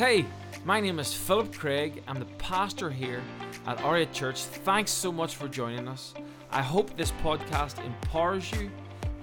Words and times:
Hey, 0.00 0.24
my 0.64 0.80
name 0.80 0.98
is 0.98 1.12
Philip 1.12 1.52
Craig. 1.52 2.02
I'm 2.08 2.18
the 2.18 2.24
pastor 2.38 2.88
here 2.88 3.22
at 3.66 3.82
Aria 3.82 4.06
Church. 4.06 4.44
Thanks 4.44 4.90
so 4.90 5.12
much 5.12 5.36
for 5.36 5.46
joining 5.46 5.86
us. 5.86 6.14
I 6.50 6.62
hope 6.62 6.96
this 6.96 7.12
podcast 7.22 7.84
empowers 7.84 8.50
you, 8.52 8.70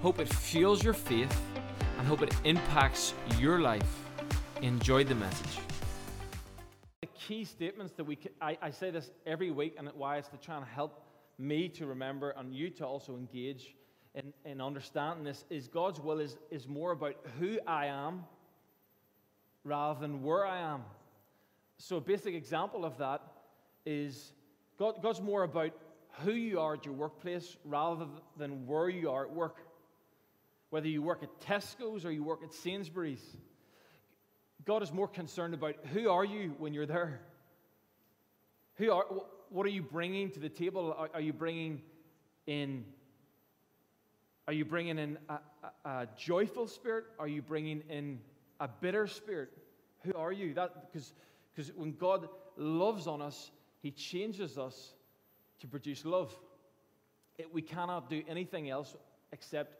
hope 0.02 0.20
it 0.20 0.32
fuels 0.32 0.84
your 0.84 0.94
faith, 0.94 1.36
and 1.98 2.06
hope 2.06 2.22
it 2.22 2.32
impacts 2.44 3.12
your 3.40 3.58
life. 3.58 4.04
Enjoy 4.62 5.02
the 5.02 5.16
message. 5.16 5.58
The 7.00 7.08
key 7.08 7.44
statements 7.44 7.94
that 7.94 8.04
we, 8.04 8.16
I, 8.40 8.56
I 8.62 8.70
say 8.70 8.92
this 8.92 9.10
every 9.26 9.50
week, 9.50 9.74
and 9.78 9.90
why 9.96 10.18
it's 10.18 10.28
to 10.28 10.36
try 10.36 10.58
and 10.58 10.64
help 10.64 11.02
me 11.38 11.68
to 11.70 11.86
remember 11.86 12.36
and 12.38 12.54
you 12.54 12.70
to 12.70 12.86
also 12.86 13.16
engage 13.16 13.74
in, 14.14 14.32
in 14.44 14.60
understanding 14.60 15.24
this 15.24 15.44
is 15.50 15.66
God's 15.66 15.98
will 15.98 16.20
is, 16.20 16.36
is 16.52 16.68
more 16.68 16.92
about 16.92 17.16
who 17.40 17.58
I 17.66 17.86
am 17.86 18.22
rather 19.64 20.00
than 20.00 20.22
where 20.22 20.46
I 20.46 20.60
am. 20.60 20.82
So, 21.78 21.96
a 21.96 22.00
basic 22.00 22.34
example 22.34 22.84
of 22.84 22.98
that 22.98 23.22
is 23.86 24.32
God, 24.78 25.02
God's 25.02 25.20
more 25.20 25.42
about 25.42 25.72
who 26.20 26.32
you 26.32 26.60
are 26.60 26.74
at 26.74 26.84
your 26.84 26.94
workplace 26.94 27.56
rather 27.64 28.06
than 28.36 28.66
where 28.66 28.88
you 28.88 29.10
are 29.10 29.24
at 29.24 29.32
work. 29.32 29.56
Whether 30.70 30.88
you 30.88 31.02
work 31.02 31.22
at 31.22 31.40
Tesco's 31.40 32.04
or 32.04 32.12
you 32.12 32.22
work 32.22 32.42
at 32.42 32.52
Sainsbury's, 32.52 33.22
God 34.64 34.82
is 34.82 34.92
more 34.92 35.08
concerned 35.08 35.54
about 35.54 35.76
who 35.92 36.10
are 36.10 36.24
you 36.24 36.54
when 36.58 36.74
you're 36.74 36.86
there. 36.86 37.20
Who 38.76 38.92
are, 38.92 39.04
what 39.48 39.64
are 39.66 39.70
you 39.70 39.82
bringing 39.82 40.30
to 40.32 40.40
the 40.40 40.48
table? 40.48 40.94
Are, 40.96 41.08
are 41.14 41.20
you 41.20 41.32
bringing 41.32 41.82
in 42.46 42.84
are 44.46 44.54
you 44.54 44.64
bringing 44.64 44.98
in 44.98 45.18
a, 45.28 45.40
a, 45.84 45.88
a, 45.90 46.08
joyful 46.16 46.68
spirit? 46.68 47.04
Are 47.18 47.28
you 47.28 47.42
bringing 47.42 47.82
in 47.90 48.18
a 48.60 48.68
bitter 48.68 49.06
spirit? 49.06 49.50
Who 50.04 50.14
are 50.14 50.32
you? 50.32 50.54
That 50.54 50.90
because 50.90 51.12
because 51.54 51.72
when 51.74 51.92
God 51.92 52.28
loves 52.56 53.06
on 53.06 53.20
us, 53.20 53.50
He 53.80 53.90
changes 53.90 54.58
us 54.58 54.94
to 55.60 55.66
produce 55.66 56.04
love. 56.04 56.36
It, 57.36 57.52
we 57.52 57.62
cannot 57.62 58.08
do 58.08 58.22
anything 58.28 58.70
else 58.70 58.94
except 59.32 59.74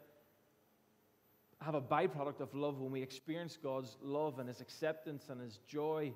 have 1.61 1.75
a 1.75 1.81
byproduct 1.81 2.39
of 2.39 2.53
love 2.53 2.79
when 2.79 2.91
we 2.91 3.01
experience 3.01 3.57
God's 3.61 3.97
love 4.01 4.39
and 4.39 4.47
His 4.47 4.61
acceptance 4.61 5.29
and 5.29 5.41
His 5.41 5.59
joy. 5.67 6.13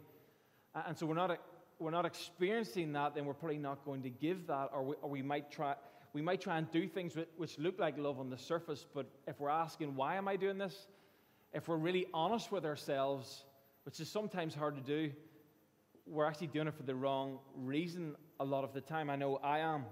And 0.88 0.98
so 0.98 1.06
we're 1.06 1.16
not 1.16 1.40
we're 1.80 1.92
not 1.92 2.06
experiencing 2.06 2.94
that, 2.94 3.16
then 3.16 3.26
we're 3.26 3.34
probably 3.34 3.58
not 3.58 3.84
going 3.84 4.04
to 4.04 4.10
give 4.10 4.48
that, 4.48 4.70
or 4.74 4.84
we, 4.84 4.96
or 5.02 5.10
we 5.10 5.22
might 5.22 5.52
try 5.52 5.76
we 6.14 6.22
might 6.22 6.42
try 6.42 6.58
and 6.58 6.70
do 6.72 6.88
things 6.88 7.18
which 7.38 7.58
look 7.58 7.80
like 7.80 7.98
love 7.98 8.20
on 8.20 8.30
the 8.30 8.38
surface, 8.38 8.86
but 8.94 9.08
if 9.28 9.40
we're 9.40 9.50
asking, 9.50 9.96
why 9.96 10.16
am 10.16 10.28
I 10.28 10.36
doing 10.36 10.60
this? 10.60 10.88
If 11.54 11.68
we're 11.68 11.78
really 11.78 12.08
honest 12.14 12.52
with 12.52 12.66
ourselves, 12.66 13.46
which 13.86 14.00
is 14.00 14.10
sometimes 14.10 14.56
hard 14.56 14.76
to 14.76 14.82
do, 14.82 15.12
we're 16.08 16.26
actually 16.26 16.48
doing 16.48 16.68
it 16.68 16.74
for 16.74 16.84
the 16.84 16.96
wrong 16.96 17.40
reason 17.56 18.16
a 18.40 18.46
lot 18.46 18.64
of 18.64 18.74
the 18.74 18.82
time. 18.82 19.10
I 19.10 19.16
know 19.16 19.38
I 19.44 19.60
am. 19.60 19.86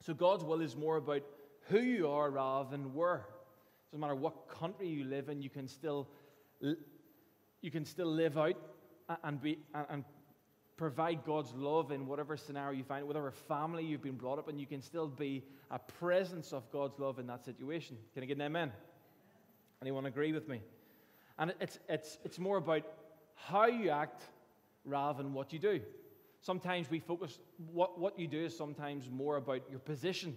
So 0.00 0.14
God's 0.14 0.44
will 0.44 0.60
is 0.60 0.76
more 0.76 0.96
about 0.96 1.22
who 1.68 1.80
you 1.80 2.08
are 2.08 2.30
rather 2.30 2.70
than 2.70 2.92
where. 2.92 3.16
It 3.16 3.92
doesn't 3.92 4.00
matter 4.00 4.16
what 4.16 4.48
country 4.48 4.88
you 4.88 5.04
live 5.04 5.28
in, 5.28 5.40
you 5.42 5.50
can 5.50 5.68
still, 5.68 6.08
you 6.60 7.70
can 7.70 7.84
still 7.84 8.12
live 8.12 8.36
out 8.36 8.56
and, 9.22 9.40
be, 9.40 9.58
and 9.90 10.04
provide 10.76 11.24
God's 11.24 11.52
love 11.54 11.92
in 11.92 12.06
whatever 12.06 12.36
scenario 12.36 12.78
you 12.78 12.84
find, 12.84 13.06
whatever 13.06 13.30
family 13.30 13.84
you've 13.84 14.02
been 14.02 14.16
brought 14.16 14.38
up 14.38 14.48
in, 14.48 14.58
you 14.58 14.66
can 14.66 14.80
still 14.80 15.08
be 15.08 15.44
a 15.70 15.78
presence 15.78 16.52
of 16.52 16.70
God's 16.72 16.98
love 16.98 17.18
in 17.18 17.26
that 17.28 17.44
situation. 17.44 17.96
Can 18.14 18.22
I 18.22 18.26
get 18.26 18.36
an 18.36 18.42
amen? 18.42 18.72
Anyone 19.82 20.06
agree 20.06 20.32
with 20.32 20.48
me? 20.48 20.60
And 21.40 21.54
it's, 21.58 21.78
it's, 21.88 22.18
it's 22.22 22.38
more 22.38 22.58
about 22.58 22.82
how 23.34 23.64
you 23.66 23.88
act 23.88 24.22
rather 24.84 25.22
than 25.22 25.32
what 25.32 25.52
you 25.52 25.58
do. 25.58 25.80
Sometimes 26.42 26.90
we 26.90 27.00
focus, 27.00 27.38
what, 27.72 27.98
what 27.98 28.18
you 28.18 28.28
do 28.28 28.44
is 28.44 28.56
sometimes 28.56 29.08
more 29.10 29.36
about 29.36 29.62
your 29.70 29.80
position. 29.80 30.36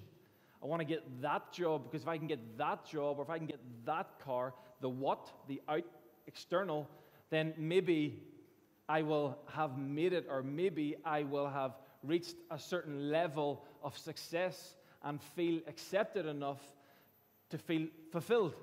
I 0.63 0.65
want 0.65 0.79
to 0.79 0.85
get 0.85 1.03
that 1.21 1.51
job 1.51 1.83
because 1.83 2.03
if 2.03 2.07
I 2.07 2.17
can 2.17 2.27
get 2.27 2.57
that 2.57 2.85
job 2.85 3.19
or 3.19 3.23
if 3.23 3.29
I 3.29 3.37
can 3.37 3.47
get 3.47 3.59
that 3.85 4.17
car, 4.23 4.53
the 4.79 4.87
what, 4.87 5.29
the 5.49 5.61
out, 5.67 5.83
external, 6.25 6.89
then 7.29 7.53
maybe 7.57 8.23
I 8.87 9.01
will 9.01 9.37
have 9.47 9.77
made 9.77 10.13
it, 10.13 10.25
or 10.29 10.41
maybe 10.41 10.95
I 11.03 11.23
will 11.23 11.49
have 11.49 11.73
reached 12.01 12.35
a 12.49 12.59
certain 12.59 13.11
level 13.11 13.65
of 13.83 13.97
success 13.97 14.75
and 15.03 15.21
feel 15.21 15.59
accepted 15.67 16.25
enough 16.25 16.61
to 17.49 17.57
feel 17.57 17.87
fulfilled. 18.11 18.55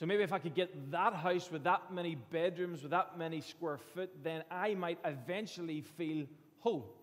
So 0.00 0.06
maybe 0.06 0.22
if 0.22 0.32
I 0.32 0.38
could 0.38 0.54
get 0.54 0.92
that 0.92 1.12
house 1.12 1.50
with 1.50 1.62
that 1.64 1.92
many 1.92 2.14
bedrooms, 2.14 2.80
with 2.80 2.92
that 2.92 3.18
many 3.18 3.42
square 3.42 3.76
foot, 3.76 4.10
then 4.24 4.44
I 4.50 4.72
might 4.72 4.98
eventually 5.04 5.82
feel 5.82 6.24
whole. 6.60 6.96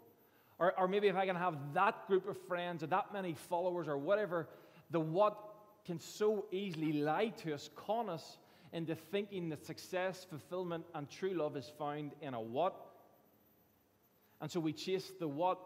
Or, 0.58 0.74
or 0.80 0.88
maybe 0.88 1.08
if 1.08 1.16
I 1.16 1.28
can 1.28 1.36
have 1.36 1.60
that 1.76 2.08
group 2.08 2.28
of 2.28 2.36
friends 2.48 2.82
or 2.82 2.88
that 2.88 3.14
many 3.14 3.36
followers 3.36 3.88
or 3.88 4.00
whatever, 4.00 4.48
the 4.90 5.00
what 5.00 5.38
can 5.86 6.00
so 6.00 6.46
easily 6.52 6.92
lie 6.92 7.28
to 7.44 7.54
us, 7.54 7.70
con 7.76 8.10
us, 8.10 8.40
into 8.74 8.96
thinking 8.96 9.50
that 9.50 9.64
success, 9.64 10.26
fulfillment, 10.28 10.84
and 10.96 11.08
true 11.08 11.36
love 11.36 11.56
is 11.56 11.72
found 11.78 12.14
in 12.24 12.34
a 12.34 12.42
what. 12.42 12.74
And 14.42 14.50
so 14.50 14.60
we 14.60 14.74
chase 14.74 15.12
the 15.20 15.28
what. 15.28 15.60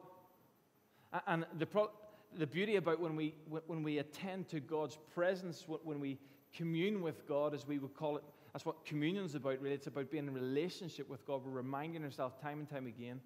And 1.25 1.45
the, 1.57 1.65
pro- 1.65 1.91
the 2.37 2.45
beauty 2.45 2.75
about 2.75 2.99
when 2.99 3.15
we, 3.15 3.35
when 3.67 3.83
we 3.83 3.99
attend 3.99 4.49
to 4.49 4.59
God's 4.59 4.97
presence, 5.13 5.65
when 5.85 6.01
we 6.01 6.17
commune 6.55 7.01
with 7.01 7.27
God, 7.27 7.53
as 7.53 7.67
we 7.67 7.79
would 7.79 7.93
call 7.95 8.17
it, 8.17 8.23
that's 8.53 8.65
what 8.65 8.85
communion 8.85 9.23
is 9.23 9.35
about, 9.35 9.61
really. 9.61 9.75
It's 9.75 9.87
about 9.87 10.11
being 10.11 10.27
in 10.27 10.33
relationship 10.33 11.09
with 11.09 11.25
God. 11.25 11.41
We're 11.45 11.51
reminding 11.51 12.03
ourselves 12.03 12.35
time 12.41 12.59
and 12.59 12.69
time 12.69 12.85
again. 12.85 13.21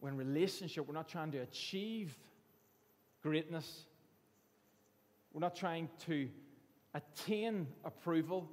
When 0.00 0.16
relationship, 0.16 0.86
we're 0.86 0.94
not 0.94 1.08
trying 1.08 1.32
to 1.32 1.38
achieve 1.38 2.16
greatness. 3.22 3.86
We're 5.32 5.40
not 5.40 5.56
trying 5.56 5.88
to 6.06 6.28
attain 6.94 7.66
approval. 7.84 8.48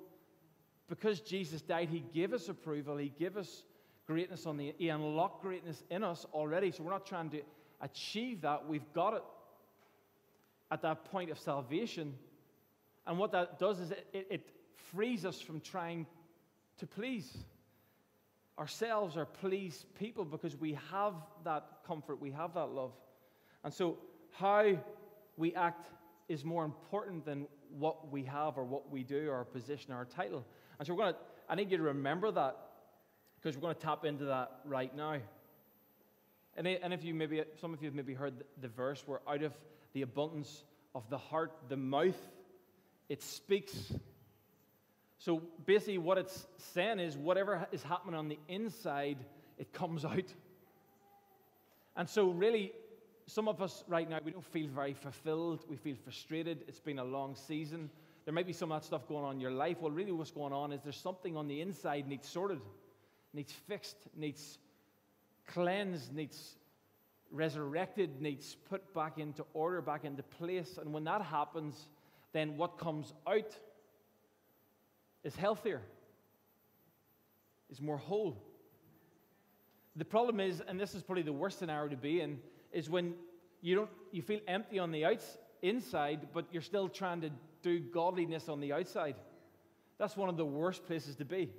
Because 0.90 1.20
Jesus 1.20 1.62
died, 1.62 1.90
He 1.90 2.04
gave 2.14 2.34
us 2.34 2.50
approval. 2.50 2.98
He 2.98 3.14
gave 3.20 3.38
us 3.38 3.64
greatness 4.08 4.46
on 4.46 4.58
the 4.58 4.74
He 4.78 4.90
unlocked 4.90 5.44
greatness 5.44 5.84
in 5.92 6.04
us 6.04 6.26
already. 6.34 6.72
So 6.72 6.84
we're 6.84 6.92
not 6.92 7.06
trying 7.06 7.30
to 7.32 7.42
achieve 7.82 8.42
that. 8.42 8.68
We've 8.68 8.92
got 8.94 9.14
it 9.14 9.24
at 10.72 10.82
that 10.82 11.06
point 11.06 11.30
of 11.30 11.38
salvation. 11.38 12.16
And 13.08 13.18
what 13.18 13.32
that 13.32 13.60
does 13.60 13.80
is 13.80 13.92
it, 13.92 14.08
it, 14.14 14.28
it 14.30 14.50
frees 14.94 15.26
us 15.26 15.40
from 15.42 15.60
trying 15.60 16.06
to 16.78 16.88
please 16.88 17.38
ourselves 18.60 19.18
or 19.18 19.26
please 19.26 19.86
people 19.98 20.24
because 20.24 20.56
we 20.56 20.78
have 20.92 21.14
that 21.44 21.66
comfort, 21.86 22.22
we 22.22 22.32
have 22.32 22.54
that 22.54 22.68
love. 22.68 22.92
And 23.64 23.74
so, 23.74 23.98
how 24.32 24.78
we 25.38 25.54
act 25.56 25.90
is 26.30 26.46
more 26.46 26.64
important 26.64 27.26
than 27.26 27.48
what 27.78 28.12
we 28.12 28.24
have 28.24 28.58
or 28.58 28.64
what 28.64 28.90
we 28.90 29.04
do, 29.04 29.30
or 29.30 29.36
our 29.36 29.46
position, 29.46 29.92
or 29.92 29.98
our 29.98 30.06
title. 30.06 30.46
And 30.78 30.88
so 30.88 30.94
we're 30.94 31.04
going 31.04 31.14
to, 31.14 31.20
I 31.50 31.56
need 31.56 31.72
you 31.72 31.78
to 31.78 31.84
remember 31.84 32.32
that 32.32 32.58
because 33.36 33.56
we're 33.56 33.62
going 33.62 33.76
to 33.76 33.82
tap 33.82 34.06
into 34.06 34.26
that 34.26 34.60
right 34.66 34.96
now. 34.96 35.18
And, 36.56 36.68
and 36.68 36.94
if 36.94 37.04
you 37.04 37.14
maybe, 37.14 37.44
some 37.60 37.74
of 37.74 37.82
you 37.82 37.88
have 37.88 37.96
maybe 37.96 38.14
heard 38.14 38.40
the, 38.40 38.46
the 38.62 38.68
verse 38.68 39.04
where 39.06 39.22
out 39.28 39.44
of 39.44 39.54
the 39.94 40.02
abundance 40.02 40.64
of 40.94 41.10
the 41.10 41.18
heart, 41.18 41.52
the 41.70 41.78
mouth, 41.78 42.18
it 43.12 43.22
speaks. 43.22 43.94
So 45.18 45.42
basically, 45.66 45.98
what 45.98 46.18
it's 46.18 46.48
saying 46.74 47.00
is 47.00 47.18
whatever 47.18 47.68
is 47.74 47.84
happening 47.84 48.16
on 48.16 48.30
the 48.30 48.40
inside, 48.48 49.18
it 49.58 49.74
comes 49.74 50.06
out. 50.06 50.34
And 51.98 52.08
so, 52.08 52.30
really, 52.30 52.72
some 53.28 53.50
of 53.50 53.62
us 53.62 53.84
right 53.90 54.10
now, 54.10 54.20
we 54.24 54.32
don't 54.32 54.46
feel 54.46 54.70
very 54.70 54.94
fulfilled. 54.94 55.66
We 55.70 55.76
feel 55.76 55.98
frustrated. 56.02 56.64
It's 56.70 56.80
been 56.80 57.00
a 57.00 57.04
long 57.04 57.36
season. 57.36 57.90
There 58.24 58.34
might 58.34 58.48
be 58.48 58.54
some 58.54 58.72
of 58.72 58.82
that 58.82 58.88
stuff 58.88 59.06
going 59.10 59.26
on 59.26 59.36
in 59.36 59.42
your 59.42 59.52
life. 59.52 59.82
Well, 59.82 59.92
really, 59.92 60.14
what's 60.14 60.32
going 60.32 60.54
on 60.54 60.72
is 60.72 60.82
there's 60.82 60.96
something 60.96 61.36
on 61.36 61.50
the 61.50 61.60
inside 61.60 62.08
needs 62.08 62.30
sorted, 62.30 62.62
needs 63.34 63.52
fixed, 63.52 63.98
needs 64.16 64.58
cleansed, 65.48 66.14
needs 66.14 66.56
resurrected, 67.30 68.22
needs 68.22 68.56
put 68.70 68.94
back 68.94 69.18
into 69.18 69.44
order, 69.54 69.82
back 69.82 70.06
into 70.06 70.24
place. 70.24 70.78
And 70.80 70.94
when 70.94 71.04
that 71.04 71.22
happens, 71.22 71.88
then 72.34 72.58
what 72.58 72.78
comes 72.78 73.14
out 73.28 73.58
is 75.24 75.36
healthier, 75.36 75.82
is 77.70 77.82
more 77.82 77.98
whole. 77.98 78.38
The 79.96 80.06
problem 80.06 80.40
is, 80.40 80.62
and 80.68 80.80
this 80.80 80.96
is 80.96 81.04
probably 81.04 81.24
the 81.24 81.34
worst 81.34 81.60
scenario 81.60 81.90
to 81.90 81.98
be 81.98 82.22
in, 82.22 82.40
is 82.72 82.90
when 82.90 83.14
you 83.62 83.76
don't 83.76 83.90
you 84.12 84.22
feel 84.22 84.40
empty 84.48 84.80
on 84.80 84.92
the 84.92 85.06
outs, 85.06 85.38
inside, 85.62 86.28
but 86.34 86.46
you're 86.52 86.62
still 86.62 86.90
trying 86.90 87.22
to 87.22 87.30
do 87.62 87.80
godliness 87.80 88.50
on 88.50 88.60
the 88.60 88.74
outside. 88.74 89.16
That's 90.00 90.18
one 90.18 90.30
of 90.30 90.38
the 90.38 90.46
worst 90.46 90.88
places 90.88 91.16
to 91.18 91.26
be. 91.26 91.52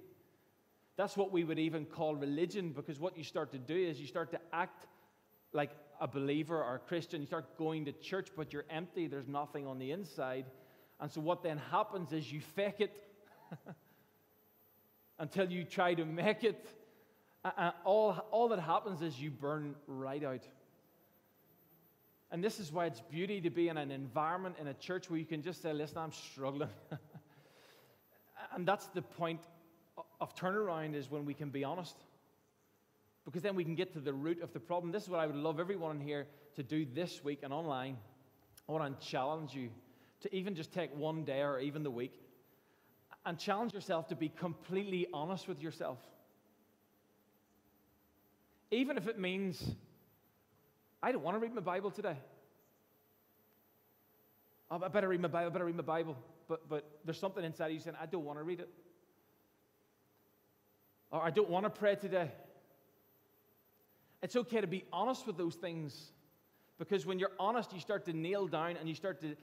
That's 0.96 1.16
what 1.16 1.30
we 1.32 1.44
would 1.44 1.58
even 1.58 1.84
call 1.86 2.16
religion, 2.16 2.72
because 2.72 2.98
what 2.98 3.16
you 3.16 3.24
start 3.24 3.52
to 3.52 3.58
do 3.58 3.76
is 3.76 4.00
you 4.00 4.06
start 4.06 4.30
to 4.32 4.40
act 4.52 4.86
like 5.52 5.70
a 6.00 6.08
believer 6.08 6.62
or 6.62 6.74
a 6.74 6.78
Christian. 6.78 7.20
You 7.20 7.26
start 7.26 7.56
going 7.56 7.84
to 7.84 7.92
church, 7.92 8.28
but 8.36 8.52
you're 8.52 8.64
empty. 8.68 9.06
There's 9.06 9.28
nothing 9.28 9.66
on 9.66 9.78
the 9.78 9.92
inside. 9.92 10.46
And 11.02 11.10
so 11.10 11.20
what 11.20 11.42
then 11.42 11.58
happens 11.70 12.12
is 12.12 12.32
you 12.32 12.40
fake 12.40 12.80
it. 12.80 12.96
until 15.22 15.48
you 15.48 15.62
try 15.62 15.94
to 15.94 16.04
make 16.04 16.42
it. 16.42 16.68
And 17.44 17.72
all, 17.84 18.12
all 18.32 18.48
that 18.48 18.58
happens 18.58 19.02
is 19.02 19.20
you 19.20 19.30
burn 19.30 19.76
right 19.86 20.22
out. 20.22 20.42
And 22.32 22.42
this 22.42 22.58
is 22.58 22.72
why 22.72 22.86
it's 22.86 23.00
beauty 23.00 23.40
to 23.40 23.50
be 23.50 23.68
in 23.68 23.76
an 23.76 23.92
environment 23.92 24.56
in 24.60 24.66
a 24.66 24.74
church 24.74 25.08
where 25.08 25.18
you 25.20 25.24
can 25.24 25.40
just 25.42 25.62
say, 25.62 25.72
listen, 25.72 25.98
I'm 25.98 26.12
struggling. 26.12 26.70
and 28.54 28.66
that's 28.66 28.86
the 28.88 29.02
point 29.02 29.40
of 30.20 30.34
turnaround 30.34 30.94
is 30.94 31.08
when 31.08 31.24
we 31.24 31.34
can 31.34 31.50
be 31.50 31.62
honest. 31.62 31.96
Because 33.24 33.42
then 33.42 33.54
we 33.54 33.62
can 33.62 33.76
get 33.76 33.92
to 33.92 34.00
the 34.00 34.12
root 34.12 34.42
of 34.42 34.52
the 34.52 34.60
problem. 34.60 34.90
This 34.90 35.04
is 35.04 35.08
what 35.08 35.20
I 35.20 35.26
would 35.26 35.36
love 35.36 35.60
everyone 35.60 36.00
here 36.00 36.26
to 36.56 36.64
do 36.64 36.84
this 36.84 37.22
week 37.22 37.40
and 37.44 37.52
online. 37.52 37.96
I 38.68 38.72
want 38.72 39.00
to 39.00 39.06
challenge 39.06 39.54
you 39.54 39.70
to 40.22 40.34
even 40.34 40.54
just 40.54 40.72
take 40.72 40.94
one 40.96 41.24
day 41.24 41.42
or 41.42 41.58
even 41.58 41.82
the 41.82 41.90
week 41.90 42.12
and 43.24 43.38
challenge 43.38 43.72
yourself 43.72 44.08
to 44.08 44.16
be 44.16 44.28
completely 44.28 45.06
honest 45.12 45.46
with 45.46 45.60
yourself. 45.62 45.98
Even 48.70 48.96
if 48.96 49.06
it 49.06 49.18
means, 49.18 49.62
I 51.02 51.12
don't 51.12 51.22
want 51.22 51.36
to 51.36 51.38
read 51.38 51.54
my 51.54 51.60
Bible 51.60 51.90
today. 51.90 52.16
Oh, 54.70 54.80
I 54.82 54.88
better 54.88 55.08
read 55.08 55.20
my 55.20 55.28
Bible, 55.28 55.50
I 55.50 55.52
better 55.52 55.66
read 55.66 55.76
my 55.76 55.82
Bible. 55.82 56.16
But, 56.48 56.68
but 56.68 56.84
there's 57.04 57.18
something 57.18 57.44
inside 57.44 57.68
you 57.68 57.80
saying, 57.80 57.96
I 58.00 58.06
don't 58.06 58.24
want 58.24 58.38
to 58.38 58.42
read 58.42 58.60
it. 58.60 58.68
Or 61.10 61.22
I 61.22 61.30
don't 61.30 61.50
want 61.50 61.64
to 61.64 61.70
pray 61.70 61.94
today. 61.94 62.30
It's 64.22 64.36
okay 64.36 64.60
to 64.60 64.66
be 64.66 64.84
honest 64.92 65.26
with 65.26 65.36
those 65.36 65.56
things 65.56 66.12
because 66.78 67.04
when 67.04 67.18
you're 67.18 67.32
honest, 67.38 67.72
you 67.72 67.80
start 67.80 68.04
to 68.06 68.12
nail 68.12 68.46
down 68.46 68.76
and 68.76 68.88
you 68.88 68.94
start 68.94 69.20
to, 69.20 69.36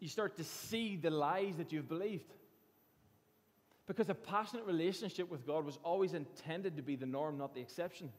you 0.00 0.08
start 0.08 0.36
to 0.36 0.44
see 0.44 0.96
the 0.96 1.10
lies 1.10 1.56
that 1.56 1.72
you've 1.72 1.88
believed. 1.88 2.32
Because 3.86 4.08
a 4.08 4.14
passionate 4.14 4.64
relationship 4.64 5.30
with 5.30 5.46
God 5.46 5.64
was 5.64 5.78
always 5.84 6.12
intended 6.12 6.76
to 6.76 6.82
be 6.82 6.96
the 6.96 7.06
norm, 7.06 7.38
not 7.38 7.54
the 7.54 7.60
exception. 7.60 8.10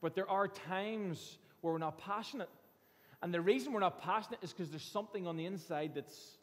But 0.00 0.14
there 0.14 0.28
are 0.28 0.48
times 0.48 1.38
where 1.60 1.72
we're 1.74 1.78
not 1.78 1.98
passionate. 1.98 2.48
And 3.22 3.34
the 3.34 3.40
reason 3.40 3.72
we're 3.72 3.80
not 3.80 4.00
passionate 4.00 4.40
is 4.42 4.52
because 4.52 4.70
there's 4.70 4.82
something 4.82 5.26
on 5.26 5.36
the 5.36 5.44
inside 5.44 5.92
that's 5.94 6.38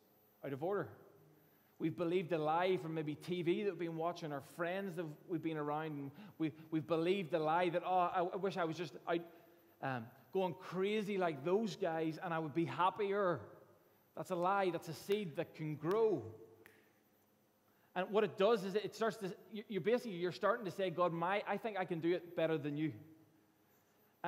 out 0.45 0.54
of 0.54 0.63
order. 0.63 0.89
We've 1.80 1.98
believed 1.98 2.31
a 2.33 2.38
lie 2.38 2.77
from 2.77 2.94
maybe 2.94 3.15
TV 3.15 3.65
that 3.65 3.71
we've 3.71 3.89
been 3.89 3.98
watching, 3.98 4.31
our 4.31 4.44
friends 4.56 4.95
that 4.95 5.06
we've 5.27 5.42
been 5.42 5.57
around, 5.57 5.92
and 5.92 6.12
we, 6.38 6.51
we've 6.71 6.88
believed 6.88 7.31
the 7.31 7.39
lie 7.39 7.69
that, 7.69 7.83
oh, 7.86 8.12
I, 8.13 8.21
I 8.33 8.36
wish 8.36 8.57
I 8.57 8.63
was 8.63 8.77
just 8.77 8.94
out 9.07 9.21
um, 9.81 10.06
going 10.33 10.56
crazy 10.59 11.18
like 11.18 11.45
those 11.45 11.75
guys 11.75 12.19
and 12.24 12.33
I 12.33 12.39
would 12.39 12.54
be 12.54 12.65
happier. 12.65 13.39
That's 14.18 14.31
a 14.31 14.36
lie. 14.36 14.72
That's 14.72 14.90
a 14.90 14.94
seed 14.94 15.36
that 15.36 15.56
can 15.56 15.75
grow. 15.75 16.24
And 17.96 18.10
what 18.12 18.24
it 18.24 18.38
does 18.38 18.64
is 18.64 18.75
it 18.75 18.96
starts 18.96 19.18
to, 19.18 19.34
you 19.69 19.80
basically, 19.80 20.12
you're 20.12 20.31
starting 20.31 20.66
to 20.66 20.72
say, 20.72 20.90
God, 20.90 21.14
my, 21.14 21.44
I 21.48 21.58
think 21.58 21.78
I 21.80 21.86
can 21.86 22.00
do 22.00 22.14
it 22.14 22.36
better 22.36 22.58
than 22.58 22.78
you. 22.78 22.92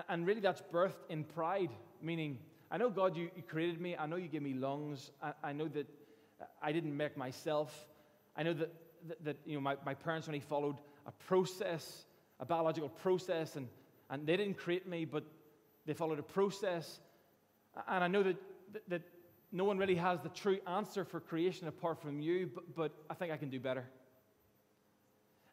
And 0.08 0.26
really 0.26 0.42
that's 0.42 0.62
birthed 0.74 1.04
in 1.10 1.24
pride, 1.24 1.72
meaning, 2.02 2.38
I 2.72 2.78
know, 2.78 2.90
God, 2.90 3.18
you, 3.18 3.30
you 3.36 3.42
created 3.42 3.82
me. 3.82 3.96
I 3.98 4.06
know 4.06 4.16
you 4.16 4.28
gave 4.28 4.44
me 4.44 4.54
lungs. 4.54 5.12
I, 5.22 5.34
I 5.44 5.54
know 5.54 5.68
that 5.70 5.88
I 6.62 6.72
didn't 6.72 6.96
make 6.96 7.18
myself. 7.18 7.88
I 8.36 8.44
know 8.44 8.54
that, 8.54 8.74
that, 9.08 9.26
that 9.26 9.38
you 9.46 9.56
know, 9.56 9.62
my, 9.62 9.76
my 9.86 9.96
parents 9.96 10.28
only 10.28 10.40
followed 10.40 10.78
a 11.08 11.12
process, 11.12 12.06
a 12.40 12.46
biological 12.46 12.90
process, 12.90 13.56
and, 13.56 13.68
and 14.10 14.26
they 14.26 14.38
didn't 14.38 14.58
create 14.58 14.88
me, 14.88 15.06
but 15.06 15.24
they 15.86 15.94
followed 15.94 16.20
a 16.20 16.24
process. 16.24 17.00
And 17.88 18.04
I 18.04 18.08
know 18.08 18.24
that, 18.24 18.38
that, 18.74 18.90
that 18.90 19.02
no 19.52 19.64
one 19.64 19.78
really 19.78 19.96
has 19.96 20.20
the 20.22 20.30
true 20.30 20.60
answer 20.68 21.04
for 21.04 21.20
creation 21.20 21.68
apart 21.68 22.02
from 22.02 22.20
you, 22.20 22.50
but, 22.54 22.76
but 22.76 22.92
I 23.10 23.14
think 23.14 23.32
I 23.32 23.38
can 23.38 23.50
do 23.50 23.60
better. 23.60 23.86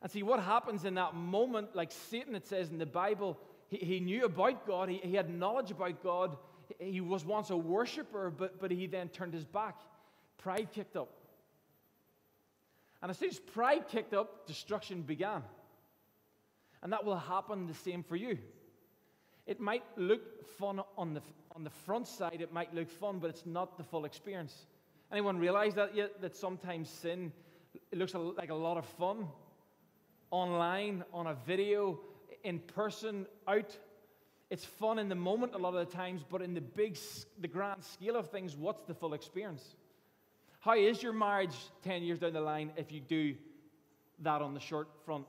And 0.03 0.11
see, 0.11 0.23
what 0.23 0.41
happens 0.41 0.85
in 0.85 0.95
that 0.95 1.15
moment, 1.15 1.75
like 1.75 1.91
Satan, 1.91 2.35
it 2.35 2.47
says 2.47 2.71
in 2.71 2.79
the 2.79 2.87
Bible, 2.87 3.39
he, 3.69 3.79
he 3.79 4.01
knew 4.01 4.25
about 4.25 4.67
God, 4.67 4.89
he, 4.89 4.99
he 4.99 5.15
had 5.15 5.31
knowledge 5.31 5.71
about 5.71 6.03
God. 6.03 6.37
He 6.79 7.01
was 7.01 7.25
once 7.25 7.51
a 7.51 7.57
worshiper, 7.57 8.31
but, 8.31 8.61
but 8.61 8.71
he 8.71 8.87
then 8.87 9.09
turned 9.09 9.33
his 9.33 9.45
back. 9.45 9.77
Pride 10.39 10.69
kicked 10.73 10.97
up. 10.97 11.09
And 13.01 13.11
as 13.11 13.19
soon 13.19 13.31
as 13.31 13.39
pride 13.39 13.89
kicked 13.89 14.15
up, 14.15 14.47
destruction 14.47 15.03
began. 15.03 15.43
And 16.83 16.93
that 16.93 17.05
will 17.05 17.17
happen 17.17 17.67
the 17.67 17.75
same 17.75 18.03
for 18.03 18.17
you. 18.17 18.39
It 19.47 19.61
might 19.61 19.85
look 19.97 20.47
fun 20.59 20.81
on 20.97 21.15
the, 21.15 21.23
on 21.55 21.65
the 21.65 21.71
front 21.71 22.07
side, 22.07 22.41
it 22.41 22.53
might 22.53 22.75
look 22.75 22.91
fun, 22.91 23.19
but 23.19 23.31
it's 23.31 23.47
not 23.47 23.77
the 23.79 23.85
full 23.85 24.05
experience. 24.05 24.67
Anyone 25.13 25.39
realize 25.39 25.75
that 25.75 25.95
yet? 25.95 26.21
That 26.21 26.37
sometimes 26.37 26.89
sin 26.91 27.33
it 27.93 27.99
looks 27.99 28.15
like 28.15 28.51
a 28.51 28.55
lot 28.55 28.77
of 28.77 28.85
fun 28.85 29.27
online, 30.31 31.05
on 31.13 31.27
a 31.29 31.35
video, 31.47 32.01
in 32.45 32.59
person, 32.59 33.27
out. 33.47 33.77
It's 34.51 34.65
fun 34.65 34.99
in 34.99 35.09
the 35.09 35.15
moment 35.15 35.55
a 35.55 35.59
lot 35.59 35.75
of 35.75 35.89
the 35.89 35.97
times, 35.97 36.23
but 36.29 36.43
in 36.43 36.55
the 36.55 36.61
big, 36.61 36.99
the 37.41 37.49
grand 37.49 37.83
scale 37.85 38.17
of 38.17 38.31
things, 38.31 38.57
what's 38.57 38.83
the 38.83 38.95
full 38.95 39.15
experience? 39.15 39.77
How 40.61 40.75
is 40.75 41.03
your 41.03 41.13
marriage 41.13 41.57
10 41.85 42.03
years 42.03 42.19
down 42.19 42.33
the 42.33 42.41
line 42.41 42.73
if 42.77 42.91
you 42.91 43.01
do 43.01 43.35
that 44.21 44.43
on 44.43 44.55
the 44.55 44.61
short 44.61 44.89
front 45.05 45.27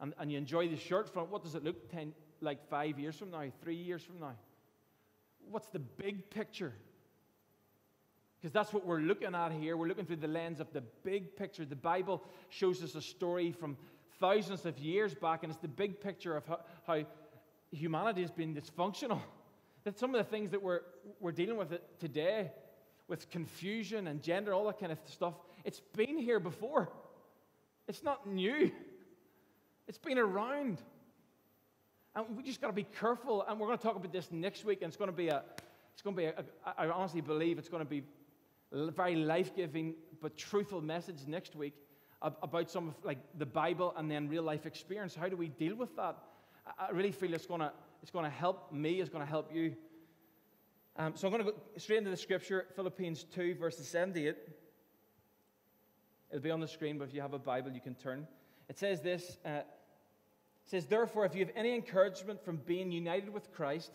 and, 0.00 0.14
and 0.18 0.30
you 0.30 0.38
enjoy 0.38 0.68
the 0.68 0.76
short 0.76 1.08
front? 1.12 1.30
What 1.30 1.42
does 1.42 1.54
it 1.54 1.64
look 1.64 1.90
10, 1.90 2.12
like 2.40 2.68
five 2.68 2.98
years 2.98 3.16
from 3.16 3.30
now, 3.30 3.44
three 3.62 3.76
years 3.76 4.02
from 4.02 4.20
now? 4.20 4.34
What's 5.50 5.68
the 5.68 5.78
big 5.78 6.30
picture? 6.30 6.72
Because 8.40 8.52
that's 8.52 8.72
what 8.72 8.86
we're 8.86 9.00
looking 9.00 9.34
at 9.34 9.52
here. 9.52 9.76
We're 9.76 9.88
looking 9.88 10.06
through 10.06 10.16
the 10.16 10.28
lens 10.28 10.60
of 10.60 10.72
the 10.72 10.82
big 11.02 11.36
picture. 11.36 11.64
The 11.64 11.74
Bible 11.76 12.22
shows 12.50 12.82
us 12.82 12.94
a 12.94 13.02
story 13.02 13.50
from 13.50 13.76
thousands 14.20 14.64
of 14.64 14.78
years 14.78 15.14
back, 15.14 15.42
and 15.42 15.52
it's 15.52 15.60
the 15.60 15.68
big 15.68 16.00
picture 16.00 16.36
of 16.36 16.46
how, 16.46 16.60
how 16.86 17.04
humanity 17.72 18.22
has 18.22 18.30
been 18.30 18.54
dysfunctional. 18.54 19.20
That 19.84 19.98
some 19.98 20.14
of 20.14 20.18
the 20.24 20.30
things 20.30 20.50
that 20.50 20.62
we're, 20.62 20.80
we're 21.20 21.32
dealing 21.32 21.56
with 21.56 21.72
today, 21.98 22.52
with 23.08 23.28
confusion 23.30 24.06
and 24.06 24.22
gender, 24.22 24.52
all 24.52 24.66
that 24.66 24.78
kind 24.78 24.92
of 24.92 24.98
stuff, 25.06 25.34
it's 25.64 25.80
been 25.96 26.18
here 26.18 26.40
before. 26.40 26.90
It's 27.88 28.02
not 28.02 28.26
new, 28.26 28.70
it's 29.88 29.98
been 29.98 30.18
around. 30.18 30.78
And 32.18 32.36
we 32.36 32.42
just 32.42 32.60
got 32.60 32.66
to 32.66 32.72
be 32.72 32.86
careful. 32.98 33.44
And 33.46 33.60
we're 33.60 33.68
going 33.68 33.78
to 33.78 33.84
talk 33.84 33.94
about 33.94 34.12
this 34.12 34.32
next 34.32 34.64
week. 34.64 34.82
And 34.82 34.88
it's 34.88 34.96
going 34.96 35.10
to 35.10 35.16
be 35.16 35.28
a, 35.28 35.44
it's 35.92 36.02
going 36.02 36.16
to 36.16 36.22
be 36.22 36.26
a, 36.26 36.44
I 36.76 36.88
honestly 36.88 37.20
believe 37.20 37.58
it's 37.58 37.68
going 37.68 37.84
to 37.84 37.88
be 37.88 38.02
a 38.72 38.90
very 38.90 39.14
life 39.14 39.54
giving 39.54 39.94
but 40.20 40.36
truthful 40.36 40.80
message 40.80 41.18
next 41.28 41.54
week 41.54 41.74
about 42.20 42.68
some 42.72 42.88
of 42.88 42.94
like 43.04 43.18
the 43.38 43.46
Bible 43.46 43.94
and 43.96 44.10
then 44.10 44.28
real 44.28 44.42
life 44.42 44.66
experience. 44.66 45.14
How 45.14 45.28
do 45.28 45.36
we 45.36 45.46
deal 45.46 45.76
with 45.76 45.94
that? 45.94 46.16
I 46.76 46.90
really 46.90 47.12
feel 47.12 47.32
it's 47.34 47.46
going 47.46 47.60
to, 47.60 47.70
it's 48.02 48.10
going 48.10 48.24
to 48.24 48.30
help 48.30 48.72
me, 48.72 49.00
it's 49.00 49.10
going 49.10 49.24
to 49.24 49.30
help 49.30 49.54
you. 49.54 49.76
Um, 50.96 51.12
so 51.14 51.28
I'm 51.28 51.32
going 51.32 51.44
to 51.46 51.52
go 51.52 51.58
straight 51.76 51.98
into 51.98 52.10
the 52.10 52.16
scripture, 52.16 52.66
Philippians 52.74 53.26
2, 53.32 53.54
verses 53.54 53.86
78. 53.86 54.34
It'll 56.30 56.42
be 56.42 56.50
on 56.50 56.58
the 56.58 56.66
screen, 56.66 56.98
but 56.98 57.06
if 57.06 57.14
you 57.14 57.20
have 57.20 57.32
a 57.34 57.38
Bible, 57.38 57.70
you 57.70 57.80
can 57.80 57.94
turn. 57.94 58.26
It 58.68 58.76
says 58.76 59.00
this. 59.02 59.38
Uh, 59.44 59.60
says, 60.68 60.86
Therefore, 60.86 61.24
if 61.24 61.34
you 61.34 61.44
have 61.44 61.54
any 61.56 61.74
encouragement 61.74 62.44
from 62.44 62.58
being 62.58 62.92
united 62.92 63.32
with 63.32 63.52
Christ, 63.52 63.90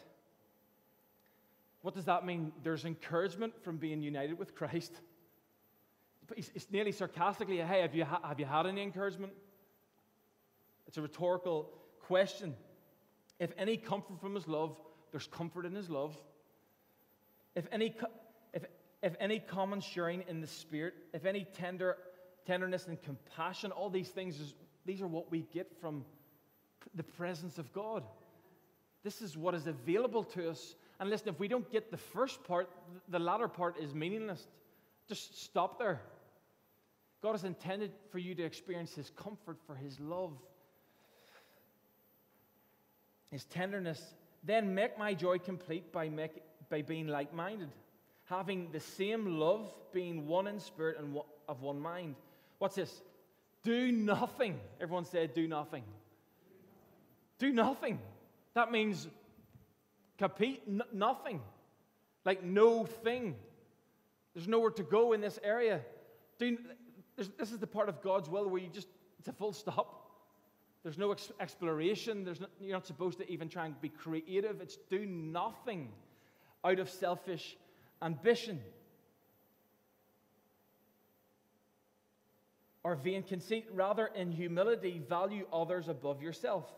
what 1.81 1.93
does 1.93 2.05
that 2.05 2.25
mean? 2.25 2.51
There's 2.63 2.85
encouragement 2.85 3.53
from 3.63 3.77
being 3.77 4.01
united 4.01 4.39
with 4.39 4.55
Christ. 4.55 4.91
It's 6.35 6.67
nearly 6.71 6.91
sarcastically, 6.91 7.57
hey, 7.57 7.81
have 7.81 7.93
you, 7.93 8.05
ha- 8.05 8.21
have 8.23 8.39
you 8.39 8.45
had 8.45 8.65
any 8.65 8.81
encouragement? 8.81 9.33
It's 10.87 10.97
a 10.97 11.01
rhetorical 11.01 11.69
question. 12.07 12.55
If 13.39 13.51
any 13.57 13.77
comfort 13.77 14.19
from 14.19 14.33
his 14.33 14.47
love, 14.47 14.79
there's 15.11 15.27
comfort 15.27 15.65
in 15.65 15.75
his 15.75 15.89
love. 15.89 16.17
If 17.55 17.67
any, 17.71 17.93
if, 18.53 18.65
if 19.03 19.15
any 19.19 19.39
common 19.39 19.81
sharing 19.81 20.23
in 20.27 20.41
the 20.41 20.47
Spirit, 20.47 20.95
if 21.13 21.25
any 21.25 21.45
tender, 21.53 21.97
tenderness 22.47 22.87
and 22.87 22.99
compassion, 23.01 23.71
all 23.71 23.89
these 23.89 24.09
things, 24.09 24.39
is, 24.39 24.55
these 24.85 25.01
are 25.01 25.07
what 25.07 25.29
we 25.29 25.41
get 25.53 25.69
from 25.79 26.05
the 26.95 27.03
presence 27.03 27.57
of 27.57 27.71
God. 27.73 28.03
This 29.03 29.21
is 29.21 29.37
what 29.37 29.53
is 29.53 29.67
available 29.67 30.23
to 30.23 30.49
us. 30.49 30.75
And 30.99 31.09
listen, 31.09 31.29
if 31.29 31.39
we 31.39 31.47
don't 31.47 31.69
get 31.71 31.91
the 31.91 31.97
first 31.97 32.43
part, 32.43 32.69
the 33.09 33.19
latter 33.19 33.47
part 33.47 33.77
is 33.77 33.93
meaningless. 33.93 34.47
Just 35.07 35.43
stop 35.43 35.77
there. 35.77 36.01
God 37.21 37.31
has 37.31 37.43
intended 37.43 37.91
for 38.11 38.19
you 38.19 38.35
to 38.35 38.43
experience 38.43 38.93
His 38.93 39.09
comfort, 39.11 39.57
for 39.65 39.75
His 39.75 39.99
love, 39.99 40.33
His 43.31 43.45
tenderness. 43.45 44.13
Then 44.43 44.75
make 44.75 44.97
my 44.97 45.13
joy 45.13 45.39
complete 45.39 45.91
by, 45.91 46.09
make, 46.09 46.41
by 46.69 46.81
being 46.81 47.07
like 47.07 47.33
minded, 47.33 47.69
having 48.25 48.69
the 48.71 48.79
same 48.79 49.39
love, 49.39 49.73
being 49.93 50.27
one 50.27 50.47
in 50.47 50.59
spirit 50.59 50.97
and 50.99 51.17
of 51.47 51.61
one 51.61 51.79
mind. 51.79 52.15
What's 52.59 52.75
this? 52.75 53.01
Do 53.63 53.91
nothing. 53.91 54.59
Everyone 54.81 55.05
said, 55.05 55.33
do 55.33 55.47
nothing. 55.47 55.83
Do 57.43 57.51
nothing. 57.51 57.99
That 58.53 58.71
means 58.71 59.05
compete 60.17 60.61
n- 60.65 60.81
nothing. 60.93 61.41
Like 62.23 62.41
no 62.41 62.85
thing. 62.85 63.35
There's 64.33 64.47
nowhere 64.47 64.71
to 64.71 64.83
go 64.83 65.11
in 65.11 65.19
this 65.19 65.37
area. 65.43 65.81
Do, 66.39 66.57
this 67.17 67.51
is 67.51 67.59
the 67.59 67.67
part 67.67 67.89
of 67.89 68.01
God's 68.01 68.29
will 68.29 68.47
where 68.47 68.61
you 68.61 68.69
just, 68.69 68.87
it's 69.19 69.27
a 69.27 69.33
full 69.33 69.51
stop. 69.51 70.09
There's 70.83 70.97
no 70.97 71.11
ex- 71.11 71.33
exploration. 71.41 72.23
There's 72.23 72.39
no, 72.39 72.47
you're 72.61 72.71
not 72.71 72.87
supposed 72.87 73.17
to 73.17 73.29
even 73.29 73.49
try 73.49 73.65
and 73.65 73.81
be 73.81 73.89
creative. 73.89 74.61
It's 74.61 74.77
do 74.89 75.05
nothing 75.05 75.89
out 76.63 76.79
of 76.79 76.89
selfish 76.89 77.57
ambition 78.01 78.61
or 82.85 82.95
vain 82.95 83.21
conceit. 83.21 83.65
Rather, 83.73 84.05
in 84.15 84.31
humility, 84.31 85.01
value 85.09 85.45
others 85.51 85.89
above 85.89 86.21
yourself, 86.21 86.73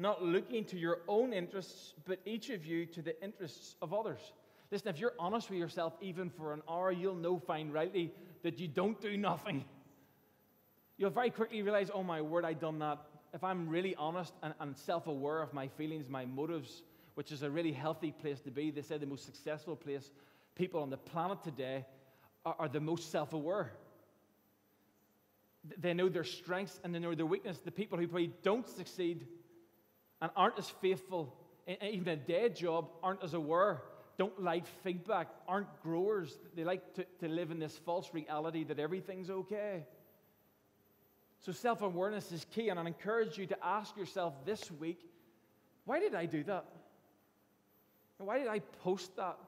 not 0.00 0.22
looking 0.22 0.64
to 0.66 0.78
your 0.78 0.98
own 1.06 1.32
interests, 1.32 1.94
but 2.04 2.18
each 2.24 2.50
of 2.50 2.64
you 2.64 2.86
to 2.86 3.02
the 3.02 3.22
interests 3.22 3.76
of 3.82 3.92
others. 3.94 4.20
Listen, 4.70 4.88
if 4.88 4.98
you're 4.98 5.14
honest 5.18 5.50
with 5.50 5.58
yourself, 5.58 5.94
even 6.00 6.30
for 6.30 6.52
an 6.52 6.62
hour, 6.68 6.90
you'll 6.90 7.14
know 7.14 7.38
fine 7.38 7.70
rightly 7.70 8.12
that 8.42 8.58
you 8.58 8.68
don't 8.68 9.00
do 9.00 9.16
nothing. 9.16 9.64
You'll 10.96 11.10
very 11.10 11.30
quickly 11.30 11.62
realize, 11.62 11.90
oh 11.92 12.02
my 12.02 12.20
word, 12.20 12.44
I 12.44 12.52
done 12.52 12.78
that 12.80 12.98
if 13.32 13.44
I'm 13.44 13.68
really 13.68 13.94
honest 13.96 14.32
and, 14.42 14.54
and 14.60 14.76
self 14.76 15.06
aware 15.06 15.42
of 15.42 15.52
my 15.52 15.68
feelings, 15.68 16.08
my 16.08 16.24
motives, 16.24 16.82
which 17.14 17.32
is 17.32 17.42
a 17.42 17.50
really 17.50 17.72
healthy 17.72 18.12
place 18.12 18.40
to 18.40 18.50
be, 18.50 18.70
they 18.70 18.82
say 18.82 18.98
the 18.98 19.06
most 19.06 19.24
successful 19.24 19.76
place 19.76 20.10
people 20.54 20.82
on 20.82 20.90
the 20.90 20.96
planet 20.96 21.42
today 21.42 21.84
are, 22.44 22.56
are 22.58 22.68
the 22.68 22.80
most 22.80 23.10
self 23.10 23.32
aware. 23.32 23.72
They 25.78 25.92
know 25.92 26.08
their 26.08 26.24
strengths 26.24 26.80
and 26.82 26.94
they 26.94 26.98
know 26.98 27.14
their 27.14 27.26
weakness. 27.26 27.58
The 27.58 27.70
people 27.70 27.98
who 27.98 28.06
probably 28.06 28.32
don't 28.42 28.66
succeed 28.66 29.26
and 30.20 30.30
aren't 30.36 30.58
as 30.58 30.68
faithful, 30.68 31.34
even 31.82 32.08
a 32.08 32.16
day 32.16 32.48
job, 32.48 32.88
aren't 33.02 33.22
as 33.22 33.34
aware, 33.34 33.82
don't 34.18 34.42
like 34.42 34.66
feedback, 34.84 35.28
aren't 35.48 35.82
growers. 35.82 36.36
They 36.54 36.64
like 36.64 36.94
to, 36.94 37.06
to 37.20 37.28
live 37.28 37.50
in 37.50 37.58
this 37.58 37.76
false 37.86 38.10
reality 38.12 38.64
that 38.64 38.78
everything's 38.78 39.30
okay. 39.30 39.86
So, 41.40 41.52
self 41.52 41.80
awareness 41.80 42.30
is 42.32 42.44
key, 42.54 42.68
and 42.68 42.78
I 42.78 42.86
encourage 42.86 43.38
you 43.38 43.46
to 43.46 43.56
ask 43.64 43.96
yourself 43.96 44.34
this 44.44 44.70
week 44.72 45.00
why 45.84 45.98
did 45.98 46.14
I 46.14 46.26
do 46.26 46.44
that? 46.44 46.66
Why 48.18 48.38
did 48.38 48.48
I 48.48 48.58
post 48.84 49.16
that? 49.16 49.38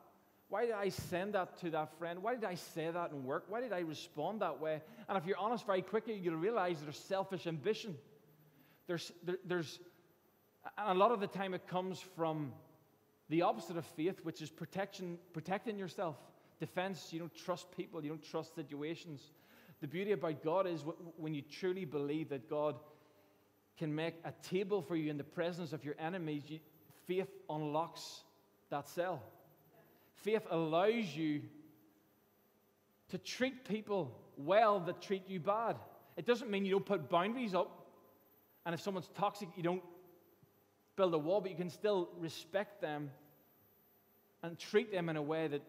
Why 0.48 0.66
did 0.66 0.74
I 0.74 0.88
send 0.88 1.34
that 1.34 1.58
to 1.60 1.70
that 1.70 1.96
friend? 1.98 2.22
Why 2.22 2.34
did 2.34 2.44
I 2.44 2.56
say 2.56 2.90
that 2.90 3.10
in 3.10 3.24
work? 3.24 3.44
Why 3.48 3.60
did 3.60 3.72
I 3.72 3.80
respond 3.80 4.40
that 4.40 4.60
way? 4.60 4.82
And 5.08 5.16
if 5.16 5.24
you're 5.26 5.38
honest 5.38 5.66
very 5.66 5.82
quickly, 5.82 6.14
you'll 6.14 6.36
realize 6.36 6.80
there's 6.82 6.98
selfish 6.98 7.46
ambition. 7.46 7.96
There's, 8.86 9.12
there, 9.22 9.38
there's, 9.44 9.78
and 10.78 10.90
a 10.90 10.94
lot 10.94 11.12
of 11.12 11.20
the 11.20 11.26
time 11.26 11.54
it 11.54 11.66
comes 11.66 12.00
from 12.00 12.52
the 13.28 13.42
opposite 13.42 13.76
of 13.76 13.86
faith, 13.86 14.20
which 14.24 14.42
is 14.42 14.50
protection, 14.50 15.18
protecting 15.32 15.78
yourself, 15.78 16.16
defense. 16.60 17.08
You 17.12 17.20
don't 17.20 17.34
trust 17.34 17.70
people, 17.76 18.02
you 18.02 18.10
don't 18.10 18.22
trust 18.22 18.54
situations. 18.54 19.32
The 19.80 19.88
beauty 19.88 20.12
about 20.12 20.44
God 20.44 20.66
is 20.66 20.84
when 21.16 21.34
you 21.34 21.42
truly 21.42 21.84
believe 21.84 22.28
that 22.28 22.48
God 22.48 22.76
can 23.78 23.94
make 23.94 24.14
a 24.24 24.32
table 24.46 24.82
for 24.82 24.94
you 24.94 25.10
in 25.10 25.16
the 25.16 25.24
presence 25.24 25.72
of 25.72 25.84
your 25.84 25.94
enemies, 25.98 26.44
you, 26.46 26.60
faith 27.06 27.28
unlocks 27.50 28.20
that 28.70 28.88
cell. 28.88 29.22
Faith 30.14 30.46
allows 30.50 31.16
you 31.16 31.42
to 33.08 33.18
treat 33.18 33.64
people 33.64 34.16
well 34.36 34.78
that 34.80 35.02
treat 35.02 35.28
you 35.28 35.40
bad. 35.40 35.76
It 36.16 36.26
doesn't 36.26 36.50
mean 36.50 36.64
you 36.64 36.72
don't 36.72 36.86
put 36.86 37.08
boundaries 37.08 37.54
up, 37.54 37.86
and 38.64 38.74
if 38.74 38.80
someone's 38.80 39.10
toxic, 39.14 39.48
you 39.56 39.62
don't 39.62 39.82
build 40.96 41.14
a 41.14 41.18
wall, 41.18 41.40
but 41.40 41.50
you 41.50 41.56
can 41.56 41.70
still 41.70 42.08
respect 42.18 42.80
them 42.80 43.10
and 44.42 44.58
treat 44.58 44.92
them 44.92 45.08
in 45.08 45.16
a 45.16 45.22
way 45.22 45.48
that 45.48 45.62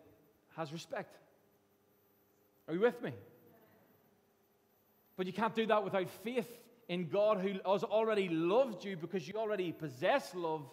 has 0.55 0.71
respect. 0.71 1.17
Are 2.67 2.73
you 2.73 2.79
with 2.79 3.01
me? 3.01 3.11
But 5.15 5.27
you 5.27 5.33
can't 5.33 5.53
do 5.53 5.65
that 5.67 5.83
without 5.83 6.09
faith 6.23 6.47
in 6.87 7.07
God 7.07 7.39
who 7.39 7.59
has 7.71 7.83
already 7.83 8.29
loved 8.29 8.83
you 8.83 8.97
because 8.97 9.27
you 9.27 9.35
already 9.35 9.71
possess 9.71 10.33
love. 10.33 10.63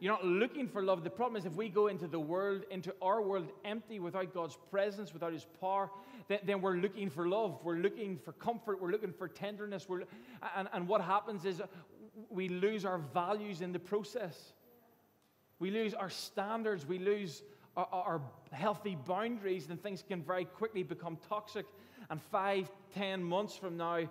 You're 0.00 0.12
not 0.12 0.24
looking 0.24 0.68
for 0.68 0.82
love. 0.82 1.02
The 1.02 1.10
problem 1.10 1.36
is 1.36 1.44
if 1.44 1.54
we 1.54 1.68
go 1.68 1.88
into 1.88 2.06
the 2.06 2.20
world, 2.20 2.62
into 2.70 2.94
our 3.02 3.20
world 3.20 3.50
empty 3.64 3.98
without 3.98 4.32
God's 4.32 4.56
presence, 4.70 5.12
without 5.12 5.32
His 5.32 5.46
power, 5.60 5.90
then, 6.28 6.38
then 6.44 6.60
we're 6.60 6.76
looking 6.76 7.10
for 7.10 7.28
love. 7.28 7.58
We're 7.64 7.78
looking 7.78 8.18
for 8.24 8.32
comfort. 8.32 8.80
We're 8.80 8.90
looking 8.90 9.12
for 9.12 9.26
tenderness. 9.26 9.88
We're, 9.88 10.02
and, 10.56 10.68
and 10.72 10.86
what 10.86 11.00
happens 11.00 11.44
is 11.44 11.60
we 12.30 12.48
lose 12.48 12.84
our 12.84 12.98
values 12.98 13.60
in 13.60 13.72
the 13.72 13.78
process. 13.78 14.52
We 15.58 15.70
lose 15.70 15.94
our 15.94 16.10
standards. 16.10 16.86
We 16.86 16.98
lose 16.98 17.42
our, 17.76 17.88
our 17.92 18.22
healthy 18.52 18.96
boundaries, 19.06 19.68
and 19.70 19.82
things 19.82 20.04
can 20.06 20.22
very 20.22 20.44
quickly 20.44 20.82
become 20.82 21.18
toxic 21.28 21.66
and 22.10 22.20
five, 22.30 22.70
ten 22.94 23.22
months 23.22 23.56
from 23.56 23.76
now, 23.76 24.08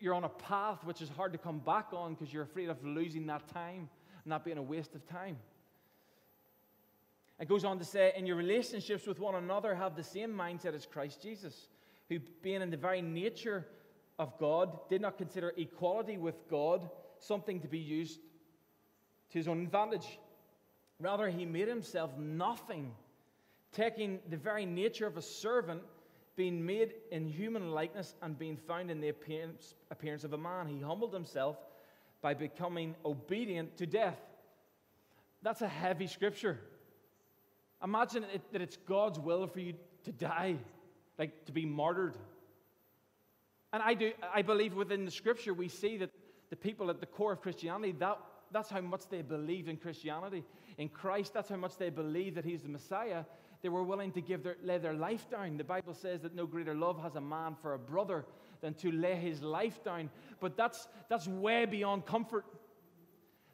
you're 0.00 0.14
on 0.14 0.24
a 0.24 0.28
path 0.28 0.82
which 0.84 1.00
is 1.00 1.08
hard 1.10 1.32
to 1.32 1.38
come 1.38 1.60
back 1.60 1.88
on 1.92 2.14
because 2.14 2.32
you're 2.32 2.42
afraid 2.42 2.68
of 2.68 2.84
losing 2.84 3.26
that 3.26 3.46
time 3.48 3.88
and 4.24 4.32
that 4.32 4.44
being 4.44 4.58
a 4.58 4.62
waste 4.62 4.94
of 4.94 5.06
time. 5.06 5.36
It 7.38 7.48
goes 7.48 7.64
on 7.64 7.78
to 7.78 7.84
say, 7.84 8.12
in 8.16 8.26
your 8.26 8.36
relationships 8.36 9.06
with 9.06 9.18
one 9.18 9.36
another, 9.36 9.74
have 9.74 9.96
the 9.96 10.02
same 10.02 10.32
mindset 10.32 10.74
as 10.74 10.86
Christ 10.86 11.22
Jesus, 11.22 11.68
who, 12.08 12.18
being 12.42 12.62
in 12.62 12.70
the 12.70 12.76
very 12.76 13.02
nature 13.02 13.66
of 14.18 14.36
God, 14.38 14.88
did 14.88 15.00
not 15.00 15.16
consider 15.16 15.52
equality 15.56 16.18
with 16.18 16.48
God 16.48 16.88
something 17.22 17.60
to 17.60 17.68
be 17.68 17.78
used 17.78 18.20
to 19.30 19.38
his 19.38 19.48
own 19.48 19.62
advantage. 19.62 20.18
Rather, 21.00 21.28
he 21.28 21.44
made 21.44 21.68
himself 21.68 22.10
nothing, 22.18 22.92
taking 23.72 24.20
the 24.28 24.36
very 24.36 24.66
nature 24.66 25.06
of 25.06 25.16
a 25.16 25.22
servant 25.22 25.82
being 26.36 26.64
made 26.64 26.94
in 27.10 27.26
human 27.26 27.70
likeness 27.72 28.14
and 28.22 28.38
being 28.38 28.56
found 28.56 28.90
in 28.90 29.00
the 29.00 29.08
appearance, 29.08 29.74
appearance 29.90 30.24
of 30.24 30.32
a 30.32 30.38
man. 30.38 30.66
He 30.66 30.80
humbled 30.80 31.12
himself 31.12 31.56
by 32.22 32.34
becoming 32.34 32.94
obedient 33.04 33.76
to 33.78 33.86
death. 33.86 34.18
That's 35.42 35.60
a 35.60 35.68
heavy 35.68 36.06
scripture. 36.06 36.58
Imagine 37.82 38.24
it, 38.32 38.40
that 38.52 38.62
it's 38.62 38.76
God's 38.76 39.18
will 39.18 39.46
for 39.46 39.60
you 39.60 39.74
to 40.04 40.12
die, 40.12 40.56
like 41.18 41.44
to 41.46 41.52
be 41.52 41.66
martyred. 41.66 42.16
And 43.72 43.82
I 43.82 43.94
do, 43.94 44.12
I 44.32 44.42
believe 44.42 44.74
within 44.74 45.04
the 45.04 45.10
scripture 45.10 45.52
we 45.52 45.68
see 45.68 45.96
that 45.98 46.10
the 46.52 46.56
people 46.56 46.90
at 46.90 47.00
the 47.00 47.06
core 47.06 47.32
of 47.32 47.40
Christianity, 47.40 47.94
that, 47.98 48.18
that's 48.50 48.68
how 48.68 48.82
much 48.82 49.08
they 49.08 49.22
believe 49.22 49.68
in 49.68 49.78
Christianity. 49.78 50.44
In 50.76 50.90
Christ, 50.90 51.32
that's 51.32 51.48
how 51.48 51.56
much 51.56 51.78
they 51.78 51.88
believe 51.88 52.34
that 52.34 52.44
He's 52.44 52.60
the 52.62 52.68
Messiah 52.68 53.24
they 53.62 53.68
were 53.68 53.84
willing 53.84 54.10
to 54.12 54.20
give 54.20 54.42
their, 54.42 54.56
lay 54.62 54.78
their 54.78 54.92
life 54.92 55.30
down. 55.30 55.56
The 55.56 55.64
Bible 55.64 55.94
says 55.94 56.20
that 56.22 56.34
no 56.34 56.46
greater 56.46 56.74
love 56.74 57.00
has 57.00 57.14
a 57.14 57.20
man 57.20 57.56
for 57.62 57.74
a 57.74 57.78
brother 57.78 58.26
than 58.60 58.74
to 58.74 58.90
lay 58.90 59.14
his 59.14 59.40
life 59.40 59.82
down. 59.84 60.10
But 60.40 60.56
that's, 60.56 60.88
that's 61.08 61.28
way 61.28 61.64
beyond 61.64 62.04
comfort. 62.04 62.44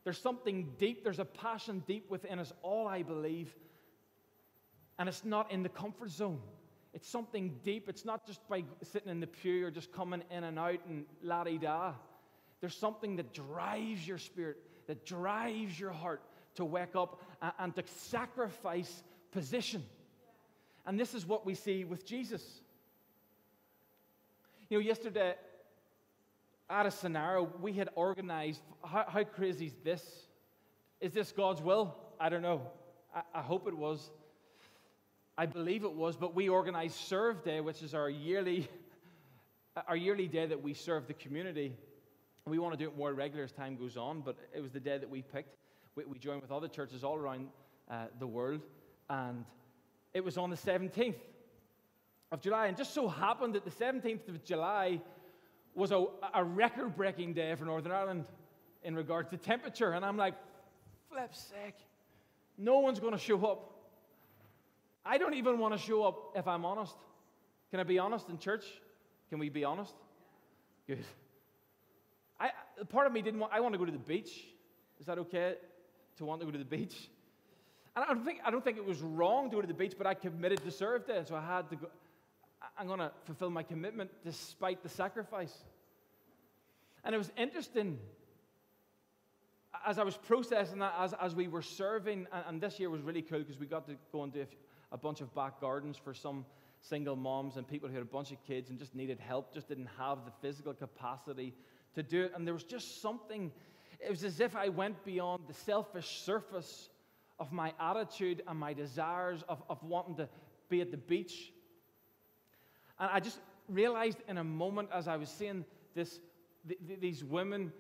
There's 0.05 0.19
something 0.19 0.73
deep, 0.79 1.05
there's 1.05 1.19
a 1.19 1.27
passion 1.27 1.83
deep 1.87 2.11
within 2.11 2.39
us, 2.39 2.53
all 2.63 2.89
I 2.89 3.03
believe. 3.03 3.55
And 4.99 5.09
it's 5.09 5.25
not 5.25 5.53
in 5.53 5.63
the 5.63 5.69
comfort 5.69 6.11
zone. 6.11 6.41
It's 6.95 7.09
something 7.09 7.57
deep. 7.63 7.89
It's 7.89 8.07
not 8.07 8.27
just 8.27 8.41
by 8.49 8.65
sitting 8.83 9.11
in 9.11 9.21
the 9.21 9.27
pew 9.27 9.67
or 9.67 9.71
just 9.71 9.93
coming 9.93 10.23
in 10.31 10.45
and 10.45 10.59
out 10.59 10.81
and 10.89 11.05
la 11.23 11.45
di 11.45 11.59
da. 11.59 11.93
There's 12.61 12.77
something 12.77 13.17
that 13.17 13.33
drives 13.33 14.07
your 14.07 14.19
spirit, 14.19 14.59
that 14.87 15.07
drives 15.07 15.79
your 15.79 15.93
heart 15.93 16.23
to 16.57 16.65
wake 16.65 16.97
up 16.97 17.23
and, 17.41 17.53
and 17.59 17.75
to 17.77 17.85
sacrifice 17.87 19.03
position. 19.33 19.85
And 20.87 20.99
this 20.99 21.15
is 21.15 21.27
what 21.27 21.47
we 21.47 21.55
see 21.55 21.85
with 21.85 22.05
Jesus. 22.05 22.43
You 24.69 24.79
know, 24.79 24.85
yesterday, 24.85 25.35
at 26.69 26.87
a 26.87 26.91
scenario, 26.91 27.51
we 27.61 27.73
had 27.73 27.89
organized. 27.95 28.61
How, 28.85 29.05
how 29.09 29.25
crazy 29.25 29.67
is 29.67 29.75
this? 29.85 30.03
Is 31.01 31.13
this 31.13 31.33
God's 31.33 31.63
will? 31.63 31.95
I 32.21 32.29
don't 32.29 32.43
know. 32.43 32.63
I, 33.15 33.23
I 33.35 33.43
hope 33.43 33.69
it 33.69 33.77
was. 33.77 34.11
I 35.37 35.47
believe 35.47 35.85
it 35.85 35.93
was, 35.93 36.17
but 36.17 36.35
we 36.35 36.49
organized 36.49 36.97
Serve 36.97 37.45
Day, 37.45 37.61
which 37.61 37.83
is 37.83 37.95
our 37.95 38.11
yearly, 38.11 38.69
our 39.89 39.97
yearly 39.97 40.27
day 40.27 40.47
that 40.47 40.63
we 40.63 40.75
serve 40.75 41.07
the 41.07 41.15
community. 41.15 41.75
We 42.49 42.59
want 42.59 42.79
to 42.79 42.83
do 42.83 42.89
it 42.89 42.97
more 42.97 43.13
regular 43.13 43.45
as 43.45 43.53
time 43.53 43.77
goes 43.77 43.97
on, 43.97 44.23
but 44.23 44.37
it 44.55 44.63
was 44.63 44.73
the 44.73 44.81
day 44.81 44.97
that 44.97 45.09
we 45.09 45.23
picked. 45.23 45.55
We, 45.95 46.05
we 46.05 46.19
joined 46.19 46.41
with 46.41 46.51
other 46.51 46.69
churches 46.69 47.05
all 47.05 47.17
around 47.17 47.49
uh, 47.91 48.07
the 48.19 48.27
world, 48.27 48.63
and 49.11 49.45
it 50.15 50.25
was 50.25 50.39
on 50.39 50.51
the 50.51 50.57
17th 50.57 51.17
of 52.33 52.41
July. 52.41 52.67
And 52.67 52.77
just 52.77 52.95
so 52.95 53.09
happened 53.09 53.55
that 53.55 53.65
the 53.65 53.71
17th 53.71 54.29
of 54.29 54.45
July 54.45 55.01
was 55.75 55.93
a, 55.93 56.07
a 56.35 56.43
record 56.43 56.97
breaking 56.97 57.35
day 57.35 57.55
for 57.55 57.65
Northern 57.65 57.93
Ireland 57.93 58.25
in 58.83 58.95
regards 58.95 59.29
to 59.31 59.37
temperature. 59.37 59.93
And 59.93 60.05
I'm 60.05 60.17
like, 60.17 60.35
flip 61.11 61.35
sake, 61.35 61.77
no 62.57 62.79
one's 62.79 63.01
going 63.01 63.13
to 63.13 63.19
show 63.19 63.45
up. 63.47 63.75
I 65.05 65.19
don't 65.19 65.35
even 65.35 65.59
want 65.59 65.75
to 65.75 65.79
show 65.79 66.05
up 66.05 66.33
if 66.35 66.47
I'm 66.47 66.65
honest. 66.65 66.95
Can 67.71 67.81
I 67.81 67.83
be 67.83 67.99
honest 67.99 68.29
in 68.29 68.39
church? 68.39 68.65
Can 69.29 69.39
we 69.39 69.49
be 69.51 69.65
honest? 69.65 69.95
Good. 70.87 71.05
Part 72.89 73.07
of 73.07 73.13
me 73.13 73.23
didn't 73.23 73.41
want, 73.41 73.53
I 73.53 73.61
want 73.61 73.75
to 73.75 73.79
go 73.79 73.85
to 73.85 73.93
the 73.93 73.99
beach. 73.99 74.45
Is 75.01 75.07
that 75.07 75.19
okay 75.19 75.55
to 76.17 76.25
want 76.25 76.41
to 76.41 76.47
go 76.47 76.53
to 76.53 76.59
the 76.59 76.65
beach? 76.65 77.09
And 77.97 78.05
I 78.05 78.15
don't 78.15 78.25
think, 78.25 78.41
I 78.45 78.51
don't 78.51 78.65
think 78.65 78.77
it 78.77 78.85
was 78.85 79.01
wrong 79.01 79.51
to 79.51 79.57
go 79.57 79.61
to 79.61 79.67
the 79.67 79.75
beach, 79.75 79.95
but 79.99 80.07
I 80.07 80.15
committed 80.15 80.63
to 80.65 80.71
serve 80.71 81.07
there. 81.07 81.25
So 81.27 81.35
I 81.35 81.41
had 81.41 81.69
to 81.71 81.77
go. 81.77 81.89
I'm 82.79 82.87
going 82.87 83.01
to 83.01 83.11
fulfill 83.25 83.51
my 83.51 83.63
commitment 83.63 84.11
despite 84.25 84.83
the 84.83 84.89
sacrifice. 84.89 85.53
And 87.05 87.15
it 87.15 87.19
was 87.19 87.31
interesting 87.37 87.99
as 89.87 89.99
I 89.99 90.05
was 90.05 90.17
processing 90.17 90.79
that, 90.79 90.95
as, 90.99 91.15
as 91.21 91.35
we 91.35 91.49
were 91.49 91.63
serving, 91.63 92.27
and, 92.33 92.45
and 92.49 92.61
this 92.61 92.79
year 92.79 92.91
was 92.91 93.03
really 93.03 93.23
cool 93.23 93.39
because 93.41 93.59
we 93.59 93.67
got 93.67 93.87
to 93.87 93.95
go 94.13 94.25
into 94.25 94.43
a, 94.43 94.47
a 94.93 94.97
bunch 94.97 95.21
of 95.21 95.35
back 95.35 95.61
gardens 95.61 95.97
for 95.97 96.15
some 96.15 96.45
single 96.81 97.17
moms 97.17 97.57
and 97.57 97.67
people 97.67 97.89
who 97.89 97.95
had 97.95 98.03
a 98.03 98.07
bunch 98.07 98.31
of 98.31 98.43
kids 98.45 98.71
and 98.71 98.79
just 98.79 98.95
needed 98.95 99.19
help, 99.19 99.53
just 99.53 99.69
didn't 99.69 99.89
have 99.99 100.19
the 100.25 100.33
physical 100.41 100.75
capacity 100.75 101.55
to 101.95 102.03
do 102.03 102.25
it. 102.25 102.33
And 102.35 102.47
there 102.47 102.55
was 102.55 102.65
just 102.65 103.01
something, 103.03 103.51
it 104.01 104.11
was 104.11 104.25
as 104.25 104.41
if 104.41 104.57
I 104.57 104.69
went 104.69 105.05
beyond 105.05 105.45
the 105.47 105.55
selfish 105.55 106.23
surface 106.23 106.91
of 107.39 107.53
my 107.53 107.73
attitude 107.81 108.43
and 108.47 108.59
my 108.59 108.73
desires 108.73 109.45
of, 109.49 109.63
of 109.69 109.83
wanting 109.83 110.17
to 110.17 110.29
be 110.69 110.81
at 110.81 110.91
the 110.91 110.97
beach. 110.97 111.53
And 112.99 113.11
I 113.13 113.21
just 113.21 113.39
realized 113.69 114.19
in 114.29 114.39
a 114.39 114.45
moment 114.45 114.89
as 114.93 115.09
I 115.09 115.17
was 115.17 115.29
seeing 115.29 115.65
this, 115.95 116.21
th- 116.67 116.81
th- 116.87 117.01
these 117.01 117.25
women 117.25 117.73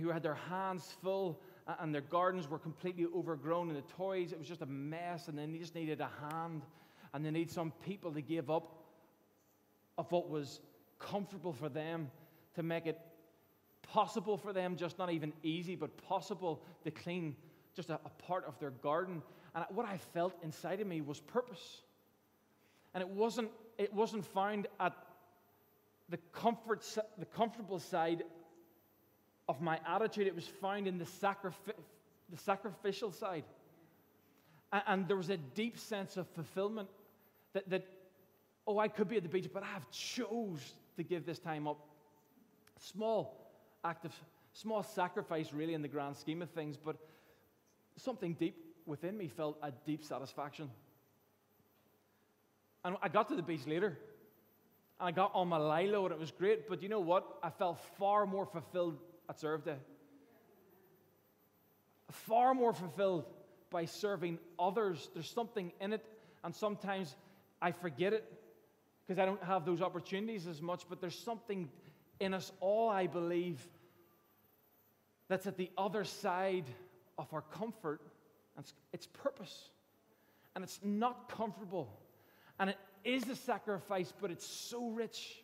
who 0.00 0.08
had 0.08 0.22
their 0.22 0.34
hands 0.34 0.94
full 1.02 1.40
and 1.80 1.94
their 1.94 2.00
gardens 2.02 2.48
were 2.48 2.58
completely 2.58 3.06
overgrown 3.14 3.68
and 3.68 3.76
the 3.76 3.92
toys, 3.94 4.32
it 4.32 4.38
was 4.38 4.48
just 4.48 4.62
a 4.62 4.66
mess, 4.66 5.28
and 5.28 5.38
they 5.38 5.46
just 5.58 5.74
needed 5.74 6.00
a 6.00 6.10
hand 6.30 6.62
and 7.12 7.24
they 7.24 7.30
need 7.30 7.50
some 7.50 7.72
people 7.84 8.12
to 8.12 8.20
give 8.20 8.50
up 8.50 8.84
of 9.98 10.10
what 10.12 10.28
was 10.28 10.60
comfortable 10.98 11.52
for 11.52 11.68
them 11.68 12.10
to 12.54 12.62
make 12.62 12.86
it 12.86 12.98
possible 13.92 14.36
for 14.36 14.52
them, 14.52 14.76
just 14.76 14.98
not 14.98 15.10
even 15.10 15.32
easy, 15.42 15.76
but 15.76 15.96
possible 16.08 16.62
to 16.84 16.90
clean 16.90 17.36
just 17.74 17.90
a, 17.90 17.94
a 18.04 18.10
part 18.22 18.44
of 18.46 18.58
their 18.58 18.70
garden. 18.70 19.22
And 19.54 19.64
what 19.70 19.86
I 19.86 19.98
felt 19.98 20.34
inside 20.42 20.80
of 20.80 20.86
me 20.86 21.00
was 21.00 21.20
purpose. 21.20 21.82
And 22.94 23.02
it 23.02 23.08
wasn't, 23.08 23.50
it 23.78 23.92
wasn't 23.92 24.24
found 24.24 24.66
at 24.80 24.92
the, 26.08 26.18
comfort, 26.32 26.84
the 27.18 27.26
comfortable 27.26 27.78
side 27.78 28.22
of 29.48 29.60
my 29.60 29.78
attitude, 29.86 30.26
it 30.26 30.34
was 30.34 30.46
found 30.46 30.86
in 30.86 30.98
the, 30.98 31.04
sacrifi- 31.04 31.74
the 32.30 32.36
sacrificial 32.36 33.12
side. 33.12 33.44
And, 34.72 34.82
and 34.86 35.08
there 35.08 35.16
was 35.16 35.30
a 35.30 35.36
deep 35.36 35.78
sense 35.78 36.16
of 36.16 36.26
fulfillment 36.28 36.88
that, 37.52 37.68
that, 37.70 37.86
oh, 38.66 38.78
I 38.78 38.88
could 38.88 39.08
be 39.08 39.16
at 39.16 39.22
the 39.22 39.28
beach, 39.28 39.48
but 39.52 39.62
I 39.62 39.66
have 39.66 39.88
chose 39.90 40.74
to 40.96 41.02
give 41.02 41.24
this 41.24 41.38
time 41.38 41.68
up. 41.68 41.78
Small 42.78 43.45
act 43.86 44.04
of, 44.04 44.12
small 44.52 44.82
sacrifice, 44.82 45.52
really, 45.52 45.74
in 45.74 45.82
the 45.82 45.88
grand 45.88 46.16
scheme 46.16 46.42
of 46.42 46.50
things, 46.50 46.76
but 46.76 46.96
something 47.96 48.34
deep 48.34 48.56
within 48.86 49.16
me 49.16 49.28
felt 49.28 49.58
a 49.62 49.70
deep 49.84 50.02
satisfaction. 50.02 50.70
And 52.84 52.96
I 53.02 53.08
got 53.08 53.28
to 53.28 53.36
the 53.36 53.42
beach 53.42 53.66
later, 53.66 53.98
and 54.98 55.08
I 55.08 55.10
got 55.10 55.32
on 55.34 55.48
my 55.48 55.58
lilo, 55.58 56.04
and 56.04 56.12
it 56.14 56.18
was 56.18 56.30
great, 56.30 56.68
but 56.68 56.82
you 56.82 56.88
know 56.88 57.00
what? 57.00 57.24
I 57.42 57.50
felt 57.50 57.80
far 57.98 58.26
more 58.26 58.46
fulfilled 58.46 58.98
at 59.28 59.38
Serve 59.38 59.64
Day. 59.64 59.76
Far 62.10 62.54
more 62.54 62.72
fulfilled 62.72 63.24
by 63.70 63.84
serving 63.84 64.38
others. 64.58 65.10
There's 65.12 65.28
something 65.30 65.72
in 65.80 65.92
it, 65.92 66.04
and 66.44 66.54
sometimes 66.54 67.14
I 67.60 67.72
forget 67.72 68.12
it 68.12 68.24
because 69.06 69.20
I 69.20 69.26
don't 69.26 69.42
have 69.42 69.66
those 69.66 69.82
opportunities 69.82 70.46
as 70.46 70.62
much, 70.62 70.84
but 70.88 71.00
there's 71.00 71.18
something 71.18 71.68
in 72.20 72.32
us 72.32 72.50
all, 72.60 72.88
I 72.88 73.06
believe, 73.06 73.58
that's 75.28 75.46
at 75.46 75.56
the 75.56 75.70
other 75.76 76.04
side 76.04 76.64
of 77.18 77.32
our 77.32 77.42
comfort, 77.42 78.00
and 78.56 78.64
it's, 78.64 78.74
it's 78.92 79.06
purpose. 79.06 79.70
And 80.54 80.64
it's 80.64 80.80
not 80.82 81.28
comfortable. 81.28 81.88
And 82.58 82.70
it 82.70 82.78
is 83.04 83.28
a 83.28 83.36
sacrifice, 83.36 84.12
but 84.20 84.30
it's 84.30 84.46
so 84.46 84.88
rich. 84.88 85.42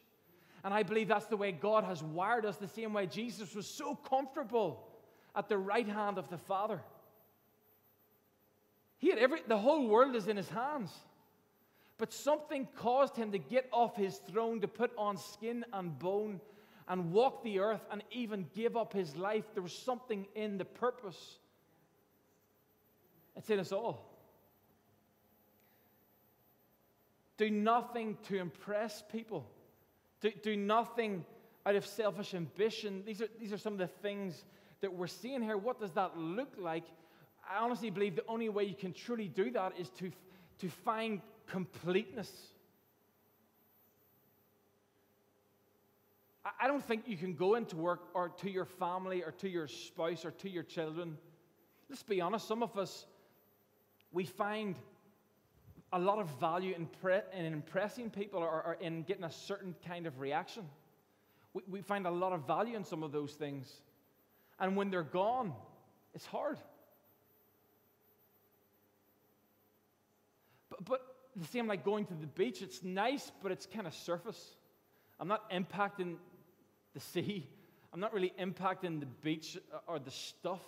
And 0.64 0.72
I 0.72 0.82
believe 0.82 1.08
that's 1.08 1.26
the 1.26 1.36
way 1.36 1.52
God 1.52 1.84
has 1.84 2.02
wired 2.02 2.46
us, 2.46 2.56
the 2.56 2.68
same 2.68 2.92
way 2.92 3.06
Jesus 3.06 3.54
was 3.54 3.66
so 3.66 3.94
comfortable 3.94 4.88
at 5.34 5.48
the 5.48 5.58
right 5.58 5.86
hand 5.86 6.18
of 6.18 6.28
the 6.30 6.38
Father. 6.38 6.80
He 8.99 9.10
had 9.10 9.18
every, 9.18 9.40
the 9.49 9.58
whole 9.58 9.88
world 9.88 10.14
is 10.14 10.28
in 10.28 10.36
his 10.36 10.49
hands. 10.49 10.90
But 11.99 12.12
something 12.12 12.66
caused 12.76 13.16
him 13.16 13.32
to 13.32 13.38
get 13.38 13.68
off 13.73 13.97
his 13.97 14.16
throne, 14.16 14.60
to 14.60 14.68
put 14.68 14.92
on 14.97 15.16
skin 15.16 15.64
and 15.73 15.99
bone 15.99 16.40
and 16.88 17.12
walk 17.12 17.42
the 17.45 17.60
earth 17.60 17.84
and 17.90 18.02
even 18.10 18.47
give 18.54 18.76
up 18.76 18.92
his 18.92 19.16
life. 19.16 19.45
There 19.54 19.62
was 19.62 19.73
something 19.73 20.26
in 20.34 20.58
the 20.58 20.64
purpose. 20.64 21.38
It's 23.36 23.49
in 23.50 23.58
us 23.58 23.73
all. 23.73 24.08
Do 27.38 27.50
nothing 27.50 28.18
to 28.28 28.38
impress 28.38 29.02
people. 29.10 29.47
Do, 30.21 30.30
do 30.42 30.56
nothing 30.56 31.25
out 31.64 31.75
of 31.75 31.86
selfish 31.86 32.34
ambition. 32.34 33.02
These 33.06 33.23
are, 33.23 33.28
these 33.40 33.52
are 33.52 33.58
some 33.58 33.73
of 33.73 33.78
the 33.78 33.86
things 33.86 34.45
that 34.80 34.92
we're 34.92 35.06
seeing 35.06 35.42
here. 35.42 35.56
What 35.56 35.80
does 35.80 35.92
that 35.92 36.16
look 36.16 36.52
like? 36.58 36.84
I 37.49 37.58
honestly 37.62 37.90
believe 37.90 38.16
the 38.16 38.26
only 38.28 38.49
way 38.49 38.64
you 38.64 38.75
can 38.75 38.92
truly 38.92 39.28
do 39.28 39.50
that 39.52 39.73
is 39.78 39.88
to, 39.90 40.10
to 40.58 40.68
find 40.68 41.21
completeness. 41.47 42.51
I 46.61 46.67
don't 46.67 46.83
think 46.83 47.05
you 47.07 47.17
can 47.17 47.35
go 47.35 47.55
into 47.55 47.76
work 47.76 48.09
or 48.15 48.28
to 48.28 48.50
your 48.50 48.65
family 48.65 49.23
or 49.23 49.31
to 49.33 49.49
your 49.49 49.69
spouse 49.69 50.25
or 50.25 50.33
to 50.33 50.50
your 50.50 50.65
children. 50.65 51.17
Let's 51.89 52.02
be 52.02 52.21
honest, 52.21 52.49
some 52.49 52.63
of 52.63 52.76
us, 52.76 53.07
we 54.13 54.25
find 54.25 54.75
a 55.93 55.99
lot 55.99 56.19
of 56.19 56.28
value 56.41 56.75
in, 56.75 56.87
pre- 56.87 57.21
in 57.37 57.45
impressing 57.45 58.11
people 58.11 58.41
or, 58.41 58.63
or, 58.63 58.76
in 58.81 59.02
getting 59.02 59.25
a 59.25 59.31
certain 59.31 59.75
kind 59.87 60.07
of 60.07 60.19
reaction. 60.19 60.65
We, 61.55 61.63
we 61.69 61.81
find 61.83 62.07
a 62.07 62.11
lot 62.11 62.33
of 62.33 62.47
value 62.47 62.76
in 62.76 62.85
some 62.85 63.02
of 63.02 63.13
those 63.13 63.33
things. 63.33 63.71
And 64.59 64.75
when 64.75 64.91
they're 64.91 65.02
gone, 65.02 65.52
it's 66.15 66.26
hard. 66.26 66.59
But, 70.71 70.85
but 70.85 71.00
the 71.37 71.47
same 71.47 71.69
like 71.69 71.85
going 71.85 72.07
to 72.07 72.15
the 72.15 72.26
beach, 72.26 72.63
it's 72.63 72.83
nice, 72.83 73.31
but 73.43 73.52
it's 73.52 73.67
kind 73.67 73.87
of 73.87 73.95
surface. 73.95 74.57
I'm 75.21 75.28
not 75.28 75.50
impacting 75.50 76.17
the 76.95 77.00
sea. 77.00 77.47
I'm 77.93 78.00
not 78.00 78.13
really 78.15 78.33
impacting 78.41 79.00
the 79.00 79.07
beach 79.23 79.59
uh, 79.73 79.78
or 79.87 79.99
the 79.99 80.11
stuff. 80.11 80.61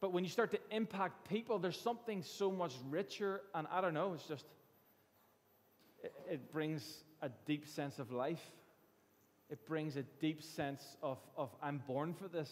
But 0.00 0.12
when 0.12 0.24
you 0.24 0.30
start 0.30 0.50
to 0.52 0.58
impact 0.70 1.28
people, 1.28 1.58
there's 1.58 1.78
something 1.80 2.22
so 2.22 2.50
much 2.50 2.74
richer, 2.90 3.40
and 3.54 3.66
I 3.70 3.80
don't 3.80 3.94
know, 3.94 4.12
it's 4.14 4.26
just, 4.26 4.44
it, 6.02 6.12
it 6.30 6.52
brings 6.52 7.04
a 7.22 7.30
deep 7.46 7.66
sense 7.66 7.98
of 7.98 8.12
life. 8.12 8.42
It 9.48 9.64
brings 9.66 9.96
a 9.96 10.02
deep 10.20 10.42
sense 10.42 10.82
of, 11.02 11.18
of, 11.36 11.50
I'm 11.62 11.78
born 11.86 12.14
for 12.14 12.28
this. 12.28 12.50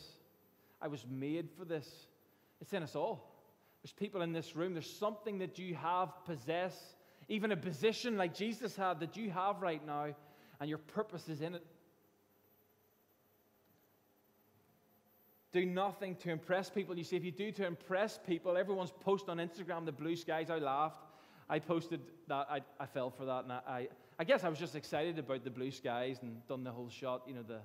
I 0.81 0.89
was 0.89 1.05
made 1.11 1.49
for 1.59 1.65
this. 1.65 1.89
It's 2.61 2.73
in 2.73 2.83
us 2.83 2.95
all. 2.95 3.31
There's 3.83 3.93
people 3.93 4.23
in 4.23 4.33
this 4.33 4.57
room, 4.57 4.73
there's 4.73 4.91
something 4.91 5.39
that 5.39 5.59
you 5.59 5.75
have, 5.75 6.09
possess, 6.25 6.75
even 7.29 7.53
a 7.53 7.57
position 7.57 8.17
like 8.17 8.35
Jesus 8.35 8.75
had 8.75 9.01
that 9.01 9.17
you 9.17 9.31
have 9.31 9.61
right 9.61 9.85
now, 9.87 10.15
and 10.61 10.69
your 10.69 10.79
purpose 10.79 11.29
is 11.29 11.43
in 11.43 11.57
it. 11.57 11.67
Do 15.55 15.65
nothing 15.65 16.17
to 16.17 16.31
impress 16.31 16.69
people. 16.69 16.99
You 16.99 17.05
see, 17.05 17.15
if 17.15 17.25
you 17.25 17.31
do 17.31 17.53
to 17.53 17.65
impress 17.65 18.19
people, 18.27 18.57
everyone's 18.57 18.91
post 18.91 19.29
on 19.29 19.39
Instagram 19.39 19.87
the 19.87 19.93
blue 19.93 20.17
skies. 20.17 20.51
I 20.51 20.59
laughed. 20.59 21.05
I 21.49 21.61
posted 21.61 22.01
that. 22.27 22.49
I, 22.51 22.61
I 22.81 22.87
fell 22.87 23.11
for 23.11 23.25
that. 23.25 23.45
And 23.45 23.53
I, 23.53 23.61
I, 23.67 23.89
I, 24.19 24.25
guess 24.25 24.43
I 24.43 24.49
was 24.49 24.59
just 24.59 24.75
excited 24.75 25.17
about 25.17 25.45
the 25.45 25.51
blue 25.51 25.71
skies 25.71 26.19
and 26.23 26.45
done 26.49 26.65
the 26.65 26.73
whole 26.73 26.89
shot, 26.89 27.23
you 27.29 27.35
know, 27.35 27.45
the, 27.47 27.61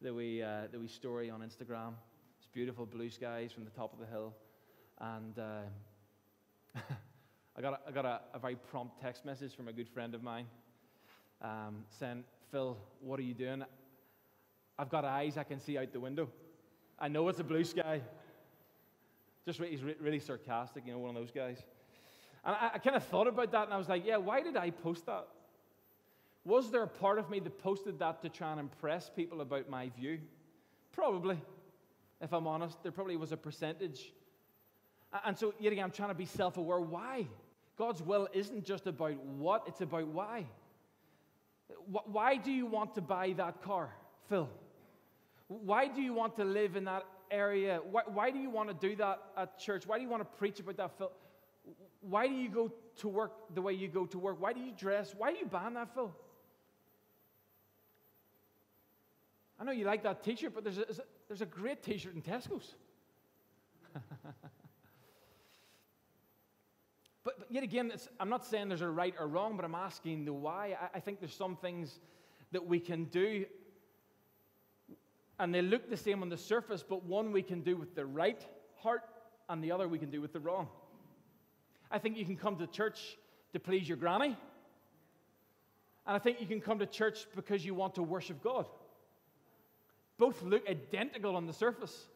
the, 0.00 0.14
wee, 0.14 0.40
uh, 0.40 0.68
the 0.70 0.78
wee 0.78 0.86
story 0.86 1.30
on 1.30 1.40
Instagram. 1.40 1.94
It's 2.38 2.46
beautiful 2.52 2.86
blue 2.86 3.10
skies 3.10 3.50
from 3.50 3.64
the 3.64 3.70
top 3.70 3.92
of 3.92 3.98
the 3.98 4.06
hill. 4.06 4.32
And 5.00 5.36
uh, 5.36 6.76
I 7.56 7.60
got, 7.60 7.72
a, 7.72 7.88
I 7.88 7.90
got 7.90 8.04
a, 8.04 8.20
a, 8.34 8.38
very 8.38 8.54
prompt 8.54 9.00
text 9.02 9.24
message 9.24 9.56
from 9.56 9.66
a 9.66 9.72
good 9.72 9.88
friend 9.88 10.14
of 10.14 10.22
mine 10.22 10.46
um, 11.42 11.84
saying, 11.98 12.22
Phil, 12.52 12.76
what 13.00 13.18
are 13.18 13.24
you 13.24 13.34
doing? 13.34 13.64
I've 14.78 14.90
got 14.90 15.04
eyes 15.04 15.36
I 15.36 15.42
can 15.42 15.58
see 15.58 15.76
out 15.76 15.92
the 15.92 15.98
window. 15.98 16.28
I 17.00 17.08
know 17.08 17.28
it's 17.28 17.40
a 17.40 17.44
blue 17.44 17.64
sky. 17.64 18.02
Just 19.46 19.60
he's 19.60 19.82
really 19.82 20.20
sarcastic, 20.20 20.84
you 20.86 20.92
know, 20.92 20.98
one 20.98 21.10
of 21.10 21.16
those 21.16 21.30
guys. 21.30 21.58
And 22.44 22.54
I, 22.54 22.72
I 22.74 22.78
kind 22.78 22.96
of 22.96 23.04
thought 23.04 23.26
about 23.26 23.52
that 23.52 23.64
and 23.64 23.74
I 23.74 23.78
was 23.78 23.88
like, 23.88 24.04
yeah, 24.04 24.18
why 24.18 24.42
did 24.42 24.56
I 24.56 24.70
post 24.70 25.06
that? 25.06 25.26
Was 26.44 26.70
there 26.70 26.82
a 26.82 26.88
part 26.88 27.18
of 27.18 27.30
me 27.30 27.40
that 27.40 27.58
posted 27.58 27.98
that 27.98 28.22
to 28.22 28.28
try 28.28 28.50
and 28.50 28.60
impress 28.60 29.10
people 29.10 29.40
about 29.40 29.68
my 29.68 29.90
view? 29.90 30.18
Probably, 30.92 31.38
if 32.20 32.32
I'm 32.32 32.46
honest. 32.46 32.82
There 32.82 32.92
probably 32.92 33.16
was 33.16 33.32
a 33.32 33.36
percentage. 33.36 34.12
And 35.24 35.36
so, 35.36 35.54
yet 35.58 35.72
again, 35.72 35.84
I'm 35.84 35.90
trying 35.90 36.08
to 36.08 36.14
be 36.14 36.24
self 36.24 36.56
aware. 36.56 36.80
Why? 36.80 37.26
God's 37.76 38.02
will 38.02 38.28
isn't 38.32 38.64
just 38.64 38.86
about 38.86 39.22
what, 39.24 39.64
it's 39.66 39.80
about 39.80 40.06
why. 40.08 40.46
Why 41.86 42.36
do 42.36 42.50
you 42.50 42.66
want 42.66 42.94
to 42.94 43.00
buy 43.00 43.32
that 43.36 43.62
car, 43.62 43.90
Phil? 44.28 44.48
Why 45.50 45.88
do 45.88 46.00
you 46.00 46.14
want 46.14 46.36
to 46.36 46.44
live 46.44 46.76
in 46.76 46.84
that 46.84 47.04
area? 47.28 47.80
Why, 47.90 48.02
why 48.06 48.30
do 48.30 48.38
you 48.38 48.50
want 48.50 48.68
to 48.68 48.88
do 48.88 48.94
that 48.96 49.20
at 49.36 49.58
church? 49.58 49.84
Why 49.84 49.96
do 49.96 50.04
you 50.04 50.08
want 50.08 50.22
to 50.22 50.38
preach 50.38 50.60
about 50.60 50.76
that, 50.76 50.96
Phil? 50.96 51.10
Why 52.02 52.28
do 52.28 52.34
you 52.34 52.48
go 52.48 52.72
to 52.98 53.08
work 53.08 53.32
the 53.52 53.60
way 53.60 53.72
you 53.72 53.88
go 53.88 54.06
to 54.06 54.18
work? 54.18 54.40
Why 54.40 54.52
do 54.52 54.60
you 54.60 54.70
dress? 54.70 55.12
Why 55.18 55.32
do 55.32 55.38
you 55.38 55.46
ban 55.46 55.74
that, 55.74 55.92
Phil? 55.92 56.14
I 59.58 59.64
know 59.64 59.72
you 59.72 59.84
like 59.84 60.04
that 60.04 60.22
t 60.22 60.36
shirt, 60.36 60.54
but 60.54 60.62
there's 60.62 60.78
a, 60.78 60.86
there's 61.26 61.42
a 61.42 61.46
great 61.46 61.82
t 61.82 61.98
shirt 61.98 62.14
in 62.14 62.22
Tesco's. 62.22 62.76
but, 63.92 64.04
but, 67.24 67.46
yet 67.50 67.64
again, 67.64 67.92
I'm 68.20 68.28
not 68.28 68.46
saying 68.46 68.68
there's 68.68 68.82
a 68.82 68.88
right 68.88 69.16
or 69.18 69.26
wrong, 69.26 69.56
but 69.56 69.64
I'm 69.64 69.74
asking 69.74 70.26
the 70.26 70.32
why. 70.32 70.76
I, 70.80 70.98
I 70.98 71.00
think 71.00 71.18
there's 71.18 71.34
some 71.34 71.56
things 71.56 71.98
that 72.52 72.64
we 72.64 72.78
can 72.78 73.06
do, 73.06 73.46
and 75.40 75.54
they 75.54 75.62
look 75.62 75.88
the 75.88 75.96
same 75.96 76.20
on 76.22 76.28
the 76.28 76.36
surface, 76.36 76.84
but 76.86 77.02
one 77.04 77.32
we 77.32 77.42
can 77.42 77.62
do 77.62 77.74
with 77.74 77.94
the 77.94 78.04
right 78.04 78.46
heart, 78.76 79.02
and 79.48 79.64
the 79.64 79.72
other 79.72 79.88
we 79.88 79.98
can 79.98 80.10
do 80.10 80.20
with 80.20 80.34
the 80.34 80.38
wrong. 80.38 80.68
I 81.90 81.98
think 81.98 82.18
you 82.18 82.26
can 82.26 82.36
come 82.36 82.56
to 82.56 82.66
church 82.66 83.16
to 83.54 83.58
please 83.58 83.88
your 83.88 83.96
granny. 83.96 84.36
And 86.06 86.16
I 86.16 86.18
think 86.18 86.40
you 86.40 86.46
can 86.46 86.60
come 86.60 86.78
to 86.78 86.86
church 86.86 87.26
because 87.34 87.64
you 87.64 87.74
want 87.74 87.94
to 87.94 88.02
worship 88.02 88.42
God. 88.42 88.66
Both 90.18 90.42
look 90.42 90.68
identical 90.68 91.34
on 91.34 91.46
the 91.46 91.54
surface. 91.54 92.06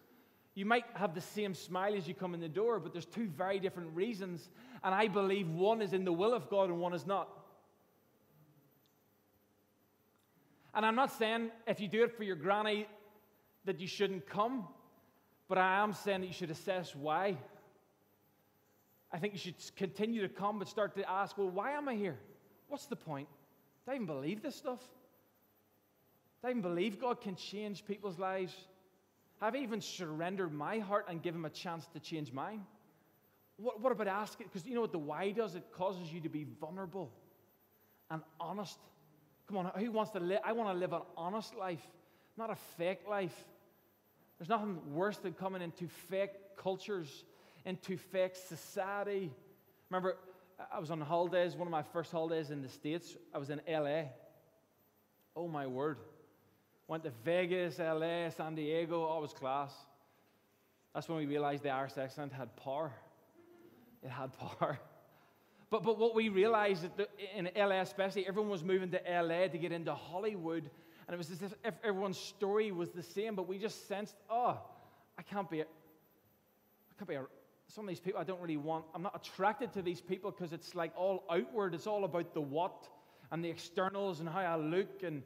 You 0.54 0.66
might 0.66 0.84
have 0.94 1.14
the 1.14 1.22
same 1.22 1.54
smile 1.54 1.94
as 1.96 2.06
you 2.06 2.12
come 2.12 2.34
in 2.34 2.40
the 2.40 2.48
door, 2.48 2.78
but 2.78 2.92
there's 2.92 3.06
two 3.06 3.26
very 3.26 3.58
different 3.58 3.96
reasons. 3.96 4.50
And 4.84 4.94
I 4.94 5.08
believe 5.08 5.48
one 5.48 5.80
is 5.80 5.94
in 5.94 6.04
the 6.04 6.12
will 6.12 6.34
of 6.34 6.50
God 6.50 6.68
and 6.68 6.78
one 6.78 6.92
is 6.92 7.06
not. 7.06 7.28
And 10.74 10.84
I'm 10.84 10.94
not 10.94 11.10
saying 11.12 11.50
if 11.66 11.80
you 11.80 11.88
do 11.88 12.04
it 12.04 12.14
for 12.16 12.24
your 12.24 12.36
granny 12.36 12.86
that 13.64 13.80
you 13.80 13.86
shouldn't 13.86 14.26
come, 14.26 14.66
but 15.48 15.58
I 15.58 15.82
am 15.82 15.92
saying 15.92 16.20
that 16.22 16.26
you 16.26 16.32
should 16.32 16.50
assess 16.50 16.94
why. 16.94 17.36
I 19.12 19.18
think 19.18 19.32
you 19.32 19.38
should 19.38 19.54
continue 19.76 20.22
to 20.22 20.28
come, 20.28 20.58
but 20.58 20.68
start 20.68 20.96
to 20.96 21.08
ask, 21.08 21.38
well, 21.38 21.48
why 21.48 21.72
am 21.72 21.88
I 21.88 21.94
here? 21.94 22.18
What's 22.68 22.86
the 22.86 22.96
point? 22.96 23.28
Do 23.86 23.92
I 23.92 23.94
even 23.94 24.06
believe 24.06 24.42
this 24.42 24.56
stuff? 24.56 24.80
Do 26.42 26.48
I 26.48 26.50
even 26.50 26.62
believe 26.62 27.00
God 27.00 27.20
can 27.20 27.36
change 27.36 27.84
people's 27.84 28.18
lives? 28.18 28.54
Have 29.40 29.54
I 29.54 29.58
even 29.58 29.80
surrendered 29.80 30.52
my 30.52 30.78
heart 30.78 31.06
and 31.08 31.22
given 31.22 31.40
Him 31.40 31.44
a 31.44 31.50
chance 31.50 31.86
to 31.94 32.00
change 32.00 32.32
mine? 32.32 32.62
What, 33.56 33.80
what 33.80 33.92
about 33.92 34.08
asking? 34.08 34.48
Because 34.52 34.66
you 34.66 34.74
know 34.74 34.80
what 34.80 34.92
the 34.92 34.98
why 34.98 35.30
does? 35.30 35.54
It 35.54 35.64
causes 35.72 36.12
you 36.12 36.20
to 36.20 36.28
be 36.28 36.46
vulnerable 36.60 37.12
and 38.10 38.22
honest. 38.40 38.78
Come 39.46 39.58
on, 39.58 39.70
who 39.76 39.90
wants 39.92 40.10
to 40.12 40.20
live? 40.20 40.40
I 40.44 40.52
want 40.52 40.70
to 40.70 40.78
live 40.78 40.92
an 40.92 41.02
honest 41.16 41.54
life, 41.54 41.86
not 42.36 42.50
a 42.50 42.56
fake 42.76 43.00
life. 43.08 43.44
There's 44.44 44.60
nothing 44.60 44.92
worse 44.92 45.16
than 45.16 45.32
coming 45.32 45.62
into 45.62 45.88
fake 45.88 46.32
cultures 46.58 47.24
into 47.64 47.96
fake 47.96 48.36
society. 48.36 49.32
Remember, 49.88 50.18
I 50.70 50.78
was 50.80 50.90
on 50.90 51.00
holidays, 51.00 51.56
one 51.56 51.66
of 51.66 51.72
my 51.72 51.82
first 51.82 52.12
holidays 52.12 52.50
in 52.50 52.60
the 52.60 52.68
States. 52.68 53.16
I 53.34 53.38
was 53.38 53.48
in 53.48 53.62
LA. 53.66 54.02
Oh 55.34 55.48
my 55.48 55.66
word. 55.66 55.96
Went 56.88 57.04
to 57.04 57.12
Vegas, 57.24 57.78
LA, 57.78 58.28
San 58.28 58.54
Diego, 58.54 59.04
all 59.04 59.22
was 59.22 59.32
class. 59.32 59.72
That's 60.92 61.08
when 61.08 61.16
we 61.16 61.24
realized 61.24 61.62
the 61.62 61.70
Irish 61.70 61.96
accent 61.96 62.30
had 62.34 62.54
power. 62.56 62.92
It 64.02 64.10
had 64.10 64.30
power. 64.38 64.78
But, 65.70 65.84
but 65.84 65.98
what 65.98 66.14
we 66.14 66.28
realized 66.28 66.84
in 67.34 67.48
LA, 67.56 67.80
especially, 67.80 68.28
everyone 68.28 68.50
was 68.50 68.62
moving 68.62 68.90
to 68.90 69.00
LA 69.08 69.48
to 69.48 69.56
get 69.56 69.72
into 69.72 69.94
Hollywood. 69.94 70.68
And 71.06 71.14
it 71.14 71.18
was 71.18 71.30
as 71.30 71.42
if 71.42 71.74
everyone's 71.84 72.18
story 72.18 72.72
was 72.72 72.90
the 72.90 73.02
same, 73.02 73.34
but 73.34 73.46
we 73.46 73.58
just 73.58 73.88
sensed, 73.88 74.16
oh, 74.30 74.58
I 75.18 75.22
can't 75.22 75.50
be, 75.50 75.62
I 75.62 75.64
can't 76.98 77.08
be 77.08 77.14
a, 77.16 77.24
some 77.68 77.84
of 77.84 77.88
these 77.88 78.00
people 78.00 78.20
I 78.20 78.24
don't 78.24 78.40
really 78.40 78.56
want, 78.56 78.84
I'm 78.94 79.02
not 79.02 79.14
attracted 79.14 79.72
to 79.74 79.82
these 79.82 80.00
people 80.00 80.30
because 80.30 80.52
it's 80.52 80.74
like 80.74 80.92
all 80.96 81.24
outward. 81.30 81.74
It's 81.74 81.86
all 81.86 82.04
about 82.04 82.32
the 82.34 82.40
what 82.40 82.88
and 83.30 83.44
the 83.44 83.48
externals 83.48 84.20
and 84.20 84.28
how 84.28 84.40
I 84.40 84.56
look 84.56 85.02
and 85.02 85.22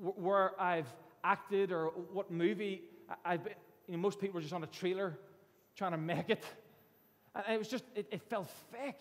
where 0.00 0.60
I've 0.60 0.88
acted 1.24 1.72
or 1.72 1.86
what 2.12 2.30
movie 2.30 2.82
I've 3.24 3.44
been. 3.44 3.54
You 3.88 3.96
know, 3.96 4.00
most 4.00 4.20
people 4.20 4.38
are 4.38 4.42
just 4.42 4.54
on 4.54 4.64
a 4.64 4.68
trailer 4.68 5.18
trying 5.76 5.92
to 5.92 5.98
make 5.98 6.28
it. 6.28 6.44
And 7.34 7.54
it 7.54 7.58
was 7.58 7.68
just, 7.68 7.84
it, 7.94 8.06
it 8.10 8.22
felt 8.22 8.50
fake. 8.72 9.00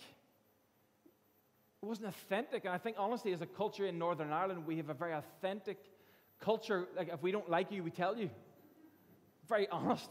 It 1.81 1.85
wasn't 1.85 2.07
authentic. 2.07 2.65
And 2.65 2.73
I 2.73 2.77
think, 2.77 2.97
honestly, 2.99 3.33
as 3.33 3.41
a 3.41 3.45
culture 3.45 3.85
in 3.85 3.97
Northern 3.97 4.31
Ireland, 4.31 4.65
we 4.65 4.77
have 4.77 4.89
a 4.89 4.93
very 4.93 5.13
authentic 5.13 5.77
culture. 6.45 6.87
Like, 6.95 7.09
if 7.11 7.21
we 7.23 7.31
don't 7.31 7.49
like 7.49 7.71
you, 7.71 7.83
we 7.83 7.91
tell 7.91 8.15
you. 8.15 8.29
Very 9.49 9.67
honest. 9.67 10.09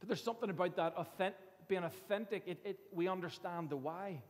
But 0.00 0.08
there's 0.08 0.22
something 0.22 0.50
about 0.50 0.76
that 0.76 0.94
authentic, 0.96 1.38
being 1.68 1.84
authentic. 1.84 2.42
It, 2.46 2.58
it, 2.64 2.78
we 2.92 3.08
understand 3.08 3.70
the 3.70 3.76
why. 3.76 4.20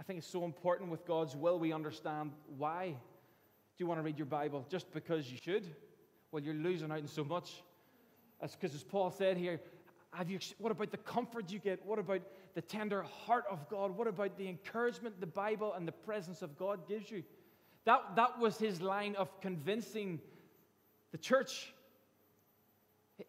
I 0.00 0.02
think 0.04 0.20
it's 0.20 0.28
so 0.28 0.44
important 0.44 0.90
with 0.90 1.06
God's 1.06 1.36
will, 1.36 1.58
we 1.58 1.72
understand 1.72 2.32
why. 2.56 2.88
Do 2.88 3.84
you 3.84 3.86
want 3.86 3.98
to 3.98 4.02
read 4.02 4.18
your 4.18 4.26
Bible 4.26 4.66
just 4.70 4.90
because 4.92 5.30
you 5.30 5.38
should? 5.42 5.66
Well, 6.32 6.42
you're 6.42 6.54
losing 6.54 6.90
out 6.90 6.98
on 6.98 7.06
so 7.06 7.24
much. 7.24 7.62
That's 8.40 8.54
because, 8.54 8.74
as 8.74 8.84
Paul 8.84 9.10
said 9.10 9.36
here, 9.36 9.60
have 10.12 10.30
you, 10.30 10.38
what 10.58 10.70
about 10.70 10.90
the 10.90 10.98
comfort 10.98 11.50
you 11.50 11.58
get? 11.58 11.84
What 11.84 11.98
about 11.98 12.22
the 12.54 12.62
tender 12.62 13.02
heart 13.02 13.44
of 13.50 13.68
God? 13.68 13.96
What 13.96 14.06
about 14.06 14.38
the 14.38 14.48
encouragement 14.48 15.20
the 15.20 15.26
Bible 15.26 15.74
and 15.74 15.86
the 15.86 15.92
presence 15.92 16.42
of 16.42 16.56
God 16.56 16.88
gives 16.88 17.10
you? 17.10 17.24
That, 17.88 18.16
that 18.16 18.38
was 18.38 18.58
his 18.58 18.82
line 18.82 19.16
of 19.16 19.40
convincing 19.40 20.20
the 21.10 21.16
church. 21.16 21.72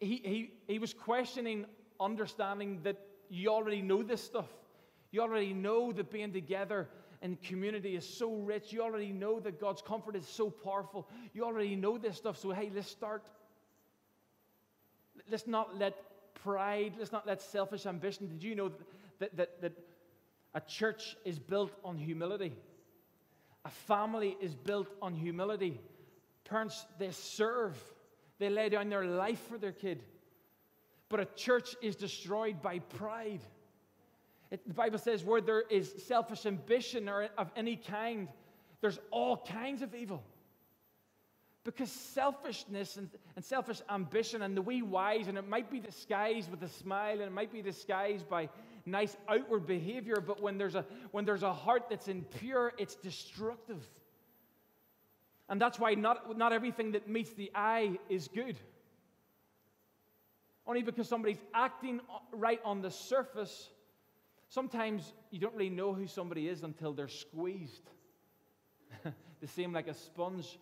He, 0.00 0.20
he, 0.22 0.50
he 0.68 0.78
was 0.78 0.92
questioning 0.92 1.64
understanding 1.98 2.80
that 2.82 2.98
you 3.30 3.48
already 3.48 3.80
know 3.80 4.02
this 4.02 4.22
stuff. 4.22 4.50
You 5.12 5.22
already 5.22 5.54
know 5.54 5.92
that 5.92 6.10
being 6.10 6.34
together 6.34 6.90
in 7.22 7.36
community 7.36 7.96
is 7.96 8.06
so 8.06 8.34
rich. 8.34 8.70
You 8.70 8.82
already 8.82 9.12
know 9.12 9.40
that 9.40 9.58
God's 9.58 9.80
comfort 9.80 10.14
is 10.14 10.28
so 10.28 10.50
powerful. 10.50 11.08
You 11.32 11.46
already 11.46 11.74
know 11.74 11.96
this 11.96 12.18
stuff. 12.18 12.36
So, 12.36 12.50
hey, 12.50 12.70
let's 12.74 12.90
start. 12.90 13.30
Let's 15.30 15.46
not 15.46 15.78
let 15.78 15.94
pride, 16.34 16.96
let's 16.98 17.12
not 17.12 17.26
let 17.26 17.40
selfish 17.40 17.86
ambition. 17.86 18.28
Did 18.28 18.42
you 18.42 18.54
know 18.54 18.72
that, 19.20 19.34
that, 19.38 19.62
that 19.62 19.72
a 20.52 20.60
church 20.60 21.16
is 21.24 21.38
built 21.38 21.72
on 21.82 21.96
humility? 21.96 22.52
A 23.64 23.70
family 23.70 24.36
is 24.40 24.54
built 24.54 24.88
on 25.02 25.14
humility. 25.14 25.80
Parents, 26.44 26.86
they 26.98 27.10
serve. 27.10 27.76
They 28.38 28.48
lay 28.48 28.70
down 28.70 28.88
their 28.88 29.04
life 29.04 29.40
for 29.48 29.58
their 29.58 29.72
kid. 29.72 30.02
But 31.08 31.20
a 31.20 31.24
church 31.36 31.76
is 31.82 31.96
destroyed 31.96 32.62
by 32.62 32.78
pride. 32.78 33.40
It, 34.50 34.66
the 34.66 34.74
Bible 34.74 34.98
says 34.98 35.24
where 35.24 35.40
there 35.40 35.60
is 35.60 35.92
selfish 36.06 36.46
ambition 36.46 37.08
or 37.08 37.28
of 37.36 37.50
any 37.54 37.76
kind, 37.76 38.28
there's 38.80 38.98
all 39.10 39.36
kinds 39.36 39.82
of 39.82 39.94
evil. 39.94 40.22
Because 41.64 41.90
selfishness 41.90 42.96
and, 42.96 43.10
and 43.36 43.44
selfish 43.44 43.82
ambition 43.90 44.40
and 44.42 44.56
the 44.56 44.62
wee 44.62 44.80
wise, 44.80 45.28
and 45.28 45.36
it 45.36 45.46
might 45.46 45.70
be 45.70 45.78
disguised 45.78 46.50
with 46.50 46.62
a 46.62 46.68
smile 46.68 47.12
and 47.12 47.22
it 47.22 47.32
might 47.32 47.52
be 47.52 47.60
disguised 47.60 48.28
by 48.28 48.48
nice 48.86 49.16
outward 49.28 49.66
behavior, 49.66 50.22
but 50.24 50.40
when 50.40 50.58
there's 50.58 50.74
a, 50.74 50.84
when 51.10 51.24
there's 51.24 51.42
a 51.42 51.52
heart 51.52 51.84
that's 51.90 52.08
impure, 52.08 52.72
it's 52.78 52.94
destructive. 52.96 53.82
And 55.48 55.60
that's 55.60 55.78
why 55.78 55.94
not, 55.94 56.38
not 56.38 56.52
everything 56.52 56.92
that 56.92 57.08
meets 57.08 57.30
the 57.32 57.50
eye 57.54 57.98
is 58.08 58.28
good. 58.28 58.56
Only 60.66 60.82
because 60.82 61.08
somebody's 61.08 61.40
acting 61.52 62.00
right 62.32 62.60
on 62.64 62.82
the 62.82 62.90
surface, 62.90 63.70
sometimes 64.48 65.12
you 65.32 65.40
don't 65.40 65.54
really 65.54 65.70
know 65.70 65.92
who 65.92 66.06
somebody 66.06 66.46
is 66.46 66.62
until 66.62 66.92
they're 66.92 67.08
squeezed. 67.08 67.82
the 69.40 69.46
same 69.46 69.72
like 69.72 69.88
a 69.88 69.94
sponge. 69.94 70.58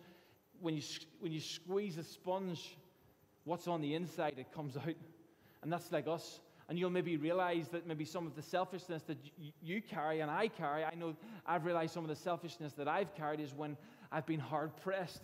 When 0.59 0.75
you, 0.75 0.81
when 1.19 1.31
you 1.31 1.39
squeeze 1.39 1.97
a 1.97 2.03
sponge, 2.03 2.75
what's 3.43 3.67
on 3.67 3.81
the 3.81 3.93
inside, 3.93 4.35
it 4.37 4.51
comes 4.51 4.75
out. 4.75 4.95
And 5.61 5.71
that's 5.71 5.91
like 5.91 6.07
us. 6.07 6.39
And 6.69 6.77
you'll 6.77 6.91
maybe 6.91 7.17
realize 7.17 7.67
that 7.69 7.87
maybe 7.87 8.05
some 8.05 8.27
of 8.27 8.35
the 8.35 8.43
selfishness 8.43 9.01
that 9.03 9.17
you 9.59 9.81
carry 9.81 10.19
and 10.19 10.29
I 10.29 10.49
carry, 10.49 10.85
I 10.85 10.93
know 10.93 11.15
I've 11.45 11.65
realized 11.65 11.95
some 11.95 12.03
of 12.03 12.09
the 12.09 12.15
selfishness 12.15 12.73
that 12.73 12.87
I've 12.87 13.13
carried 13.15 13.39
is 13.39 13.55
when 13.55 13.75
I've 14.11 14.27
been 14.27 14.39
hard 14.39 14.77
pressed 14.77 15.23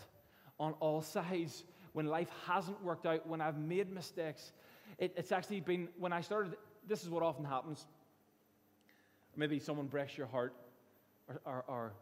on 0.60 0.73
all 0.79 1.03
sides 1.03 1.63
when 1.93 2.08
life 2.08 2.29
hasn't 2.47 2.84
worked 2.84 3.05
out, 3.05 3.27
when 3.27 3.41
I've 3.41 3.58
made 3.58 3.91
mistakes. 3.91 4.53
It, 4.97 5.13
it's 5.15 5.31
actually 5.31 5.62
been, 5.62 5.88
when 5.99 6.12
I 6.12 6.21
started, 6.21 6.55
this 6.88 7.03
is 7.03 7.10
what 7.10 7.21
often 7.21 7.45
happens. 7.45 7.86
Maybe 9.38 9.60
someone 9.60 9.86
breaks 9.86 10.17
your 10.17 10.27
heart, 10.27 10.53
or, 11.29 11.41
or, 11.45 11.63
or, 11.67 11.93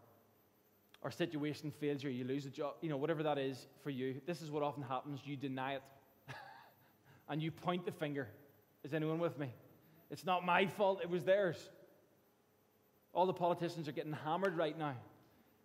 or 1.02 1.10
situation 1.10 1.70
fails 1.70 2.02
you, 2.02 2.10
you 2.10 2.24
lose 2.24 2.46
a 2.46 2.50
job, 2.50 2.74
you 2.80 2.88
know, 2.88 2.96
whatever 2.96 3.22
that 3.22 3.38
is 3.38 3.66
for 3.82 3.90
you. 3.90 4.20
This 4.26 4.40
is 4.40 4.50
what 4.50 4.62
often 4.62 4.82
happens. 4.82 5.20
You 5.24 5.36
deny 5.36 5.74
it, 5.74 5.82
and 7.28 7.42
you 7.42 7.50
point 7.50 7.84
the 7.84 7.92
finger. 7.92 8.28
Is 8.84 8.94
anyone 8.94 9.18
with 9.18 9.38
me? 9.38 9.52
It's 10.10 10.24
not 10.24 10.44
my 10.44 10.66
fault, 10.66 11.00
it 11.02 11.10
was 11.10 11.24
theirs. 11.24 11.56
All 13.12 13.26
the 13.26 13.32
politicians 13.32 13.88
are 13.88 13.92
getting 13.92 14.12
hammered 14.12 14.56
right 14.56 14.78
now 14.78 14.94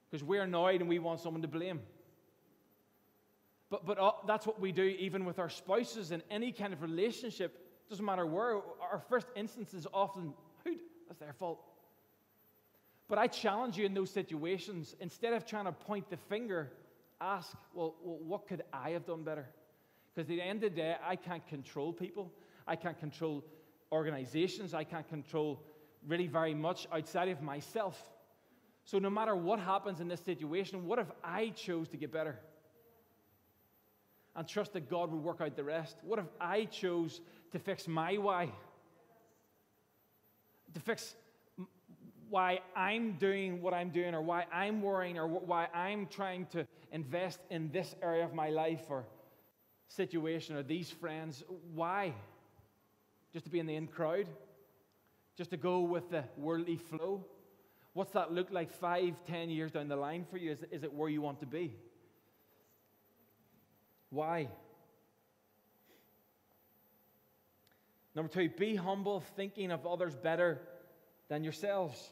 because 0.10 0.24
we're 0.24 0.44
annoyed 0.44 0.82
and 0.82 0.90
we 0.90 1.00
want 1.00 1.20
someone 1.20 1.42
to 1.42 1.48
blame. 1.48 1.82
But, 3.70 3.86
but 3.86 4.00
uh, 4.00 4.12
that's 4.26 4.48
what 4.48 4.60
we 4.60 4.72
do 4.72 4.84
even 4.84 5.26
with 5.26 5.38
our 5.38 5.50
spouses 5.50 6.12
in 6.12 6.24
any 6.32 6.52
kind 6.52 6.74
of 6.74 6.82
relationship. 6.82 7.60
Doesn't 7.90 8.06
matter 8.06 8.26
where. 8.26 8.56
Our 8.82 9.04
first 9.10 9.28
instance 9.36 9.74
is 9.74 9.86
often, 9.94 10.34
who? 10.64 10.76
That's 11.08 11.20
their 11.20 11.34
fault. 11.34 11.60
But 13.08 13.18
I 13.18 13.28
challenge 13.28 13.78
you 13.78 13.86
in 13.86 13.94
those 13.94 14.12
situations, 14.12 14.96
instead 15.00 15.34
of 15.34 15.46
trying 15.46 15.66
to 15.66 15.72
point 15.72 16.10
the 16.10 16.18
finger, 16.18 16.72
ask, 17.20 17.56
well, 17.74 17.96
well 18.04 18.20
what 18.20 18.48
could 18.48 18.64
I 18.72 18.92
have 18.92 19.06
done 19.06 19.24
better? 19.24 19.48
Because 20.14 20.30
at 20.30 20.36
the 20.36 20.42
end 20.42 20.64
of 20.64 20.76
the 20.76 20.82
day, 20.82 20.96
I 21.04 21.16
can't 21.16 21.46
control 21.48 21.92
people. 21.92 22.32
I 22.70 22.76
can't 22.76 22.98
control 23.00 23.44
organizations. 23.92 24.74
I 24.74 24.84
can't 24.84 25.08
control 25.10 25.64
really 26.08 26.28
very 26.28 26.54
much 26.54 26.88
outside 26.94 27.28
of 27.30 27.42
myself. 27.42 28.00
So, 28.86 29.00
no 29.00 29.10
matter 29.10 29.36
what 29.36 29.60
happens 29.60 30.00
in 30.00 30.08
this 30.08 30.22
situation, 30.22 30.86
what 30.86 31.00
if 31.00 31.08
I 31.24 31.50
chose 31.50 31.90
to 31.90 31.98
get 31.98 32.14
better? 32.14 32.40
And 34.36 34.48
trust 34.48 34.74
that 34.74 34.90
God 34.90 35.12
would 35.12 35.24
work 35.24 35.42
out 35.42 35.56
the 35.56 35.64
rest? 35.64 35.98
What 36.04 36.20
if 36.20 36.26
I 36.40 36.66
chose 36.66 37.20
to 37.52 37.60
fix 37.60 37.88
my 37.88 38.18
why? 38.18 38.52
To 40.74 40.80
fix 40.80 41.16
why 42.30 42.60
I'm 42.76 43.14
doing 43.14 43.62
what 43.62 43.74
I'm 43.74 43.90
doing, 43.90 44.14
or 44.14 44.22
why 44.22 44.46
I'm 44.54 44.84
worrying, 44.84 45.18
or 45.18 45.28
why 45.28 45.68
I'm 45.74 46.06
trying 46.06 46.46
to 46.52 46.68
invest 46.92 47.40
in 47.50 47.72
this 47.72 47.96
area 48.04 48.24
of 48.24 48.34
my 48.36 48.50
life 48.50 48.84
or 48.90 49.06
situation 49.88 50.56
or 50.56 50.64
these 50.64 50.92
friends. 50.92 51.44
Why? 51.74 52.14
Just 53.34 53.46
to 53.46 53.52
be 53.52 53.60
in 53.60 53.68
the 53.68 53.76
in 53.76 53.88
crowd? 53.88 54.28
Just 55.38 55.52
to 55.52 55.58
go 55.58 55.82
with 55.82 56.10
the 56.10 56.24
worldly 56.38 56.78
flow? 56.78 57.26
What's 57.94 58.12
that 58.12 58.32
look 58.32 58.52
like 58.52 58.72
five, 58.72 59.16
ten 59.26 59.50
years 59.50 59.72
down 59.72 59.88
the 59.88 59.96
line 59.96 60.26
for 60.30 60.38
you? 60.38 60.52
Is, 60.52 60.64
is 60.72 60.84
it 60.84 60.94
where 60.94 61.10
you 61.10 61.22
want 61.22 61.40
to 61.40 61.46
be? 61.46 61.76
Why? 64.10 64.48
Number 68.16 68.32
two, 68.32 68.50
be 68.50 68.76
humble, 68.76 69.22
thinking 69.36 69.72
of 69.72 69.86
others 69.86 70.16
better 70.16 70.60
than 71.30 71.44
yourselves. 71.44 72.12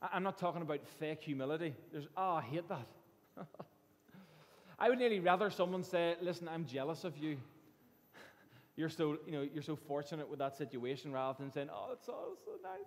I'm 0.00 0.22
not 0.22 0.38
talking 0.38 0.62
about 0.62 0.86
fake 1.00 1.22
humility. 1.22 1.74
There's, 1.90 2.06
oh, 2.16 2.34
I 2.34 2.42
hate 2.42 2.68
that. 2.68 2.86
I 4.78 4.88
would 4.88 4.98
nearly 4.98 5.18
rather 5.18 5.50
someone 5.50 5.82
say, 5.82 6.14
listen, 6.20 6.46
I'm 6.48 6.66
jealous 6.66 7.02
of 7.02 7.18
you. 7.18 7.38
You're 8.78 8.88
so, 8.88 9.18
you 9.26 9.32
know, 9.32 9.44
you're 9.52 9.64
so 9.64 9.74
fortunate 9.74 10.30
with 10.30 10.38
that 10.38 10.56
situation 10.56 11.10
rather 11.10 11.36
than 11.40 11.50
saying, 11.50 11.68
oh, 11.68 11.88
it's 11.94 12.08
all 12.08 12.36
so 12.44 12.52
nice. 12.62 12.86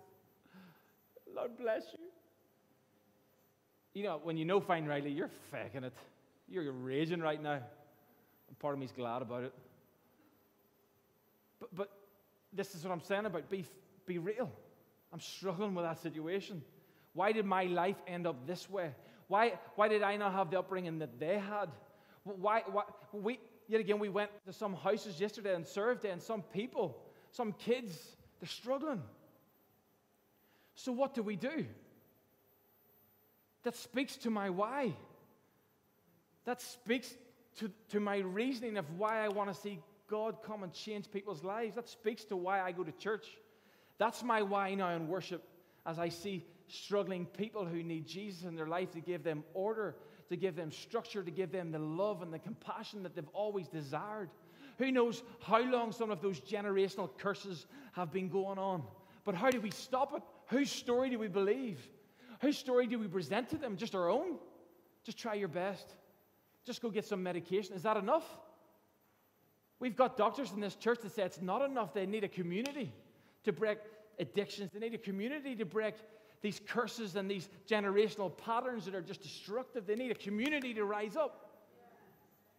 Lord 1.36 1.50
bless 1.58 1.82
you. 1.92 2.06
You 3.92 4.04
know, 4.04 4.18
when 4.22 4.38
you 4.38 4.46
know 4.46 4.58
Fine 4.58 4.86
Riley, 4.86 5.10
you're 5.10 5.28
faking 5.50 5.84
it. 5.84 5.92
You're 6.48 6.72
raging 6.72 7.20
right 7.20 7.42
now. 7.42 7.60
And 8.48 8.58
part 8.58 8.72
of 8.72 8.80
me's 8.80 8.90
glad 8.90 9.20
about 9.20 9.44
it. 9.44 9.52
But, 11.60 11.74
but 11.76 11.90
this 12.54 12.74
is 12.74 12.84
what 12.84 12.92
I'm 12.92 13.02
saying 13.02 13.26
about 13.26 13.50
be, 13.50 13.66
be 14.06 14.16
real. 14.16 14.50
I'm 15.12 15.20
struggling 15.20 15.74
with 15.74 15.84
that 15.84 16.00
situation. 16.00 16.62
Why 17.12 17.32
did 17.32 17.44
my 17.44 17.64
life 17.64 17.98
end 18.06 18.26
up 18.26 18.46
this 18.46 18.70
way? 18.70 18.94
Why, 19.28 19.58
why 19.74 19.88
did 19.88 20.02
I 20.02 20.16
not 20.16 20.32
have 20.32 20.50
the 20.50 20.58
upbringing 20.58 21.00
that 21.00 21.20
they 21.20 21.38
had? 21.38 21.68
Why, 22.24 22.62
why, 22.66 22.84
we, 23.12 23.38
yet 23.68 23.80
again, 23.80 23.98
we 23.98 24.08
went 24.08 24.30
to 24.46 24.52
some 24.52 24.74
houses 24.74 25.20
yesterday 25.20 25.54
and 25.54 25.66
served 25.66 26.04
and 26.04 26.20
some 26.20 26.42
people, 26.42 26.98
some 27.30 27.52
kids, 27.52 28.16
they're 28.40 28.48
struggling. 28.48 29.02
So, 30.74 30.92
what 30.92 31.14
do 31.14 31.22
we 31.22 31.36
do? 31.36 31.66
That 33.62 33.76
speaks 33.76 34.16
to 34.18 34.30
my 34.30 34.50
why. 34.50 34.94
That 36.44 36.60
speaks 36.60 37.14
to, 37.58 37.70
to 37.90 38.00
my 38.00 38.18
reasoning 38.18 38.76
of 38.78 38.98
why 38.98 39.24
I 39.24 39.28
want 39.28 39.52
to 39.52 39.60
see 39.60 39.78
God 40.08 40.42
come 40.42 40.62
and 40.62 40.72
change 40.72 41.10
people's 41.10 41.44
lives. 41.44 41.76
That 41.76 41.88
speaks 41.88 42.24
to 42.24 42.36
why 42.36 42.60
I 42.60 42.72
go 42.72 42.82
to 42.82 42.92
church. 42.92 43.26
That's 43.98 44.22
my 44.22 44.42
why 44.42 44.74
now 44.74 44.90
in 44.90 45.06
worship 45.06 45.44
as 45.86 45.98
I 45.98 46.08
see 46.08 46.44
struggling 46.68 47.26
people 47.26 47.64
who 47.64 47.82
need 47.82 48.06
Jesus 48.06 48.44
in 48.44 48.56
their 48.56 48.66
life 48.66 48.90
to 48.92 49.00
give 49.00 49.22
them 49.22 49.44
order, 49.54 49.96
to 50.32 50.36
give 50.36 50.56
them 50.56 50.72
structure, 50.72 51.22
to 51.22 51.30
give 51.30 51.52
them 51.52 51.70
the 51.70 51.78
love 51.78 52.22
and 52.22 52.32
the 52.32 52.38
compassion 52.38 53.02
that 53.04 53.14
they've 53.14 53.28
always 53.32 53.68
desired. 53.68 54.30
Who 54.78 54.90
knows 54.90 55.22
how 55.40 55.62
long 55.62 55.92
some 55.92 56.10
of 56.10 56.20
those 56.20 56.40
generational 56.40 57.08
curses 57.18 57.66
have 57.92 58.12
been 58.12 58.28
going 58.28 58.58
on? 58.58 58.82
But 59.24 59.34
how 59.34 59.50
do 59.50 59.60
we 59.60 59.70
stop 59.70 60.14
it? 60.16 60.22
Whose 60.46 60.70
story 60.70 61.10
do 61.10 61.18
we 61.18 61.28
believe? 61.28 61.78
Whose 62.40 62.58
story 62.58 62.86
do 62.86 62.98
we 62.98 63.06
present 63.06 63.48
to 63.50 63.56
them? 63.56 63.76
Just 63.76 63.94
our 63.94 64.08
own? 64.08 64.38
Just 65.04 65.18
try 65.18 65.34
your 65.34 65.48
best. 65.48 65.94
Just 66.64 66.82
go 66.82 66.90
get 66.90 67.04
some 67.04 67.22
medication. 67.22 67.74
Is 67.74 67.82
that 67.82 67.96
enough? 67.96 68.24
We've 69.78 69.96
got 69.96 70.16
doctors 70.16 70.52
in 70.52 70.60
this 70.60 70.74
church 70.74 71.00
that 71.02 71.14
say 71.14 71.22
it's 71.22 71.42
not 71.42 71.62
enough. 71.62 71.92
They 71.92 72.06
need 72.06 72.24
a 72.24 72.28
community 72.28 72.92
to 73.44 73.52
break 73.52 73.78
addictions, 74.18 74.70
they 74.72 74.80
need 74.80 74.94
a 74.94 74.98
community 74.98 75.56
to 75.56 75.64
break 75.64 75.94
these 76.42 76.60
curses 76.66 77.16
and 77.16 77.30
these 77.30 77.48
generational 77.68 78.36
patterns 78.36 78.84
that 78.84 78.94
are 78.94 79.00
just 79.00 79.22
destructive. 79.22 79.86
They 79.86 79.94
need 79.94 80.10
a 80.10 80.16
community 80.16 80.74
to 80.74 80.84
rise 80.84 81.16
up. 81.16 81.50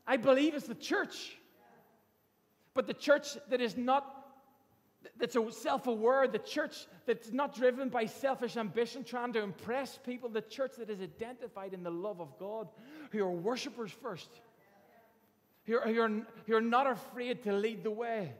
I 0.07 0.17
believe 0.17 0.53
it's 0.55 0.67
the 0.67 0.75
church. 0.75 1.37
But 2.73 2.87
the 2.87 2.93
church 2.93 3.37
that 3.49 3.61
is 3.61 3.77
not 3.77 4.23
that's 5.17 5.35
self 5.57 5.87
aware, 5.87 6.27
the 6.27 6.39
church 6.39 6.87
that's 7.05 7.31
not 7.31 7.55
driven 7.55 7.89
by 7.89 8.05
selfish 8.05 8.55
ambition, 8.55 9.03
trying 9.03 9.33
to 9.33 9.41
impress 9.41 9.99
people, 10.05 10.29
the 10.29 10.41
church 10.41 10.73
that 10.77 10.89
is 10.89 11.01
identified 11.01 11.73
in 11.73 11.83
the 11.83 11.91
love 11.91 12.21
of 12.21 12.37
God, 12.39 12.69
who 13.11 13.21
are 13.21 13.31
worshippers 13.31 13.91
first, 13.91 14.29
who 15.65 15.77
are, 15.77 15.81
who 15.81 16.01
are, 16.01 16.09
who 16.47 16.55
are 16.55 16.61
not 16.61 16.87
afraid 16.87 17.43
to 17.43 17.53
lead 17.53 17.83
the 17.83 17.91
way. 17.91 18.31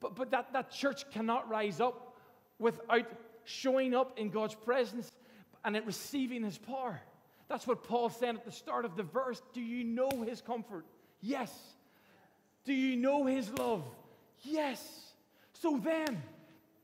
But, 0.00 0.14
but 0.14 0.30
that, 0.30 0.52
that 0.52 0.70
church 0.70 1.10
cannot 1.10 1.48
rise 1.48 1.80
up 1.80 2.16
without 2.58 3.06
showing 3.44 3.94
up 3.94 4.18
in 4.18 4.30
God's 4.30 4.54
presence 4.54 5.10
and 5.64 5.76
it 5.76 5.86
receiving 5.86 6.42
his 6.42 6.58
power. 6.58 7.00
That's 7.48 7.66
what 7.66 7.84
Paul 7.84 8.10
said 8.10 8.36
at 8.36 8.44
the 8.44 8.52
start 8.52 8.84
of 8.84 8.96
the 8.96 9.02
verse. 9.02 9.40
Do 9.52 9.60
you 9.60 9.84
know 9.84 10.24
his 10.26 10.40
comfort? 10.40 10.86
Yes. 11.20 11.52
Do 12.64 12.72
you 12.72 12.96
know 12.96 13.26
his 13.26 13.50
love? 13.50 13.84
Yes. 14.42 14.82
So 15.52 15.80
then, 15.82 16.22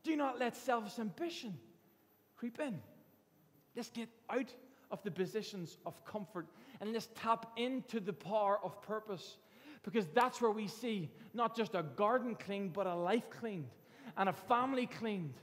do 0.03 0.17
not 0.17 0.39
let 0.39 0.57
selfish 0.57 0.99
ambition 0.99 1.59
creep 2.37 2.59
in. 2.61 2.81
Let's 3.77 3.91
get 3.91 4.09
out 4.29 4.53
of 4.91 5.03
the 5.03 5.11
positions 5.11 5.77
of 5.87 6.05
comfort 6.05 6.47
and 6.81 6.93
let's 6.93 7.09
tap 7.15 7.53
into 7.57 8.01
the 8.01 8.13
power 8.13 8.59
of 8.63 8.81
purpose 8.83 9.37
because 9.83 10.07
that's 10.15 10.41
where 10.41 10.51
we 10.51 10.67
see 10.67 11.11
not 11.33 11.57
just 11.57 11.75
a 11.75 11.83
garden 11.83 12.35
cleaned, 12.35 12.73
but 12.73 12.87
a 12.87 12.95
life 12.95 13.29
cleaned 13.31 13.69
and 14.17 14.29
a 14.29 14.33
family 14.33 14.87
cleaned 14.87 15.35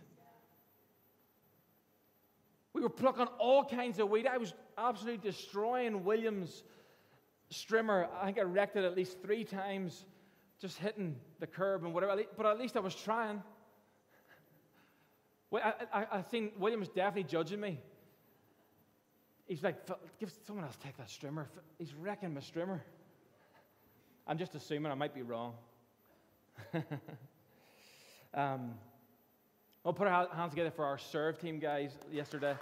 we 2.77 2.83
were 2.83 2.89
plucking 2.89 3.25
all 3.39 3.65
kinds 3.65 3.97
of 3.97 4.09
weed. 4.09 4.27
I 4.27 4.37
was 4.37 4.53
absolutely 4.77 5.31
destroying 5.31 6.03
William's 6.03 6.63
strimmer. 7.51 8.07
I 8.21 8.25
think 8.25 8.37
I 8.37 8.43
wrecked 8.43 8.75
it 8.75 8.83
at 8.83 8.95
least 8.95 9.17
three 9.19 9.43
times, 9.43 10.05
just 10.61 10.77
hitting 10.77 11.15
the 11.39 11.47
curb 11.47 11.83
and 11.83 11.93
whatever. 11.93 12.21
But 12.37 12.45
at 12.45 12.59
least 12.59 12.77
I 12.77 12.79
was 12.81 12.93
trying. 12.93 13.41
I, 15.51 15.73
I, 15.91 16.05
I 16.11 16.21
think 16.21 16.53
William's 16.59 16.87
definitely 16.89 17.23
judging 17.23 17.59
me. 17.59 17.79
He's 19.47 19.63
like, 19.63 19.77
give 20.19 20.31
someone 20.45 20.63
else 20.63 20.77
take 20.83 20.97
that 20.97 21.07
strimmer. 21.07 21.47
He's 21.79 21.95
wrecking 21.95 22.31
my 22.33 22.41
strimmer. 22.41 22.81
I'm 24.27 24.37
just 24.37 24.53
assuming 24.53 24.91
I 24.91 24.95
might 24.95 25.15
be 25.15 25.23
wrong. 25.23 25.53
um, 28.35 28.73
We'll 29.87 29.93
put 29.93 30.07
our 30.07 30.27
hands 30.35 30.49
together 30.49 30.69
for 30.69 30.83
our 30.83 30.97
serve 30.97 31.39
team 31.39 31.59
guys 31.59 31.93
yesterday. 32.11 32.53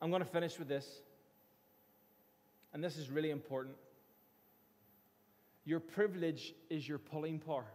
I'm 0.00 0.08
going 0.08 0.22
to 0.22 0.28
finish 0.30 0.58
with 0.58 0.68
this. 0.68 0.86
And 2.72 2.82
this 2.82 2.96
is 2.96 3.10
really 3.10 3.28
important. 3.28 3.76
Your 5.66 5.80
privilege 5.80 6.54
is 6.70 6.88
your 6.88 6.96
pulling 6.96 7.38
power. 7.40 7.66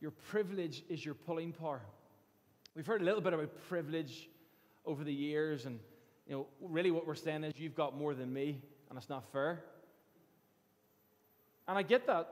Your 0.00 0.12
privilege 0.12 0.84
is 0.88 1.04
your 1.04 1.14
pulling 1.14 1.52
power. 1.52 1.82
We've 2.74 2.86
heard 2.86 3.02
a 3.02 3.04
little 3.04 3.20
bit 3.20 3.34
about 3.34 3.50
privilege 3.68 4.30
over 4.86 5.04
the 5.04 5.12
years, 5.12 5.66
and 5.66 5.78
you 6.26 6.36
know, 6.36 6.46
really 6.62 6.90
what 6.90 7.06
we're 7.06 7.14
saying 7.16 7.44
is 7.44 7.52
you've 7.58 7.76
got 7.76 7.94
more 7.94 8.14
than 8.14 8.32
me, 8.32 8.62
and 8.88 8.96
it's 8.96 9.10
not 9.10 9.30
fair. 9.30 9.62
And 11.72 11.78
I 11.78 11.82
get 11.84 12.06
that 12.08 12.28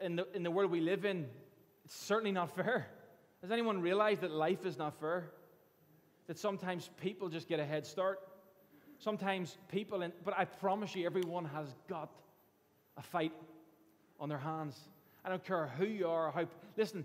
in 0.00 0.14
the, 0.14 0.28
in 0.36 0.44
the 0.44 0.52
world 0.52 0.70
we 0.70 0.80
live 0.80 1.04
in, 1.04 1.26
it's 1.84 1.96
certainly 1.96 2.30
not 2.30 2.54
fair. 2.54 2.86
Does 3.42 3.50
anyone 3.50 3.80
realize 3.80 4.20
that 4.20 4.30
life 4.30 4.64
is 4.64 4.78
not 4.78 5.00
fair? 5.00 5.32
That 6.28 6.38
sometimes 6.38 6.88
people 7.00 7.28
just 7.28 7.48
get 7.48 7.58
a 7.58 7.64
head 7.64 7.84
start. 7.84 8.20
Sometimes 9.00 9.58
people, 9.68 10.02
in, 10.02 10.12
but 10.24 10.32
I 10.38 10.44
promise 10.44 10.94
you, 10.94 11.06
everyone 11.06 11.44
has 11.46 11.66
got 11.88 12.08
a 12.96 13.02
fight 13.02 13.32
on 14.20 14.28
their 14.28 14.38
hands. 14.38 14.78
I 15.24 15.28
don't 15.28 15.44
care 15.44 15.66
who 15.76 15.84
you 15.84 16.06
are, 16.06 16.30
how. 16.30 16.46
Listen, 16.76 17.04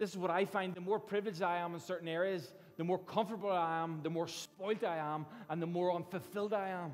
this 0.00 0.10
is 0.10 0.16
what 0.16 0.32
I 0.32 0.44
find 0.44 0.74
the 0.74 0.80
more 0.80 0.98
privileged 0.98 1.40
I 1.40 1.58
am 1.58 1.72
in 1.72 1.78
certain 1.78 2.08
areas, 2.08 2.52
the 2.76 2.82
more 2.82 2.98
comfortable 2.98 3.52
I 3.52 3.78
am, 3.78 4.00
the 4.02 4.10
more 4.10 4.26
spoilt 4.26 4.82
I 4.82 4.96
am, 4.96 5.26
and 5.48 5.62
the 5.62 5.68
more 5.68 5.94
unfulfilled 5.94 6.52
I 6.52 6.70
am. 6.70 6.90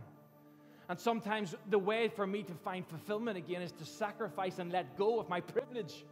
And 0.88 0.98
sometimes 0.98 1.55
the 1.68 1.79
way 1.79 2.09
for 2.09 2.27
me 2.27 2.42
to 2.42 2.55
find 2.55 2.87
fulfillment 2.87 3.37
again 3.37 3.61
is 3.61 3.72
to 3.72 3.85
sacrifice 3.85 4.59
and 4.59 4.72
let 4.72 4.96
go 4.96 5.20
of 5.20 5.29
my 5.29 5.40
privilege. 5.40 6.05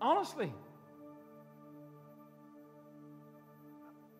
Honestly. 0.00 0.52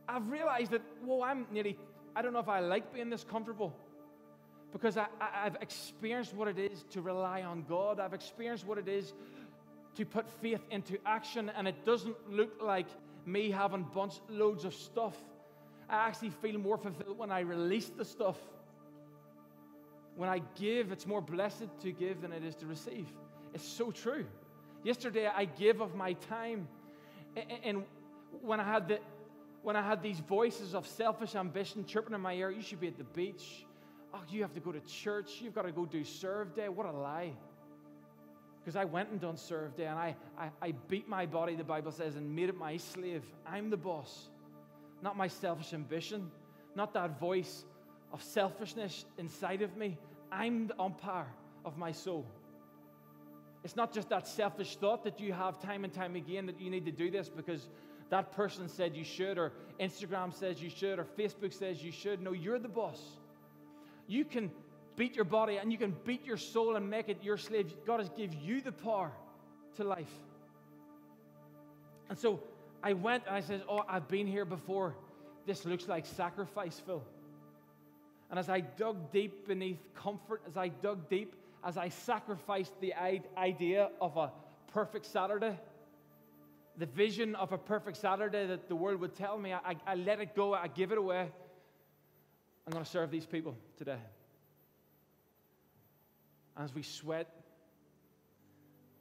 I've 0.09 0.31
realized 0.31 0.71
that, 0.71 0.83
whoa, 1.03 1.23
I'm 1.23 1.47
nearly, 1.51 1.77
I 2.17 2.23
don't 2.23 2.33
know 2.33 2.39
if 2.39 2.49
I 2.49 2.61
like 2.61 2.95
being 2.95 3.11
this 3.11 3.25
comfortable 3.25 3.75
because 4.73 4.97
I, 4.97 5.07
have 5.21 5.57
experienced 5.61 6.35
what 6.35 6.49
it 6.49 6.59
is 6.59 6.85
to 6.91 7.01
rely 7.03 7.43
on 7.43 7.65
God. 7.69 8.01
I've 8.01 8.15
experienced 8.15 8.67
what 8.67 8.79
it 8.79 8.89
is 8.89 9.13
to 9.97 10.05
put 10.05 10.29
faith 10.43 10.61
into 10.71 10.99
action, 11.07 11.51
and 11.57 11.69
it 11.69 11.85
doesn't 11.85 12.17
look 12.29 12.61
like 12.61 12.89
me 13.25 13.51
having 13.51 13.85
bunch 13.95 14.15
loads 14.29 14.65
of 14.65 14.75
stuff. 14.75 15.17
I 15.95 16.07
actually 16.07 16.31
feel 16.31 16.59
more 16.59 16.77
fulfilled 16.77 17.19
when 17.19 17.31
I 17.31 17.41
release 17.41 17.91
the 17.97 18.05
stuff. 18.05 18.37
When 20.17 20.29
I 20.29 20.43
give, 20.57 20.93
it's 20.93 21.07
more 21.07 21.21
blessed 21.21 21.69
to 21.83 21.93
give 21.93 22.23
than 22.23 22.33
it 22.33 22.45
is 22.45 22.55
to 22.57 22.67
receive. 22.67 23.07
It's 23.53 23.67
so 23.67 23.91
true. 23.91 24.27
Yesterday, 24.83 25.27
I 25.27 25.47
gave 25.47 25.81
of 25.81 25.95
my 25.95 26.13
time, 26.15 26.69
and 27.65 27.85
when 28.43 28.61
I 28.61 28.65
had 28.65 28.89
the 28.89 28.99
when 29.63 29.77
I 29.77 29.83
had 29.83 30.03
these 30.03 30.21
voices 30.21 30.75
of 30.75 30.87
selfish 30.87 31.35
ambition 31.35 31.87
chirping 31.87 32.15
in 32.15 32.21
my 32.21 32.35
ear, 32.35 32.51
you 32.51 32.61
should 32.61 32.81
be 32.81 32.89
at 32.89 32.99
the 32.99 33.05
beach. 33.05 33.65
Oh, 34.13 34.21
you 34.29 34.43
have 34.43 34.53
to 34.53 34.61
go 34.61 34.73
to 34.73 34.81
church. 34.81 35.41
You've 35.41 35.55
got 35.55 35.63
to 35.63 35.73
go 35.73 35.87
do 35.87 36.05
serve 36.05 36.55
day. 36.55 36.69
What 36.69 36.85
a 36.85 36.93
lie. 36.93 37.33
Because 38.61 38.77
I 38.77 38.85
went 38.85 39.09
and 39.11 39.19
done 39.19 39.39
serve 39.39 39.75
day 39.75 39.87
and 39.87 39.99
I, 39.99 40.17
I, 40.39 40.51
I 40.61 40.73
beat 40.89 41.09
my 41.09 41.25
body, 41.25 41.55
the 41.55 41.65
Bible 41.65 41.93
says, 41.93 42.17
and 42.17 42.37
made 42.37 42.51
it 42.51 42.59
my 42.59 42.77
slave. 42.77 43.23
I'm 43.47 43.71
the 43.71 43.77
boss, 43.79 44.29
not 45.05 45.19
my 45.19 45.29
selfish 45.29 45.75
ambition, 45.75 46.31
not 46.75 46.95
that 46.95 47.21
voice 47.21 47.67
of 48.11 48.23
selfishness 48.23 49.05
inside 49.19 49.61
of 49.61 49.77
me. 49.77 49.99
I'm 50.33 50.67
the 50.67 50.81
umpire 50.81 51.29
of 51.62 51.77
my 51.77 51.93
soul. 51.93 52.27
It's 53.64 53.77
not 53.77 53.93
just 53.93 54.09
that 54.09 54.27
selfish 54.27 54.77
thought 54.77 55.05
that 55.05 55.21
you 55.21 55.35
have 55.35 55.61
time 55.61 55.85
and 55.85 55.93
time 55.93 56.17
again 56.17 56.47
that 56.47 56.59
you 56.59 56.71
need 56.71 56.87
to 56.87 56.90
do 56.90 57.11
this 57.11 57.29
because 57.29 57.69
that 58.09 58.33
person 58.33 58.67
said 58.67 58.97
you 58.97 59.05
should, 59.05 59.37
or 59.37 59.53
Instagram 59.79 60.33
says 60.33 60.62
you 60.62 60.71
should, 60.71 60.99
or 60.99 61.05
Facebook 61.05 61.53
says 61.53 61.85
you 61.85 61.93
should. 61.93 62.23
No, 62.23 62.33
you're 62.33 62.59
the 62.59 62.69
boss. 62.69 63.01
You 64.07 64.25
can 64.25 64.51
beat 64.97 65.14
your 65.14 65.27
body 65.27 65.59
and 65.59 65.71
you 65.71 65.77
can 65.77 65.95
beat 66.05 66.25
your 66.25 66.38
soul 66.38 66.77
and 66.77 66.88
make 66.88 67.11
it 67.11 67.23
your 67.23 67.37
slave. 67.37 67.75
God 67.87 68.01
has 68.01 68.09
given 68.09 68.38
you 68.40 68.62
the 68.62 68.73
power 68.73 69.12
to 69.77 69.85
life. 69.85 70.14
And 72.09 72.19
so 72.19 72.40
I 72.85 72.92
went 72.92 73.25
and 73.27 73.35
I 73.35 73.40
said, 73.40 73.62
Oh, 73.66 73.83
I've 73.88 74.09
been 74.09 74.27
here 74.27 74.44
before. 74.44 74.94
This 75.47 75.64
looks 75.64 75.88
like 75.88 76.05
sacrifice, 76.05 76.81
Phil. 76.85 77.03
And 78.31 78.38
as 78.38 78.51
I 78.51 78.61
dug 78.61 79.11
deep 79.11 79.49
beneath 79.49 79.81
comfort, 79.94 80.42
as 80.47 80.57
I 80.57 80.68
dug 80.68 81.09
deep, 81.09 81.35
as 81.64 81.79
I 81.79 81.88
sacrificed 81.88 82.73
the 82.83 82.92
idea 83.38 83.88
of 84.01 84.16
a 84.18 84.31
perfect 84.73 85.07
Saturday, 85.07 85.59
the 86.77 86.87
vision 86.87 87.35
of 87.37 87.53
a 87.53 87.59
perfect 87.59 87.97
Saturday 87.97 88.47
that 88.47 88.68
the 88.68 88.77
world 88.77 89.01
would 89.01 89.14
tell 89.14 89.38
me, 89.38 89.55
I, 89.55 89.77
I 89.87 89.94
let 89.94 90.20
it 90.20 90.35
go, 90.35 90.53
I 90.53 90.68
give 90.68 90.92
it 90.92 90.99
away. 90.99 91.31
I'm 92.66 92.73
going 92.73 92.85
to 92.85 92.90
serve 92.90 93.11
these 93.11 93.27
people 93.27 93.57
today. 93.79 93.99
As 96.57 96.75
we 96.75 96.83
sweat, 96.83 97.31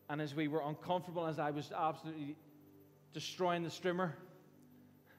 and 0.10 0.22
as 0.22 0.36
we 0.36 0.48
were 0.48 0.62
uncomfortable, 0.62 1.26
as 1.26 1.39
I 1.39 1.52
was 1.52 1.72
absolutely 1.76 2.36
destroying 3.13 3.63
the 3.63 3.69
streamer 3.69 4.15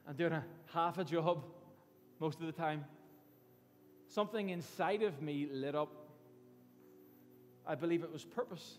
and 0.07 0.17
doing 0.17 0.33
a 0.33 0.43
half 0.73 0.97
a 0.97 1.03
job 1.03 1.43
most 2.19 2.39
of 2.39 2.45
the 2.45 2.51
time, 2.51 2.85
something 4.07 4.49
inside 4.49 5.01
of 5.01 5.21
me 5.21 5.47
lit 5.51 5.75
up. 5.75 5.91
I 7.67 7.75
believe 7.75 8.03
it 8.03 8.11
was 8.11 8.23
purpose. 8.23 8.77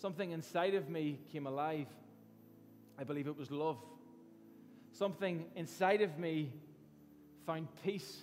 Something 0.00 0.32
inside 0.32 0.74
of 0.74 0.88
me 0.88 1.18
came 1.32 1.46
alive. 1.46 1.86
I 2.98 3.04
believe 3.04 3.26
it 3.26 3.38
was 3.38 3.50
love. 3.50 3.78
Something 4.92 5.46
inside 5.56 6.02
of 6.02 6.18
me 6.18 6.52
found 7.46 7.68
peace 7.82 8.18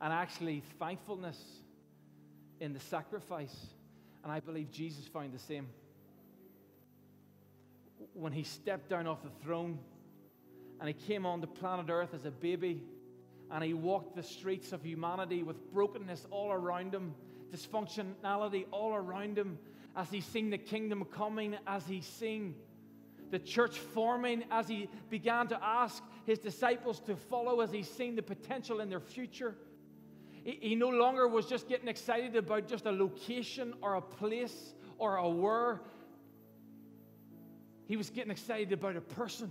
and 0.00 0.12
actually 0.12 0.62
thankfulness 0.78 1.38
in 2.60 2.72
the 2.72 2.80
sacrifice. 2.80 3.54
And 4.22 4.32
I 4.32 4.40
believe 4.40 4.70
Jesus 4.70 5.06
found 5.06 5.32
the 5.32 5.38
same. 5.38 5.66
When 8.14 8.32
he 8.32 8.42
stepped 8.42 8.88
down 8.90 9.06
off 9.06 9.22
the 9.22 9.30
throne 9.44 9.78
and 10.80 10.88
he 10.88 10.94
came 10.94 11.26
on 11.26 11.40
the 11.40 11.46
planet 11.46 11.86
Earth 11.90 12.14
as 12.14 12.24
a 12.24 12.30
baby 12.30 12.82
and 13.50 13.62
he 13.64 13.74
walked 13.74 14.16
the 14.16 14.22
streets 14.22 14.72
of 14.72 14.82
humanity 14.82 15.42
with 15.42 15.72
brokenness 15.72 16.26
all 16.30 16.52
around 16.52 16.94
him, 16.94 17.14
dysfunctionality 17.52 18.66
all 18.70 18.94
around 18.94 19.36
him, 19.36 19.58
as 19.96 20.08
he 20.10 20.20
seen 20.20 20.50
the 20.50 20.58
kingdom 20.58 21.04
coming, 21.04 21.56
as 21.66 21.86
he 21.86 22.00
seen 22.00 22.54
the 23.30 23.38
church 23.38 23.78
forming, 23.78 24.44
as 24.50 24.68
he 24.68 24.88
began 25.08 25.48
to 25.48 25.64
ask 25.64 26.02
his 26.26 26.38
disciples 26.38 27.00
to 27.00 27.16
follow, 27.16 27.60
as 27.60 27.70
he 27.70 27.82
seen 27.82 28.16
the 28.16 28.22
potential 28.22 28.80
in 28.80 28.88
their 28.88 29.00
future. 29.00 29.56
He, 30.44 30.58
he 30.60 30.74
no 30.74 30.88
longer 30.88 31.28
was 31.28 31.46
just 31.46 31.68
getting 31.68 31.88
excited 31.88 32.36
about 32.36 32.68
just 32.68 32.86
a 32.86 32.92
location 32.92 33.74
or 33.82 33.94
a 33.94 34.02
place 34.02 34.74
or 34.98 35.16
a 35.16 35.28
where. 35.28 35.80
He 37.90 37.96
was 37.96 38.08
getting 38.08 38.30
excited 38.30 38.72
about 38.72 38.94
a 38.94 39.00
person, 39.00 39.50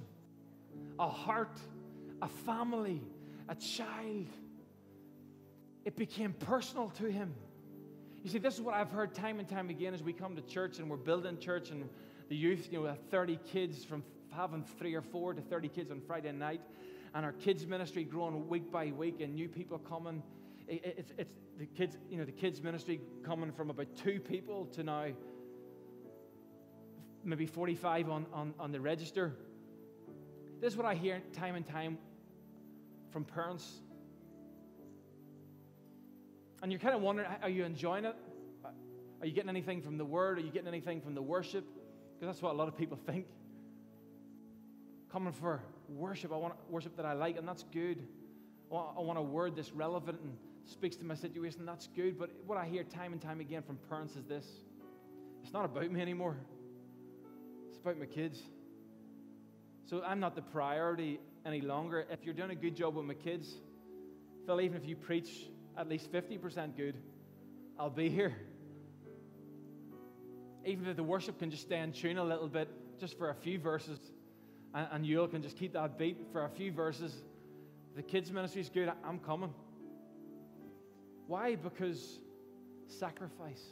a 0.97 1.09
heart, 1.09 1.59
a 2.21 2.29
family, 2.29 3.01
a 3.49 3.55
child. 3.55 4.27
It 5.83 5.97
became 5.97 6.31
personal 6.31 6.87
to 6.91 7.11
him. 7.11 7.33
You 8.23 8.29
see, 8.29 8.37
this 8.37 8.53
is 8.53 8.61
what 8.61 8.75
I've 8.75 8.91
heard 8.91 9.13
time 9.13 9.39
and 9.39 9.49
time 9.49 9.69
again 9.69 9.93
as 9.93 10.01
we 10.01 10.13
come 10.13 10.37
to 10.37 10.41
church 10.41 10.79
and 10.79 10.89
we're 10.89 10.95
building 10.95 11.37
church 11.37 11.69
and 11.69 11.89
the 12.29 12.35
youth, 12.37 12.69
you 12.71 12.81
know, 12.81 12.95
30 13.11 13.39
kids 13.51 13.83
from 13.83 14.05
having 14.31 14.63
three 14.63 14.95
or 14.95 15.01
four 15.01 15.33
to 15.33 15.41
30 15.41 15.67
kids 15.67 15.91
on 15.91 15.99
Friday 15.99 16.31
night, 16.31 16.61
and 17.13 17.25
our 17.25 17.33
kids 17.33 17.67
ministry 17.67 18.05
growing 18.05 18.47
week 18.47 18.71
by 18.71 18.85
week, 18.85 19.19
and 19.19 19.35
new 19.35 19.49
people 19.49 19.79
coming. 19.79 20.23
It's, 20.65 21.11
it's 21.17 21.35
the 21.57 21.65
kids, 21.65 21.97
you 22.09 22.17
know, 22.17 22.23
the 22.23 22.31
kids 22.31 22.63
ministry 22.63 23.01
coming 23.21 23.51
from 23.51 23.69
about 23.69 23.87
two 23.97 24.21
people 24.21 24.67
to 24.67 24.83
now 24.83 25.07
maybe 27.23 27.45
45 27.45 28.09
on, 28.09 28.25
on, 28.33 28.53
on 28.59 28.71
the 28.71 28.79
register. 28.79 29.35
This 30.59 30.73
is 30.73 30.77
what 30.77 30.85
I 30.85 30.95
hear 30.95 31.21
time 31.33 31.55
and 31.55 31.65
time 31.65 31.97
from 33.11 33.23
parents. 33.23 33.81
And 36.61 36.71
you're 36.71 36.79
kind 36.79 36.95
of 36.95 37.01
wondering, 37.01 37.29
are 37.41 37.49
you 37.49 37.63
enjoying 37.63 38.05
it? 38.05 38.15
Are 39.21 39.25
you 39.25 39.33
getting 39.33 39.49
anything 39.49 39.81
from 39.81 39.97
the 39.97 40.05
word? 40.05 40.37
Are 40.37 40.41
you 40.41 40.51
getting 40.51 40.67
anything 40.67 41.01
from 41.01 41.13
the 41.13 41.21
worship? 41.21 41.65
Because 42.13 42.35
that's 42.35 42.41
what 42.41 42.53
a 42.53 42.57
lot 42.57 42.67
of 42.67 42.77
people 42.77 42.97
think. 43.05 43.25
Coming 45.11 45.33
for 45.33 45.61
worship, 45.87 46.31
I 46.31 46.37
want 46.37 46.53
worship 46.69 46.95
that 46.97 47.05
I 47.05 47.13
like, 47.13 47.37
and 47.37 47.47
that's 47.47 47.63
good. 47.71 48.05
I 48.71 49.01
want, 49.01 49.17
a 49.17 49.21
word 49.21 49.55
that's 49.55 49.71
relevant 49.71 50.19
and 50.21 50.37
speaks 50.65 50.95
to 50.97 51.05
my 51.05 51.15
situation, 51.15 51.65
that's 51.65 51.87
good. 51.87 52.19
But 52.19 52.29
what 52.45 52.57
I 52.57 52.67
hear 52.67 52.83
time 52.83 53.13
and 53.13 53.21
time 53.21 53.39
again 53.39 53.63
from 53.63 53.77
parents 53.89 54.15
is 54.15 54.25
this 54.25 54.45
it's 55.41 55.51
not 55.51 55.65
about 55.65 55.89
me 55.89 56.01
anymore, 56.01 56.37
it's 57.79 57.85
about 57.85 57.99
my 57.99 58.05
kids. 58.05 58.39
So 59.85 60.03
I'm 60.05 60.19
not 60.19 60.35
the 60.35 60.41
priority 60.41 61.19
any 61.45 61.61
longer. 61.61 62.05
If 62.11 62.25
you're 62.25 62.33
doing 62.33 62.51
a 62.51 62.55
good 62.55 62.75
job 62.75 62.95
with 62.95 63.05
my 63.05 63.13
kids, 63.13 63.47
Phil, 64.45 64.61
even 64.61 64.77
if 64.77 64.87
you 64.87 64.95
preach 64.95 65.29
at 65.77 65.87
least 65.87 66.11
50% 66.11 66.75
good, 66.75 66.95
I'll 67.79 67.89
be 67.89 68.09
here 68.09 68.35
even 70.65 70.87
if 70.87 70.95
the 70.95 71.03
worship 71.03 71.39
can 71.39 71.49
just 71.49 71.63
stay 71.63 71.79
in 71.79 71.91
tune 71.91 72.17
a 72.17 72.23
little 72.23 72.47
bit, 72.47 72.69
just 72.99 73.17
for 73.17 73.29
a 73.29 73.35
few 73.35 73.59
verses, 73.59 73.97
and, 74.73 74.87
and 74.91 75.05
you 75.05 75.27
can 75.27 75.41
just 75.41 75.57
keep 75.57 75.73
that 75.73 75.97
beat 75.97 76.17
for 76.31 76.45
a 76.45 76.49
few 76.49 76.71
verses. 76.71 77.13
The 77.95 78.03
kids' 78.03 78.31
ministry 78.31 78.61
is 78.61 78.69
good. 78.69 78.91
I'm 79.03 79.19
coming. 79.19 79.53
Why? 81.27 81.55
Because 81.55 82.19
sacrifice. 82.87 83.63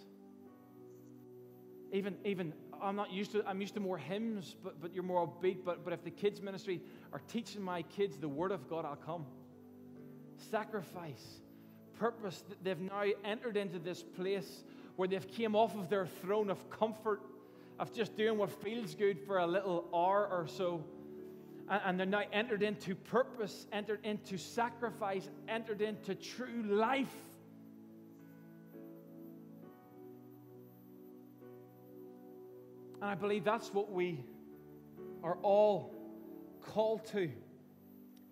Even, 1.91 2.15
even 2.25 2.53
I'm 2.81 2.95
not 2.95 3.11
used 3.11 3.31
to. 3.33 3.43
I'm 3.47 3.61
used 3.61 3.73
to 3.75 3.79
more 3.79 3.97
hymns, 3.97 4.55
but 4.63 4.81
but 4.81 4.93
you're 4.93 5.03
more 5.03 5.27
upbeat. 5.27 5.63
But 5.65 5.83
but 5.83 5.93
if 5.93 6.03
the 6.03 6.11
kids' 6.11 6.41
ministry 6.41 6.81
are 7.13 7.21
teaching 7.27 7.61
my 7.61 7.81
kids 7.83 8.17
the 8.17 8.27
Word 8.27 8.51
of 8.51 8.69
God, 8.69 8.85
I'll 8.85 8.95
come. 8.95 9.25
Sacrifice, 10.51 11.41
purpose. 11.99 12.43
They've 12.63 12.79
now 12.79 13.03
entered 13.23 13.57
into 13.57 13.79
this 13.79 14.03
place 14.03 14.63
where 14.95 15.07
they've 15.07 15.27
came 15.31 15.55
off 15.55 15.75
of 15.75 15.89
their 15.89 16.05
throne 16.05 16.49
of 16.49 16.69
comfort, 16.69 17.21
of 17.79 17.93
just 17.93 18.15
doing 18.17 18.37
what 18.37 18.51
feels 18.51 18.95
good 18.95 19.19
for 19.19 19.37
a 19.39 19.47
little 19.47 19.87
hour 19.93 20.27
or 20.31 20.47
so. 20.47 20.83
And, 21.69 21.81
and 21.85 21.99
they're 21.99 22.05
now 22.07 22.23
entered 22.33 22.63
into 22.63 22.95
purpose, 22.95 23.67
entered 23.71 23.99
into 24.03 24.37
sacrifice, 24.37 25.29
entered 25.47 25.81
into 25.81 26.15
true 26.15 26.63
life. 26.63 27.13
And 33.01 33.09
I 33.09 33.15
believe 33.15 33.43
that's 33.43 33.73
what 33.73 33.91
we 33.91 34.23
are 35.23 35.37
all 35.41 35.93
called 36.61 37.05
to. 37.07 37.29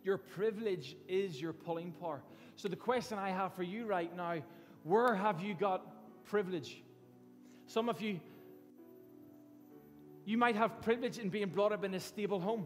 Your 0.04 0.18
privilege 0.18 0.96
is 1.08 1.40
your 1.42 1.54
pulling 1.54 1.92
power. 1.94 2.22
So, 2.56 2.68
the 2.68 2.76
question 2.76 3.18
I 3.18 3.30
have 3.30 3.54
for 3.54 3.64
you 3.64 3.86
right 3.86 4.16
now 4.16 4.42
where 4.84 5.16
have 5.16 5.42
you 5.42 5.56
got 5.56 5.82
privilege. 6.26 6.82
Some 7.68 7.90
of 7.90 8.02
you, 8.02 8.20
you 10.26 10.38
might 10.38 10.56
have 10.56 10.82
privilege 10.82 11.18
in 11.18 11.30
being 11.30 11.50
brought 11.50 11.72
up 11.72 11.84
in 11.84 11.94
a 11.94 12.00
stable 12.00 12.40
home. 12.40 12.66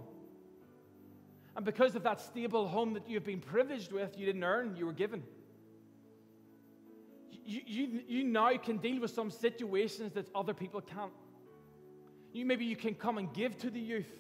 And 1.56 1.66
because 1.66 1.96
of 1.96 2.04
that 2.04 2.22
stable 2.22 2.68
home 2.68 2.94
that 2.94 3.10
you've 3.10 3.24
been 3.24 3.40
privileged 3.40 3.92
with, 3.92 4.18
you 4.18 4.26
didn't 4.26 4.44
earn, 4.44 4.76
you 4.76 4.86
were 4.86 4.94
given. 4.94 5.24
You, 7.46 7.62
you, 7.66 8.02
you 8.08 8.24
now 8.24 8.56
can 8.58 8.78
deal 8.78 9.02
with 9.02 9.12
some 9.12 9.32
situations 9.32 10.14
that 10.14 10.28
other 10.36 10.54
people 10.54 10.82
can't. 10.82 11.12
You 12.34 12.46
maybe 12.46 12.66
you 12.66 12.76
can 12.76 12.96
come 12.96 13.18
and 13.18 13.32
give 13.34 13.58
to 13.60 13.70
the 13.70 13.80
youth 13.80 14.12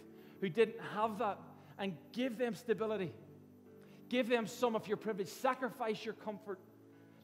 who 0.41 0.49
didn't 0.49 0.79
have 0.95 1.19
that 1.19 1.39
and 1.77 1.95
give 2.11 2.37
them 2.37 2.55
stability. 2.55 3.13
Give 4.09 4.27
them 4.27 4.47
some 4.47 4.75
of 4.75 4.87
your 4.87 4.97
privilege. 4.97 5.27
Sacrifice 5.27 6.03
your 6.03 6.15
comfort. 6.15 6.59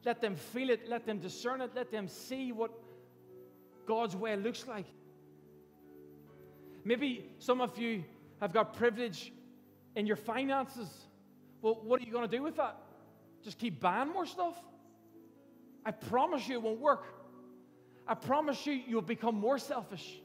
Let 0.04 0.20
them 0.20 0.36
feel 0.36 0.70
it. 0.70 0.88
Let 0.88 1.04
them 1.04 1.18
discern 1.18 1.60
it. 1.60 1.72
Let 1.74 1.90
them 1.90 2.06
see 2.06 2.52
what 2.52 2.70
God's 3.86 4.14
way 4.14 4.36
looks 4.36 4.66
like. 4.66 4.86
Maybe 6.84 7.28
some 7.38 7.60
of 7.60 7.76
you 7.78 8.04
have 8.40 8.52
got 8.52 8.74
privilege 8.74 9.32
in 9.96 10.06
your 10.06 10.16
finances. 10.16 10.88
Well, 11.60 11.80
what 11.82 12.00
are 12.00 12.04
you 12.04 12.12
going 12.12 12.28
to 12.28 12.36
do 12.36 12.42
with 12.42 12.56
that? 12.56 12.76
Just 13.42 13.58
keep 13.58 13.80
buying 13.80 14.12
more 14.12 14.26
stuff? 14.26 14.54
I 15.84 15.90
promise 15.90 16.46
you 16.48 16.54
it 16.54 16.62
won't 16.62 16.80
work. 16.80 17.04
I 18.06 18.14
promise 18.14 18.64
you 18.66 18.72
you'll 18.72 19.02
become 19.02 19.34
more 19.34 19.58
selfish. 19.58 20.20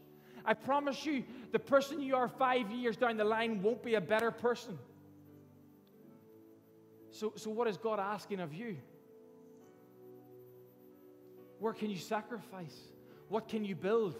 I 0.46 0.54
promise 0.54 1.06
you 1.06 1.24
the 1.52 1.60
person 1.60 2.02
you 2.02 2.16
are 2.16 2.28
five 2.28 2.72
years 2.72 2.98
down 2.98 3.18
the 3.18 3.24
line 3.24 3.62
won't 3.62 3.84
be 3.84 3.96
a 3.96 4.02
better 4.02 4.32
person. 4.32 4.78
So, 7.12 7.34
so 7.36 7.50
what 7.50 7.68
is 7.68 7.78
God 7.78 8.00
asking 8.00 8.40
of 8.40 8.54
you? 8.54 8.78
Where 11.60 11.74
can 11.74 11.90
you 11.90 11.98
sacrifice? 11.98 12.76
What 13.30 13.48
can 13.48 13.64
you 13.64 13.76
build? 13.76 14.16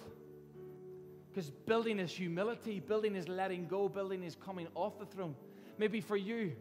Because 1.30 1.50
building 1.50 2.00
is 2.00 2.12
humility, 2.12 2.80
building 2.80 3.16
is 3.16 3.28
letting 3.28 3.68
go, 3.68 3.88
building 3.88 4.24
is 4.24 4.36
coming 4.36 4.68
off 4.76 5.00
the 5.00 5.06
throne. 5.06 5.36
Maybe 5.78 6.02
for 6.02 6.18
you, 6.18 6.52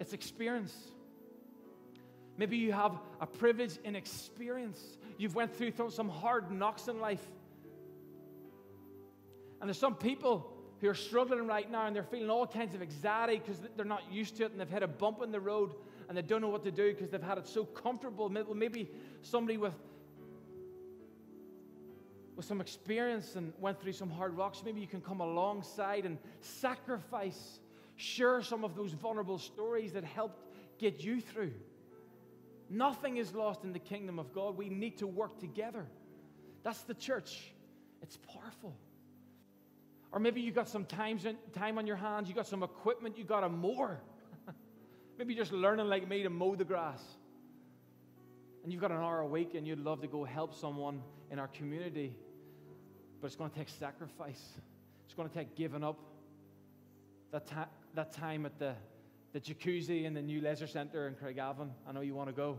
it's 0.00 0.12
experience. 0.12 0.74
Maybe 2.38 2.56
you 2.56 2.72
have 2.72 2.98
a 3.20 3.26
privilege 3.26 3.78
in 3.84 3.94
experience. 3.94 4.80
You've 5.18 5.34
went 5.34 5.54
through 5.54 5.72
some 5.90 6.08
hard 6.08 6.50
knocks 6.50 6.88
in 6.88 6.98
life. 6.98 7.24
And 9.62 9.68
there's 9.68 9.78
some 9.78 9.94
people 9.94 10.52
who 10.80 10.88
are 10.88 10.94
struggling 10.94 11.46
right 11.46 11.70
now 11.70 11.86
and 11.86 11.94
they're 11.94 12.02
feeling 12.02 12.28
all 12.28 12.48
kinds 12.48 12.74
of 12.74 12.82
anxiety 12.82 13.38
because 13.38 13.62
they're 13.76 13.84
not 13.84 14.02
used 14.10 14.36
to 14.38 14.44
it 14.44 14.50
and 14.50 14.60
they've 14.60 14.68
had 14.68 14.82
a 14.82 14.88
bump 14.88 15.22
in 15.22 15.30
the 15.30 15.38
road 15.38 15.76
and 16.08 16.18
they 16.18 16.22
don't 16.22 16.40
know 16.40 16.48
what 16.48 16.64
to 16.64 16.72
do 16.72 16.92
because 16.92 17.10
they've 17.10 17.22
had 17.22 17.38
it 17.38 17.46
so 17.46 17.64
comfortable. 17.64 18.28
Maybe 18.28 18.90
somebody 19.22 19.58
with 19.58 19.76
with 22.34 22.44
some 22.44 22.60
experience 22.60 23.36
and 23.36 23.52
went 23.60 23.80
through 23.80 23.92
some 23.92 24.10
hard 24.10 24.36
rocks, 24.36 24.62
maybe 24.64 24.80
you 24.80 24.86
can 24.88 25.00
come 25.00 25.20
alongside 25.20 26.04
and 26.06 26.18
sacrifice, 26.40 27.60
share 27.94 28.42
some 28.42 28.64
of 28.64 28.74
those 28.74 28.94
vulnerable 28.94 29.38
stories 29.38 29.92
that 29.92 30.02
helped 30.02 30.42
get 30.78 31.04
you 31.04 31.20
through. 31.20 31.52
Nothing 32.68 33.18
is 33.18 33.32
lost 33.32 33.62
in 33.62 33.72
the 33.72 33.78
kingdom 33.78 34.18
of 34.18 34.32
God. 34.32 34.56
We 34.56 34.70
need 34.70 34.98
to 34.98 35.06
work 35.06 35.38
together. 35.38 35.86
That's 36.64 36.82
the 36.82 36.94
church. 36.94 37.52
It's 38.00 38.16
powerful. 38.16 38.74
Or 40.12 40.20
maybe 40.20 40.40
you 40.42 40.52
got 40.52 40.68
some 40.68 40.84
time, 40.84 41.18
time 41.54 41.78
on 41.78 41.86
your 41.86 41.96
hands, 41.96 42.28
you 42.28 42.34
got 42.34 42.46
some 42.46 42.62
equipment, 42.62 43.16
you 43.16 43.24
got 43.24 43.44
a 43.44 43.48
mower. 43.48 43.98
maybe 45.18 45.32
you're 45.32 45.44
just 45.44 45.52
learning 45.52 45.86
like 45.86 46.06
me 46.06 46.22
to 46.22 46.30
mow 46.30 46.54
the 46.54 46.64
grass. 46.64 47.02
And 48.62 48.72
you've 48.72 48.82
got 48.82 48.90
an 48.90 48.98
hour 48.98 49.20
a 49.20 49.26
week 49.26 49.54
and 49.54 49.66
you'd 49.66 49.80
love 49.80 50.02
to 50.02 50.06
go 50.06 50.22
help 50.22 50.54
someone 50.54 51.02
in 51.30 51.38
our 51.38 51.48
community, 51.48 52.14
but 53.20 53.26
it's 53.26 53.36
going 53.36 53.50
to 53.50 53.56
take 53.56 53.70
sacrifice. 53.70 54.42
It's 55.06 55.14
going 55.14 55.28
to 55.28 55.34
take 55.34 55.56
giving 55.56 55.82
up 55.82 55.98
that, 57.32 57.46
ta- 57.46 57.68
that 57.94 58.12
time 58.12 58.44
at 58.44 58.58
the, 58.58 58.74
the 59.32 59.40
jacuzzi 59.40 60.04
in 60.04 60.12
the 60.12 60.22
new 60.22 60.42
leisure 60.42 60.66
centre 60.66 61.08
in 61.08 61.14
Craigavon. 61.14 61.70
I 61.88 61.92
know 61.92 62.02
you 62.02 62.14
want 62.14 62.28
to 62.28 62.34
go, 62.34 62.58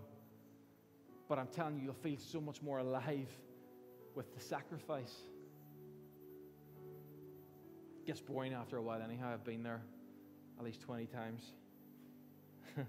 but 1.30 1.38
I'm 1.38 1.48
telling 1.48 1.78
you, 1.78 1.84
you'll 1.84 1.94
feel 1.94 2.18
so 2.18 2.42
much 2.42 2.64
more 2.64 2.80
alive 2.80 3.30
with 4.16 4.34
the 4.34 4.42
sacrifice. 4.42 5.14
Gets 8.06 8.20
boring 8.20 8.54
after 8.54 8.78
a 8.78 8.82
while, 8.82 9.02
anyhow. 9.02 9.32
I've 9.34 9.46
been 9.46 9.64
there 9.64 9.82
at 10.58 10.66
least 10.66 10.82
20 10.82 11.06
times. 11.06 11.54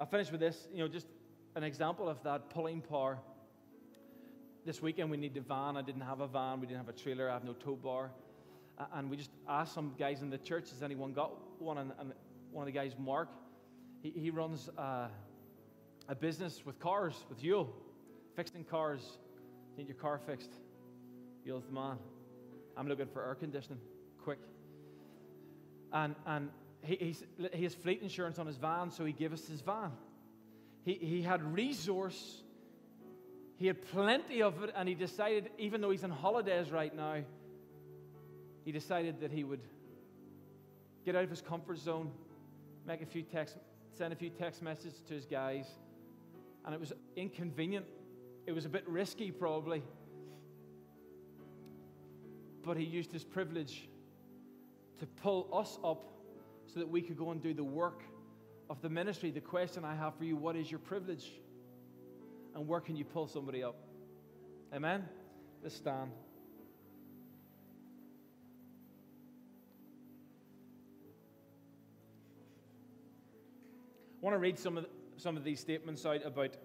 I'll 0.00 0.06
finish 0.06 0.30
with 0.30 0.40
this, 0.40 0.66
you 0.72 0.78
know, 0.78 0.88
just 0.88 1.06
an 1.54 1.62
example 1.62 2.08
of 2.08 2.22
that 2.24 2.50
pulling 2.50 2.80
power 2.80 3.18
this 4.64 4.80
weekend 4.80 5.10
we 5.10 5.16
needed 5.16 5.38
a 5.38 5.46
van. 5.46 5.76
I 5.76 5.82
didn't 5.82 6.02
have 6.02 6.20
a 6.20 6.26
van. 6.26 6.60
We 6.60 6.66
didn't 6.66 6.78
have 6.78 6.88
a 6.88 6.98
trailer. 6.98 7.28
I 7.30 7.34
have 7.34 7.44
no 7.44 7.52
tow 7.52 7.76
bar. 7.76 8.10
And 8.94 9.10
we 9.10 9.16
just 9.16 9.30
asked 9.48 9.74
some 9.74 9.92
guys 9.98 10.22
in 10.22 10.30
the 10.30 10.38
church, 10.38 10.70
has 10.70 10.82
anyone 10.82 11.12
got 11.12 11.32
one? 11.60 11.78
And, 11.78 11.92
and 11.98 12.12
one 12.50 12.66
of 12.66 12.72
the 12.72 12.78
guys, 12.78 12.94
Mark, 12.98 13.28
he, 14.02 14.10
he 14.10 14.30
runs 14.30 14.70
uh, 14.76 15.08
a 16.08 16.14
business 16.14 16.62
with 16.64 16.78
cars, 16.80 17.14
with 17.28 17.42
you, 17.42 17.68
fixing 18.34 18.64
cars. 18.64 19.18
Need 19.76 19.88
your 19.88 19.96
car 19.96 20.18
fixed. 20.18 20.50
Yule's 21.44 21.66
the 21.66 21.72
man. 21.72 21.98
I'm 22.76 22.88
looking 22.88 23.06
for 23.06 23.24
air 23.24 23.34
conditioning, 23.34 23.80
quick. 24.22 24.38
And, 25.92 26.14
and 26.26 26.50
he, 26.82 27.14
he 27.52 27.62
has 27.64 27.74
fleet 27.74 28.02
insurance 28.02 28.38
on 28.38 28.46
his 28.46 28.56
van, 28.56 28.90
so 28.90 29.04
he 29.04 29.12
gave 29.12 29.32
us 29.32 29.46
his 29.46 29.60
van. 29.60 29.92
He, 30.84 30.94
he 30.94 31.22
had 31.22 31.42
resource 31.54 32.42
he 33.62 33.68
had 33.68 33.80
plenty 33.92 34.42
of 34.42 34.60
it, 34.64 34.72
and 34.74 34.88
he 34.88 34.96
decided, 34.96 35.50
even 35.56 35.80
though 35.80 35.90
he's 35.90 36.02
on 36.02 36.10
holidays 36.10 36.72
right 36.72 36.92
now, 36.92 37.18
he 38.64 38.72
decided 38.72 39.20
that 39.20 39.30
he 39.30 39.44
would 39.44 39.60
get 41.04 41.14
out 41.14 41.22
of 41.22 41.30
his 41.30 41.40
comfort 41.40 41.78
zone, 41.78 42.10
make 42.88 43.02
a 43.02 43.06
few 43.06 43.22
text, 43.22 43.56
send 43.96 44.12
a 44.12 44.16
few 44.16 44.30
text 44.30 44.62
messages 44.62 45.00
to 45.06 45.14
his 45.14 45.26
guys. 45.26 45.66
And 46.64 46.74
it 46.74 46.80
was 46.80 46.92
inconvenient. 47.14 47.86
It 48.46 48.52
was 48.52 48.64
a 48.64 48.68
bit 48.68 48.82
risky, 48.88 49.30
probably. 49.30 49.84
But 52.64 52.76
he 52.76 52.84
used 52.84 53.12
his 53.12 53.24
privilege 53.24 53.88
to 54.98 55.06
pull 55.06 55.48
us 55.52 55.78
up 55.84 56.04
so 56.72 56.80
that 56.80 56.88
we 56.88 57.02
could 57.02 57.18
go 57.18 57.30
and 57.30 57.42
do 57.42 57.52
the 57.54 57.64
work 57.64 58.02
of 58.70 58.80
the 58.82 58.88
ministry. 58.88 59.30
The 59.30 59.40
question 59.40 59.84
I 59.84 59.94
have 59.94 60.16
for 60.16 60.24
you 60.24 60.36
what 60.36 60.56
is 60.56 60.70
your 60.70 60.80
privilege? 60.80 61.32
and 62.54 62.68
where 62.68 62.80
can 62.80 62.96
you 62.96 63.04
pull 63.04 63.26
somebody 63.26 63.62
up? 63.62 63.76
Amen? 64.74 65.04
Let's 65.62 65.76
stand. 65.76 66.10
I 74.14 74.24
want 74.24 74.34
to 74.34 74.38
read 74.38 74.58
some 74.58 74.78
of, 74.78 74.86
some 75.16 75.36
of 75.36 75.44
these 75.44 75.60
statements 75.60 76.06
out 76.06 76.24
about 76.24 76.56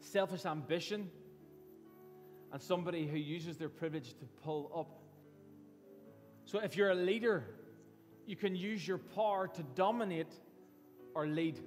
selfish 0.00 0.44
ambition 0.44 1.10
and 2.52 2.60
somebody 2.60 3.06
who 3.06 3.16
uses 3.16 3.56
their 3.56 3.68
privilege 3.68 4.10
to 4.18 4.24
pull 4.42 4.70
up. 4.76 4.98
So, 6.44 6.58
if 6.58 6.76
you're 6.76 6.90
a 6.90 6.94
leader, 6.94 7.44
you 8.26 8.36
can 8.36 8.54
use 8.54 8.86
your 8.86 8.98
power 8.98 9.48
to 9.48 9.62
dominate 9.74 10.32
or 11.14 11.26
lead. 11.26 11.58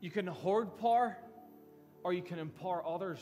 You 0.00 0.10
can 0.10 0.26
hoard 0.26 0.76
power 0.78 1.16
or 2.02 2.12
you 2.12 2.22
can 2.22 2.38
empower 2.38 2.86
others. 2.86 3.20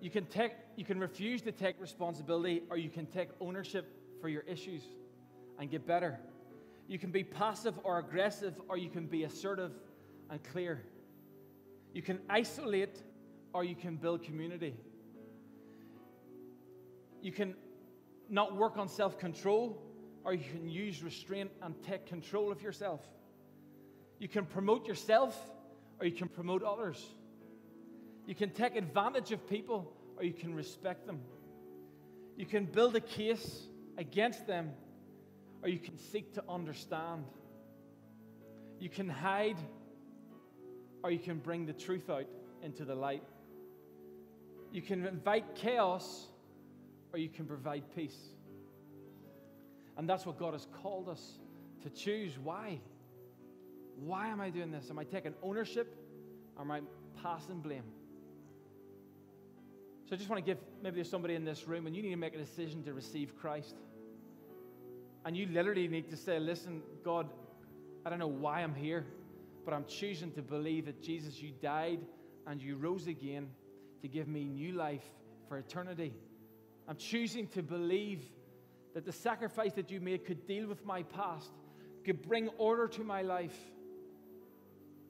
You 0.00 0.10
can, 0.10 0.26
take, 0.26 0.52
you 0.76 0.84
can 0.84 1.00
refuse 1.00 1.42
to 1.42 1.52
take 1.52 1.80
responsibility 1.80 2.62
or 2.70 2.76
you 2.76 2.90
can 2.90 3.06
take 3.06 3.30
ownership 3.40 3.90
for 4.20 4.28
your 4.28 4.42
issues 4.42 4.82
and 5.58 5.70
get 5.70 5.86
better. 5.86 6.20
You 6.86 6.98
can 6.98 7.10
be 7.10 7.24
passive 7.24 7.78
or 7.82 7.98
aggressive 7.98 8.54
or 8.68 8.76
you 8.76 8.90
can 8.90 9.06
be 9.06 9.24
assertive 9.24 9.72
and 10.30 10.42
clear. 10.44 10.82
You 11.94 12.02
can 12.02 12.20
isolate 12.28 13.02
or 13.52 13.64
you 13.64 13.74
can 13.74 13.96
build 13.96 14.22
community. 14.22 14.74
You 17.22 17.32
can 17.32 17.54
not 18.28 18.56
work 18.56 18.76
on 18.76 18.88
self 18.88 19.18
control 19.18 19.82
or 20.24 20.34
you 20.34 20.44
can 20.44 20.68
use 20.68 21.02
restraint 21.02 21.50
and 21.62 21.74
take 21.82 22.06
control 22.06 22.52
of 22.52 22.62
yourself. 22.62 23.00
You 24.18 24.28
can 24.28 24.46
promote 24.46 24.86
yourself 24.86 25.38
or 26.00 26.06
you 26.06 26.12
can 26.12 26.28
promote 26.28 26.62
others. 26.62 27.02
You 28.26 28.34
can 28.34 28.50
take 28.50 28.76
advantage 28.76 29.32
of 29.32 29.48
people 29.48 29.92
or 30.16 30.24
you 30.24 30.32
can 30.32 30.54
respect 30.54 31.06
them. 31.06 31.20
You 32.36 32.46
can 32.46 32.66
build 32.66 32.94
a 32.94 33.00
case 33.00 33.68
against 33.96 34.46
them 34.46 34.72
or 35.62 35.68
you 35.68 35.78
can 35.78 35.96
seek 35.96 36.34
to 36.34 36.44
understand. 36.48 37.24
You 38.78 38.88
can 38.88 39.08
hide 39.08 39.56
or 41.02 41.10
you 41.10 41.18
can 41.18 41.38
bring 41.38 41.66
the 41.66 41.72
truth 41.72 42.10
out 42.10 42.26
into 42.62 42.84
the 42.84 42.94
light. 42.94 43.22
You 44.72 44.82
can 44.82 45.06
invite 45.06 45.54
chaos 45.54 46.26
or 47.12 47.18
you 47.18 47.28
can 47.28 47.46
provide 47.46 47.84
peace. 47.94 48.18
And 49.96 50.08
that's 50.08 50.26
what 50.26 50.38
God 50.38 50.52
has 50.52 50.66
called 50.82 51.08
us 51.08 51.38
to 51.82 51.90
choose. 51.90 52.38
Why? 52.42 52.78
Why 53.96 54.28
am 54.28 54.40
I 54.40 54.50
doing 54.50 54.70
this? 54.70 54.90
Am 54.90 54.98
I 54.98 55.04
taking 55.04 55.34
ownership 55.42 55.94
or 56.56 56.62
am 56.62 56.70
I 56.70 56.80
passing 57.22 57.60
blame? 57.60 57.82
So 60.08 60.14
I 60.14 60.18
just 60.18 60.30
want 60.30 60.44
to 60.44 60.50
give 60.50 60.58
maybe 60.82 60.96
there's 60.96 61.10
somebody 61.10 61.34
in 61.34 61.44
this 61.44 61.66
room 61.66 61.86
and 61.86 61.94
you 61.94 62.02
need 62.02 62.10
to 62.10 62.16
make 62.16 62.34
a 62.34 62.38
decision 62.38 62.82
to 62.84 62.94
receive 62.94 63.36
Christ. 63.38 63.74
And 65.24 65.36
you 65.36 65.46
literally 65.46 65.88
need 65.88 66.08
to 66.10 66.16
say, 66.16 66.38
listen, 66.38 66.80
God, 67.04 67.28
I 68.06 68.10
don't 68.10 68.18
know 68.18 68.28
why 68.28 68.62
I'm 68.62 68.74
here, 68.74 69.04
but 69.64 69.74
I'm 69.74 69.84
choosing 69.84 70.30
to 70.32 70.42
believe 70.42 70.86
that 70.86 71.02
Jesus, 71.02 71.42
you 71.42 71.52
died 71.60 71.98
and 72.46 72.62
you 72.62 72.76
rose 72.76 73.06
again 73.06 73.48
to 74.02 74.08
give 74.08 74.28
me 74.28 74.44
new 74.44 74.72
life 74.72 75.04
for 75.48 75.58
eternity. 75.58 76.14
I'm 76.86 76.96
choosing 76.96 77.46
to 77.48 77.62
believe 77.62 78.22
that 78.94 79.04
the 79.04 79.12
sacrifice 79.12 79.72
that 79.74 79.90
you 79.90 80.00
made 80.00 80.24
could 80.24 80.46
deal 80.46 80.66
with 80.66 80.84
my 80.84 81.02
past, 81.02 81.50
could 82.04 82.22
bring 82.22 82.48
order 82.58 82.88
to 82.88 83.04
my 83.04 83.22
life, 83.22 83.56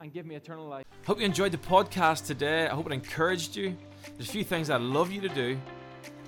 and 0.01 0.13
give 0.13 0.27
me 0.27 0.35
eternal 0.35 0.67
life. 0.67 0.85
Hope 1.07 1.19
you 1.19 1.27
enjoyed 1.27 1.53
the 1.53 1.59
podcast 1.59 2.27
today. 2.27 2.67
I 2.67 2.75
hope 2.75 2.87
it 2.87 2.93
encouraged 2.93 3.57
you. 3.57 3.77
There's 4.17 4.29
a 4.29 4.33
few 4.33 4.45
things 4.45 4.71
I'd 4.71 4.81
love 4.81 5.11
you 5.11 5.21
to 5.23 5.29
do. 5.29 5.59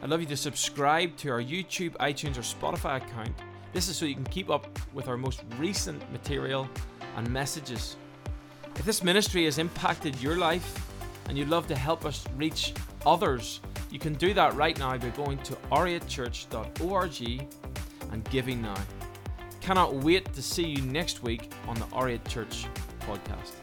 I'd 0.03 0.09
love 0.09 0.21
you 0.21 0.27
to 0.27 0.37
subscribe 0.37 1.17
to 1.19 1.31
our 1.31 1.43
YouTube, 1.43 1.91
iTunes, 1.99 2.37
or 2.37 2.41
Spotify 2.41 2.97
account. 2.97 3.31
This 3.73 3.89
is 3.89 3.97
so 3.97 4.07
you 4.07 4.15
can 4.15 4.25
keep 4.25 4.51
up 4.51 4.79
with 4.95 5.07
our 5.07 5.17
most 5.17 5.43
recent 5.59 6.11
material 6.13 6.69
and 7.17 7.31
messages. 7.31 7.97
If 8.77 8.85
this 8.85 9.05
ministry 9.05 9.45
has 9.45 9.59
impacted 9.59 10.21
your 10.21 10.37
life 10.37 10.90
and 11.31 11.39
you'd 11.39 11.49
love 11.49 11.69
to 11.69 11.77
help 11.77 12.05
us 12.05 12.25
reach 12.37 12.75
others, 13.07 13.61
you 13.89 14.01
can 14.01 14.15
do 14.15 14.35
that 14.35 14.53
right 14.55 14.77
now 14.81 14.99
by 14.99 15.11
going 15.11 15.39
to 15.39 15.55
r8church.org 15.71 17.49
and 18.11 18.25
giving 18.31 18.61
now. 18.61 18.75
Cannot 19.61 19.95
wait 19.95 20.33
to 20.35 20.43
see 20.43 20.67
you 20.67 20.83
next 20.83 21.23
week 21.23 21.53
on 21.69 21.77
the 21.77 21.85
R8 21.87 22.27
Church 22.27 22.67
podcast. 23.03 23.60